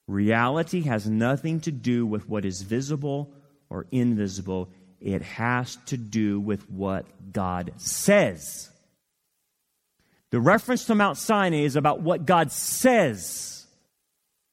Reality 0.07 0.83
has 0.83 1.09
nothing 1.09 1.61
to 1.61 1.73
do 1.73 2.05
with 2.05 2.29
what 2.29 2.45
is 2.45 2.63
visible 2.63 3.33
or 3.71 3.87
invisible. 3.91 4.71
It 5.01 5.23
has 5.23 5.77
to 5.87 5.97
do 5.97 6.41
with 6.41 6.69
what 6.71 7.33
God 7.33 7.73
says. 7.77 8.71
The 10.31 10.41
reference 10.41 10.87
to 10.87 10.95
Mount 10.95 11.17
Sinai 11.17 11.59
is 11.59 11.77
about 11.77 12.01
what 12.01 12.27
God 12.27 12.51
says. 12.53 13.67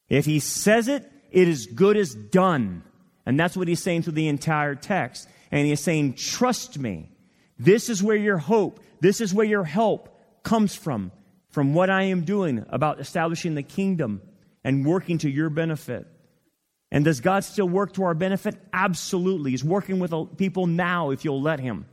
If 0.10 0.26
He 0.26 0.40
says 0.40 0.88
it, 0.88 1.10
it 1.32 1.48
is 1.48 1.66
good 1.68 1.98
as 1.98 2.14
done. 2.14 2.84
And 3.26 3.40
that's 3.40 3.58
what 3.58 3.68
He's 3.68 3.82
saying 3.82 4.04
through 4.04 4.14
the 4.14 4.28
entire 4.28 4.76
text. 4.76 5.28
And 5.52 5.66
He 5.66 5.72
is 5.72 5.84
saying, 5.84 6.16
Trust 6.16 6.78
me. 6.78 7.10
This 7.58 7.90
is 7.90 8.02
where 8.02 8.16
your 8.16 8.38
hope, 8.38 8.80
this 9.02 9.22
is 9.22 9.34
where 9.34 9.46
your 9.46 9.64
help 9.64 10.18
comes 10.44 10.76
from, 10.76 11.12
from 11.50 11.74
what 11.74 11.90
I 11.92 12.04
am 12.04 12.22
doing 12.22 12.66
about 12.70 13.00
establishing 13.00 13.54
the 13.54 13.64
kingdom 13.64 14.22
and 14.64 14.86
working 14.86 15.20
to 15.20 15.30
your 15.30 15.50
benefit. 15.50 16.08
And 16.92 17.06
does 17.06 17.22
God 17.22 17.44
still 17.44 17.70
work 17.70 17.94
to 17.94 18.04
our 18.04 18.16
benefit? 18.16 18.56
Absolutely. 18.74 19.52
He's 19.52 19.64
working 19.64 20.00
with 20.00 20.38
people 20.38 20.66
now 20.68 21.12
if 21.12 21.24
you'll 21.24 21.42
let 21.42 21.60
Him 21.60 21.86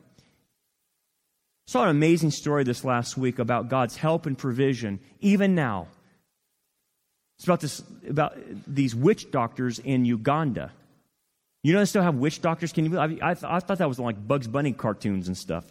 saw 1.69 1.83
an 1.83 1.91
amazing 1.91 2.31
story 2.31 2.65
this 2.65 2.83
last 2.83 3.19
week 3.19 3.39
about 3.39 3.69
God's 3.69 3.95
help 3.95 4.25
and 4.25 4.39
provision, 4.39 5.01
even 5.21 5.55
now. 5.55 5.87
It's 7.39 7.45
about 7.47 7.61
this 7.61 7.83
about 8.09 8.37
these 8.67 8.95
witch 8.95 9.31
doctors 9.31 9.79
in 9.79 10.05
Uganda. 10.05 10.73
You 11.63 11.73
know 11.73 11.79
they 11.79 11.85
still 11.85 12.03
have 12.03 12.17
witch 12.17 12.43
doctors? 12.43 12.73
Can 12.73 12.85
you? 12.85 12.99
I, 12.99 13.07
I, 13.23 13.31
I 13.31 13.61
thought 13.61 13.79
that 13.79 13.89
was 13.89 13.99
like 13.99 14.27
Bugs 14.27 14.49
Bunny 14.49 14.73
cartoons 14.73 15.29
and 15.29 15.37
stuff. 15.37 15.65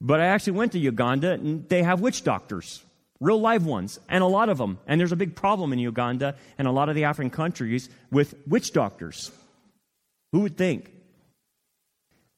But 0.00 0.20
I 0.20 0.26
actually 0.26 0.54
went 0.54 0.72
to 0.72 0.80
Uganda 0.80 1.32
and 1.32 1.68
they 1.68 1.84
have 1.84 2.00
witch 2.00 2.24
doctors, 2.24 2.82
real 3.20 3.40
live 3.40 3.64
ones, 3.64 4.00
and 4.08 4.24
a 4.24 4.26
lot 4.26 4.48
of 4.48 4.58
them. 4.58 4.78
And 4.88 5.00
there's 5.00 5.12
a 5.12 5.16
big 5.16 5.36
problem 5.36 5.72
in 5.72 5.78
Uganda 5.78 6.34
and 6.58 6.66
a 6.66 6.72
lot 6.72 6.88
of 6.88 6.96
the 6.96 7.04
African 7.04 7.30
countries 7.30 7.88
with 8.10 8.34
witch 8.48 8.72
doctors. 8.72 9.30
Who 10.32 10.40
would 10.40 10.56
think? 10.56 10.90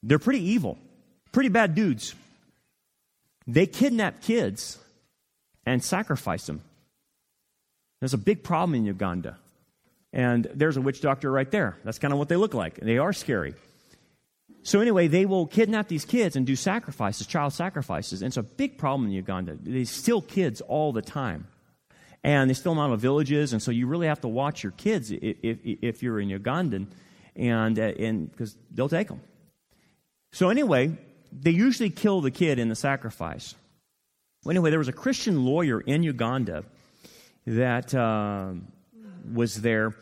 They're 0.03 0.19
pretty 0.19 0.45
evil, 0.45 0.77
pretty 1.33 1.49
bad 1.49 1.75
dudes. 1.75 2.15
They 3.47 3.67
kidnap 3.67 4.21
kids 4.21 4.79
and 5.65 5.83
sacrifice 5.83 6.45
them. 6.47 6.61
There's 8.05 8.13
a 8.13 8.19
big 8.19 8.43
problem 8.43 8.75
in 8.75 8.85
Uganda. 8.85 9.39
And 10.13 10.47
there's 10.53 10.77
a 10.77 10.83
witch 10.83 11.01
doctor 11.01 11.31
right 11.31 11.51
there. 11.51 11.79
That's 11.85 11.99
kind 11.99 12.13
of 12.13 12.19
what 12.19 12.29
they 12.29 12.37
look 12.37 12.53
like. 12.53 12.77
They 12.77 12.99
are 12.99 13.15
scary. 13.15 13.55
So, 14.63 14.83
anyway, 14.83 15.09
they 15.09 15.25
will 15.25 15.47
kidnap 15.47 15.89
these 15.89 16.05
kids 16.05 16.37
and 16.37 16.47
do 16.47 16.55
sacrifices, 16.55 17.27
child 17.27 17.55
sacrifices. 17.55 18.21
And 18.21 18.27
it's 18.27 18.37
a 18.37 18.43
big 18.43 18.77
problem 18.77 19.07
in 19.07 19.13
Uganda. 19.13 19.57
They 19.59 19.85
steal 19.85 20.21
kids 20.21 20.61
all 20.61 20.93
the 20.93 21.01
time. 21.01 21.47
And 22.23 22.51
they 22.51 22.53
steal 22.53 22.75
them 22.75 22.85
out 22.85 22.93
of 22.93 23.01
villages. 23.01 23.55
And 23.55 23.63
so 23.63 23.71
you 23.71 23.87
really 23.87 24.09
have 24.09 24.21
to 24.21 24.29
watch 24.29 24.63
your 24.63 24.73
kids 24.73 25.11
if, 25.11 25.39
if, 25.43 25.59
if 25.65 26.03
you're 26.03 26.21
in 26.21 26.29
Ugandan, 26.29 26.89
and 27.35 27.75
because 28.31 28.53
uh, 28.53 28.59
they'll 28.71 28.91
take 28.91 29.09
them. 29.09 29.23
So, 30.33 30.51
anyway, 30.51 30.95
they 31.33 31.53
usually 31.53 31.89
kill 31.89 32.21
the 32.21 32.31
kid 32.31 32.59
in 32.59 32.69
the 32.69 32.77
sacrifice. 32.77 33.55
Well, 34.45 34.51
anyway, 34.51 34.69
there 34.69 34.79
was 34.79 34.89
a 34.89 34.93
Christian 34.93 35.47
lawyer 35.47 35.81
in 35.81 36.03
Uganda 36.03 36.65
that 37.47 37.95
uh, 37.95 38.53
was 39.33 39.61
there, 39.61 39.95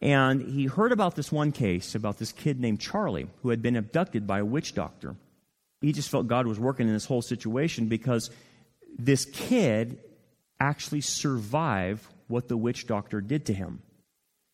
and 0.00 0.40
he 0.42 0.66
heard 0.66 0.92
about 0.92 1.16
this 1.16 1.32
one 1.32 1.52
case 1.52 1.94
about 1.94 2.18
this 2.18 2.32
kid 2.32 2.60
named 2.60 2.80
Charlie 2.80 3.28
who 3.42 3.50
had 3.50 3.62
been 3.62 3.76
abducted 3.76 4.26
by 4.26 4.38
a 4.40 4.44
witch 4.44 4.74
doctor. 4.74 5.16
He 5.80 5.92
just 5.92 6.08
felt 6.08 6.26
God 6.26 6.46
was 6.46 6.58
working 6.58 6.88
in 6.88 6.94
this 6.94 7.04
whole 7.04 7.22
situation 7.22 7.86
because 7.86 8.30
this 8.98 9.24
kid 9.24 9.98
actually 10.60 11.00
survived 11.00 12.04
what 12.26 12.48
the 12.48 12.56
witch 12.56 12.86
doctor 12.86 13.20
did 13.20 13.46
to 13.46 13.54
him. 13.54 13.82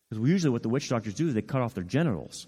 Because 0.09 0.27
usually, 0.27 0.51
what 0.51 0.63
the 0.63 0.69
witch 0.69 0.89
doctors 0.89 1.13
do 1.13 1.27
is 1.27 1.33
they 1.33 1.41
cut 1.41 1.61
off 1.61 1.73
their 1.73 1.83
genitals. 1.83 2.47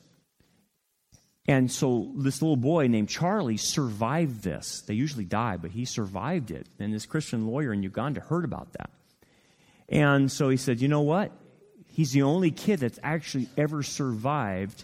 And 1.47 1.71
so 1.71 2.11
this 2.15 2.41
little 2.41 2.57
boy 2.57 2.87
named 2.87 3.09
Charlie 3.09 3.57
survived 3.57 4.43
this. 4.43 4.81
They 4.81 4.93
usually 4.95 5.23
die, 5.23 5.57
but 5.57 5.71
he 5.71 5.85
survived 5.85 6.51
it. 6.51 6.67
And 6.77 6.93
this 6.93 7.05
Christian 7.05 7.47
lawyer 7.47 7.71
in 7.71 7.83
Uganda 7.83 8.19
heard 8.19 8.43
about 8.43 8.73
that. 8.73 8.89
And 9.89 10.31
so 10.31 10.49
he 10.49 10.57
said, 10.57 10.81
you 10.81 10.87
know 10.87 11.01
what? 11.01 11.31
He's 11.85 12.11
the 12.11 12.23
only 12.23 12.51
kid 12.51 12.79
that's 12.79 12.99
actually 13.01 13.49
ever 13.57 13.83
survived 13.83 14.83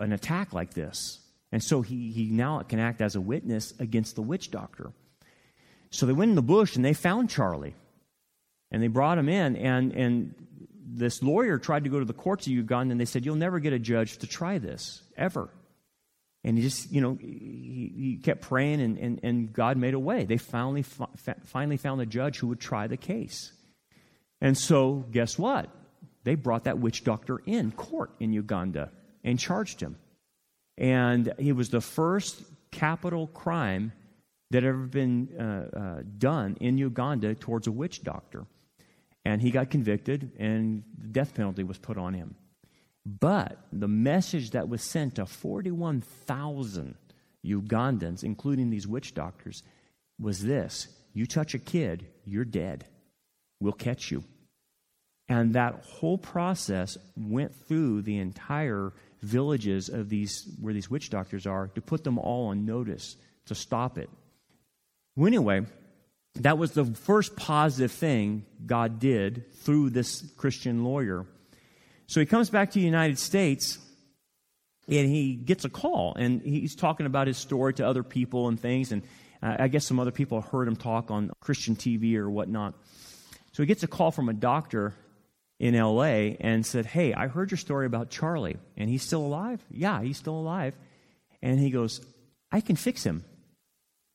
an 0.00 0.12
attack 0.12 0.52
like 0.52 0.74
this. 0.74 1.20
And 1.50 1.62
so 1.62 1.82
he, 1.82 2.10
he 2.10 2.26
now 2.30 2.60
can 2.60 2.78
act 2.78 3.00
as 3.00 3.16
a 3.16 3.20
witness 3.20 3.74
against 3.78 4.16
the 4.16 4.22
witch 4.22 4.50
doctor. 4.50 4.92
So 5.90 6.06
they 6.06 6.12
went 6.12 6.30
in 6.30 6.34
the 6.34 6.42
bush 6.42 6.76
and 6.76 6.84
they 6.84 6.94
found 6.94 7.30
Charlie. 7.30 7.74
And 8.70 8.82
they 8.82 8.88
brought 8.88 9.18
him 9.18 9.28
in. 9.28 9.56
And, 9.56 9.92
and 9.92 10.34
this 10.86 11.22
lawyer 11.22 11.58
tried 11.58 11.84
to 11.84 11.90
go 11.90 11.98
to 11.98 12.04
the 12.04 12.12
courts 12.12 12.46
of 12.46 12.52
Uganda 12.52 12.92
and 12.92 13.00
they 13.00 13.06
said, 13.06 13.24
You'll 13.24 13.36
never 13.36 13.60
get 13.60 13.72
a 13.72 13.78
judge 13.78 14.18
to 14.18 14.26
try 14.26 14.58
this, 14.58 15.02
ever. 15.16 15.48
And 16.44 16.56
he 16.56 16.62
just, 16.62 16.92
you 16.92 17.00
know, 17.00 17.18
he, 17.20 17.92
he 17.96 18.20
kept 18.22 18.42
praying, 18.42 18.80
and, 18.80 18.96
and, 18.98 19.20
and 19.22 19.52
God 19.52 19.76
made 19.76 19.94
a 19.94 19.98
way. 19.98 20.24
They 20.24 20.36
finally, 20.36 20.84
finally 21.44 21.76
found 21.76 22.00
a 22.00 22.06
judge 22.06 22.38
who 22.38 22.46
would 22.46 22.60
try 22.60 22.86
the 22.86 22.96
case. 22.96 23.52
And 24.40 24.56
so, 24.56 25.06
guess 25.10 25.38
what? 25.38 25.68
They 26.24 26.34
brought 26.34 26.64
that 26.64 26.78
witch 26.78 27.04
doctor 27.04 27.40
in 27.46 27.72
court 27.72 28.10
in 28.20 28.32
Uganda 28.32 28.90
and 29.24 29.38
charged 29.38 29.80
him. 29.80 29.96
And 30.76 31.32
he 31.38 31.52
was 31.52 31.70
the 31.70 31.80
first 31.80 32.42
capital 32.70 33.26
crime 33.28 33.92
that 34.50 34.62
had 34.62 34.70
ever 34.70 34.86
been 34.86 35.28
uh, 35.38 35.76
uh, 35.76 36.02
done 36.18 36.56
in 36.60 36.78
Uganda 36.78 37.34
towards 37.34 37.66
a 37.66 37.72
witch 37.72 38.02
doctor. 38.02 38.46
And 39.24 39.42
he 39.42 39.50
got 39.50 39.70
convicted, 39.70 40.32
and 40.38 40.84
the 40.96 41.08
death 41.08 41.34
penalty 41.34 41.64
was 41.64 41.76
put 41.78 41.98
on 41.98 42.14
him. 42.14 42.34
But 43.04 43.58
the 43.72 43.88
message 43.88 44.50
that 44.50 44.68
was 44.68 44.82
sent 44.82 45.16
to 45.16 45.26
41,000 45.26 46.94
Ugandans, 47.44 48.22
including 48.22 48.70
these 48.70 48.86
witch 48.86 49.14
doctors, 49.14 49.62
was 50.18 50.44
this 50.44 50.88
You 51.12 51.26
touch 51.26 51.54
a 51.54 51.58
kid, 51.58 52.06
you're 52.24 52.44
dead. 52.44 52.86
We'll 53.60 53.72
catch 53.72 54.10
you. 54.10 54.24
And 55.28 55.54
that 55.54 55.84
whole 55.84 56.16
process 56.16 56.96
went 57.16 57.54
through 57.54 58.02
the 58.02 58.18
entire 58.18 58.92
villages 59.20 59.88
of 59.88 60.08
these 60.08 60.48
where 60.60 60.72
these 60.72 60.90
witch 60.90 61.10
doctors 61.10 61.46
are 61.46 61.68
to 61.68 61.82
put 61.82 62.04
them 62.04 62.18
all 62.18 62.48
on 62.48 62.64
notice 62.64 63.16
to 63.46 63.54
stop 63.54 63.98
it. 63.98 64.08
Well, 65.16 65.26
anyway, 65.26 65.66
that 66.36 66.56
was 66.56 66.72
the 66.72 66.84
first 66.84 67.36
positive 67.36 67.92
thing 67.92 68.44
God 68.64 69.00
did 69.00 69.52
through 69.56 69.90
this 69.90 70.24
Christian 70.36 70.84
lawyer 70.84 71.26
so 72.08 72.20
he 72.20 72.26
comes 72.26 72.48
back 72.48 72.70
to 72.70 72.78
the 72.78 72.84
United 72.84 73.18
States 73.18 73.78
and 74.88 75.10
he 75.10 75.34
gets 75.34 75.66
a 75.66 75.68
call 75.68 76.14
and 76.14 76.40
he's 76.40 76.74
talking 76.74 77.04
about 77.04 77.26
his 77.26 77.36
story 77.36 77.74
to 77.74 77.86
other 77.86 78.02
people 78.02 78.48
and 78.48 78.58
things. 78.58 78.92
And 78.92 79.02
uh, 79.42 79.56
I 79.58 79.68
guess 79.68 79.84
some 79.84 80.00
other 80.00 80.10
people 80.10 80.40
heard 80.40 80.66
him 80.66 80.76
talk 80.76 81.10
on 81.10 81.30
Christian 81.40 81.76
TV 81.76 82.16
or 82.16 82.30
whatnot. 82.30 82.74
So 83.58 83.64
he 83.64 83.66
gets 83.66 83.82
a 83.82 83.88
call 83.88 84.12
from 84.12 84.28
a 84.28 84.34
doctor 84.34 84.94
in 85.58 85.76
LA 85.76 86.36
and 86.38 86.64
said, 86.64 86.86
Hey, 86.86 87.12
I 87.12 87.26
heard 87.26 87.50
your 87.50 87.58
story 87.58 87.86
about 87.86 88.08
Charlie. 88.08 88.56
And 88.76 88.88
he's 88.88 89.02
still 89.02 89.22
alive? 89.22 89.60
Yeah, 89.68 90.00
he's 90.00 90.16
still 90.16 90.36
alive. 90.36 90.74
And 91.42 91.58
he 91.58 91.70
goes, 91.70 92.00
I 92.52 92.60
can 92.60 92.76
fix 92.76 93.02
him. 93.02 93.24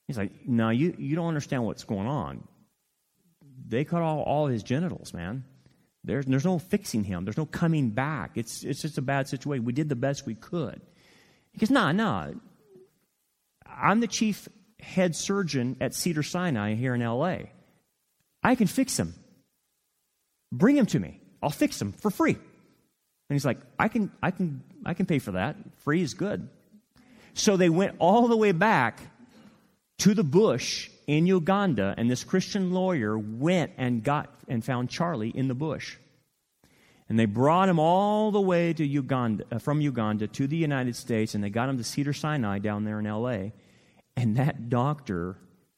He's 0.07 0.17
like, 0.17 0.31
No, 0.47 0.69
you, 0.69 0.95
you 0.97 1.17
don't 1.17 1.27
understand 1.27 1.65
what's 1.65 1.83
going 1.83 2.07
on. 2.07 2.47
They 3.67 3.83
cut 3.83 4.01
all, 4.01 4.21
all 4.21 4.47
his 4.47 4.63
genitals, 4.63 5.13
man. 5.13 5.43
There's, 6.05 6.25
there's 6.25 6.45
no 6.45 6.57
fixing 6.57 7.03
him. 7.03 7.25
There's 7.25 7.35
no 7.35 7.45
coming 7.45 7.89
back. 7.89 8.37
It's, 8.37 8.63
it's 8.63 8.81
just 8.81 8.97
a 8.97 9.01
bad 9.01 9.27
situation. 9.27 9.65
We 9.65 9.73
did 9.73 9.89
the 9.89 9.97
best 9.97 10.25
we 10.25 10.35
could. 10.35 10.79
He 11.51 11.59
goes, 11.59 11.69
nah, 11.69 11.91
nah. 11.91 12.29
I'm 13.67 13.99
the 13.99 14.07
chief 14.07 14.47
head 14.79 15.17
surgeon 15.17 15.75
at 15.81 15.93
Cedar 15.93 16.23
Sinai 16.23 16.75
here 16.75 16.95
in 16.95 17.01
LA. 17.01 17.39
I 18.41 18.55
can 18.55 18.67
fix 18.67 18.97
him. 18.97 19.15
Bring 20.53 20.77
him 20.77 20.85
to 20.87 20.99
me. 20.99 21.19
I'll 21.41 21.49
fix 21.49 21.81
him 21.81 21.91
for 21.91 22.11
free. 22.11 22.33
And 22.33 22.41
he's 23.35 23.43
like, 23.43 23.57
I 23.79 23.87
can, 23.87 24.11
I 24.21 24.29
can, 24.29 24.63
I 24.85 24.93
can 24.93 25.07
pay 25.07 25.17
for 25.17 25.31
that. 25.31 25.55
Free 25.79 26.03
is 26.03 26.13
good. 26.13 26.47
So 27.33 27.57
they 27.57 27.69
went 27.69 27.95
all 27.97 28.27
the 28.27 28.37
way 28.37 28.51
back 28.51 28.99
to 29.99 30.13
the 30.13 30.23
bush 30.23 30.91
in 31.07 31.25
Uganda, 31.25 31.95
and 31.97 32.09
this 32.09 32.23
Christian 32.23 32.71
lawyer 32.71 33.17
went 33.17 33.71
and 33.77 34.03
got 34.03 34.29
and 34.47 34.63
found 34.63 34.89
Charlie 34.91 35.29
in 35.29 35.47
the 35.47 35.55
bush. 35.55 35.97
And 37.09 37.17
they 37.17 37.25
brought 37.25 37.67
him 37.67 37.79
all 37.79 38.31
the 38.31 38.41
way 38.41 38.73
to 38.73 38.85
Uganda, 38.85 39.45
uh, 39.51 39.57
from 39.57 39.81
Uganda 39.81 40.27
to 40.27 40.47
the 40.47 40.55
United 40.55 40.95
States, 40.95 41.33
and 41.33 41.43
they 41.43 41.49
got 41.49 41.67
him 41.67 41.77
to 41.77 41.83
Cedar 41.83 42.13
Sinai 42.13 42.59
down 42.59 42.83
there 42.83 42.99
in 42.99 43.05
LA. 43.05 43.49
And 44.15 44.37
that 44.37 44.69
doctor, 44.69 45.35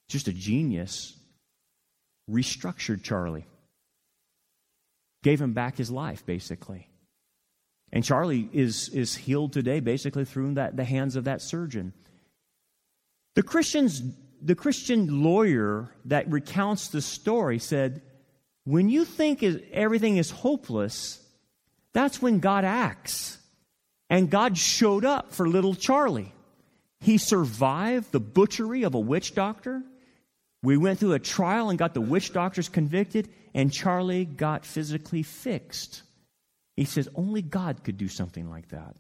just 0.09 0.28
a 0.28 0.34
genius, 0.34 1.17
restructured 2.30 3.03
Charlie, 3.03 3.45
gave 5.26 5.41
him 5.41 5.53
back 5.53 5.76
his 5.76 5.89
life, 5.89 6.23
basically. 6.23 6.88
And 7.91 8.03
Charlie 8.03 8.47
is, 8.53 8.89
is 8.89 9.15
healed 9.15 9.53
today, 9.53 9.80
basically 9.80 10.23
through 10.23 10.53
that, 10.53 10.78
the 10.78 10.84
hands 10.84 11.15
of 11.15 11.23
that 11.23 11.41
surgeon. 11.41 11.93
The 13.34 13.41
Christians, 13.41 14.03
the 14.39 14.53
Christian 14.53 15.23
lawyer 15.23 15.89
that 16.05 16.30
recounts 16.32 16.89
the 16.89 17.01
story 17.01 17.57
said, 17.57 18.03
when 18.65 18.88
you 18.88 19.03
think 19.03 19.43
everything 19.71 20.17
is 20.17 20.30
hopeless, 20.30 21.19
that's 21.91 22.21
when 22.21 22.39
God 22.39 22.63
acts. 22.63 23.39
And 24.11 24.30
God 24.30 24.59
showed 24.59 25.05
up 25.05 25.34
for 25.34 25.49
little 25.49 25.73
Charlie. 25.73 26.34
He 26.99 27.17
survived 27.17 28.11
the 28.11 28.19
butchery 28.19 28.84
of 28.84 28.93
a 28.93 28.99
witch 28.99 29.34
doctor. 29.34 29.82
We 30.64 30.78
went 30.78 30.99
through 30.99 31.14
a 31.14 31.20
trial 31.20 31.70
and 31.70 31.78
got 31.78 31.93
the 31.93 32.01
witch 32.01 32.34
doctors 32.34 32.70
convicted, 32.70 33.30
and 33.53 33.72
Charlie 33.72 34.26
got 34.26 34.66
physically 34.66 35.24
fixed. 35.24 36.03
He 36.76 36.86
says, 36.86 37.08
Only 37.16 37.41
God 37.41 37.84
could 37.84 37.97
do 37.97 38.08
something 38.08 38.49
like 38.49 38.70
that. 38.70 38.95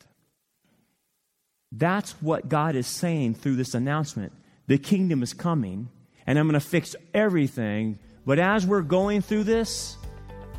That's 1.71 2.11
what 2.21 2.47
God 2.47 2.75
is 2.75 2.87
saying 2.87 3.35
through 3.35 3.55
this 3.55 3.73
announcement. 3.73 4.31
The 4.67 4.77
kingdom 4.77 5.23
is 5.23 5.33
coming, 5.33 5.89
and 6.25 6.39
I'm 6.39 6.47
going 6.47 6.59
to 6.59 6.65
fix 6.65 6.95
everything. 7.13 7.99
But 8.25 8.39
as 8.39 8.65
we're 8.65 8.81
going 8.81 9.21
through 9.21 9.43
this, 9.43 9.97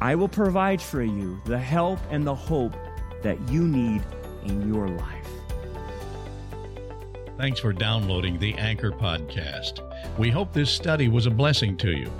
I 0.00 0.14
will 0.14 0.28
provide 0.28 0.82
for 0.82 1.02
you 1.02 1.40
the 1.46 1.58
help 1.58 1.98
and 2.10 2.26
the 2.26 2.34
hope 2.34 2.74
that 3.22 3.48
you 3.48 3.66
need 3.66 4.02
in 4.44 4.72
your 4.72 4.88
life. 4.88 5.26
Thanks 7.38 7.60
for 7.60 7.72
downloading 7.72 8.38
the 8.38 8.54
Anchor 8.54 8.92
Podcast. 8.92 9.85
We 10.18 10.30
hope 10.30 10.52
this 10.52 10.70
study 10.70 11.08
was 11.08 11.26
a 11.26 11.30
blessing 11.30 11.76
to 11.78 11.90
you. 11.90 12.10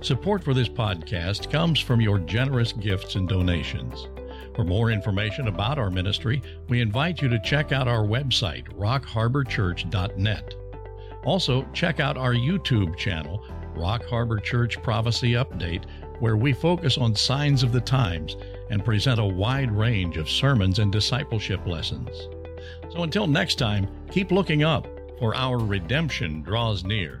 Support 0.00 0.44
for 0.44 0.54
this 0.54 0.68
podcast 0.68 1.50
comes 1.50 1.80
from 1.80 2.00
your 2.00 2.18
generous 2.18 2.72
gifts 2.72 3.16
and 3.16 3.28
donations. 3.28 4.08
For 4.54 4.64
more 4.64 4.90
information 4.90 5.48
about 5.48 5.78
our 5.78 5.90
ministry, 5.90 6.42
we 6.68 6.80
invite 6.80 7.22
you 7.22 7.28
to 7.28 7.40
check 7.44 7.72
out 7.72 7.88
our 7.88 8.04
website, 8.04 8.68
rockharborchurch.net. 8.76 10.54
Also, 11.24 11.66
check 11.72 12.00
out 12.00 12.16
our 12.16 12.34
YouTube 12.34 12.96
channel, 12.96 13.44
Rock 13.74 14.04
Harbor 14.04 14.38
Church 14.38 14.82
Prophecy 14.82 15.32
Update, 15.32 15.84
where 16.20 16.36
we 16.36 16.52
focus 16.52 16.98
on 16.98 17.14
signs 17.14 17.62
of 17.62 17.72
the 17.72 17.80
times 17.80 18.36
and 18.70 18.84
present 18.84 19.20
a 19.20 19.24
wide 19.24 19.70
range 19.70 20.16
of 20.16 20.28
sermons 20.28 20.78
and 20.78 20.90
discipleship 20.90 21.64
lessons. 21.66 22.28
So 22.90 23.02
until 23.02 23.26
next 23.26 23.56
time, 23.56 23.88
keep 24.10 24.32
looking 24.32 24.64
up, 24.64 24.86
for 25.18 25.34
our 25.34 25.58
redemption 25.58 26.42
draws 26.42 26.84
near. 26.84 27.20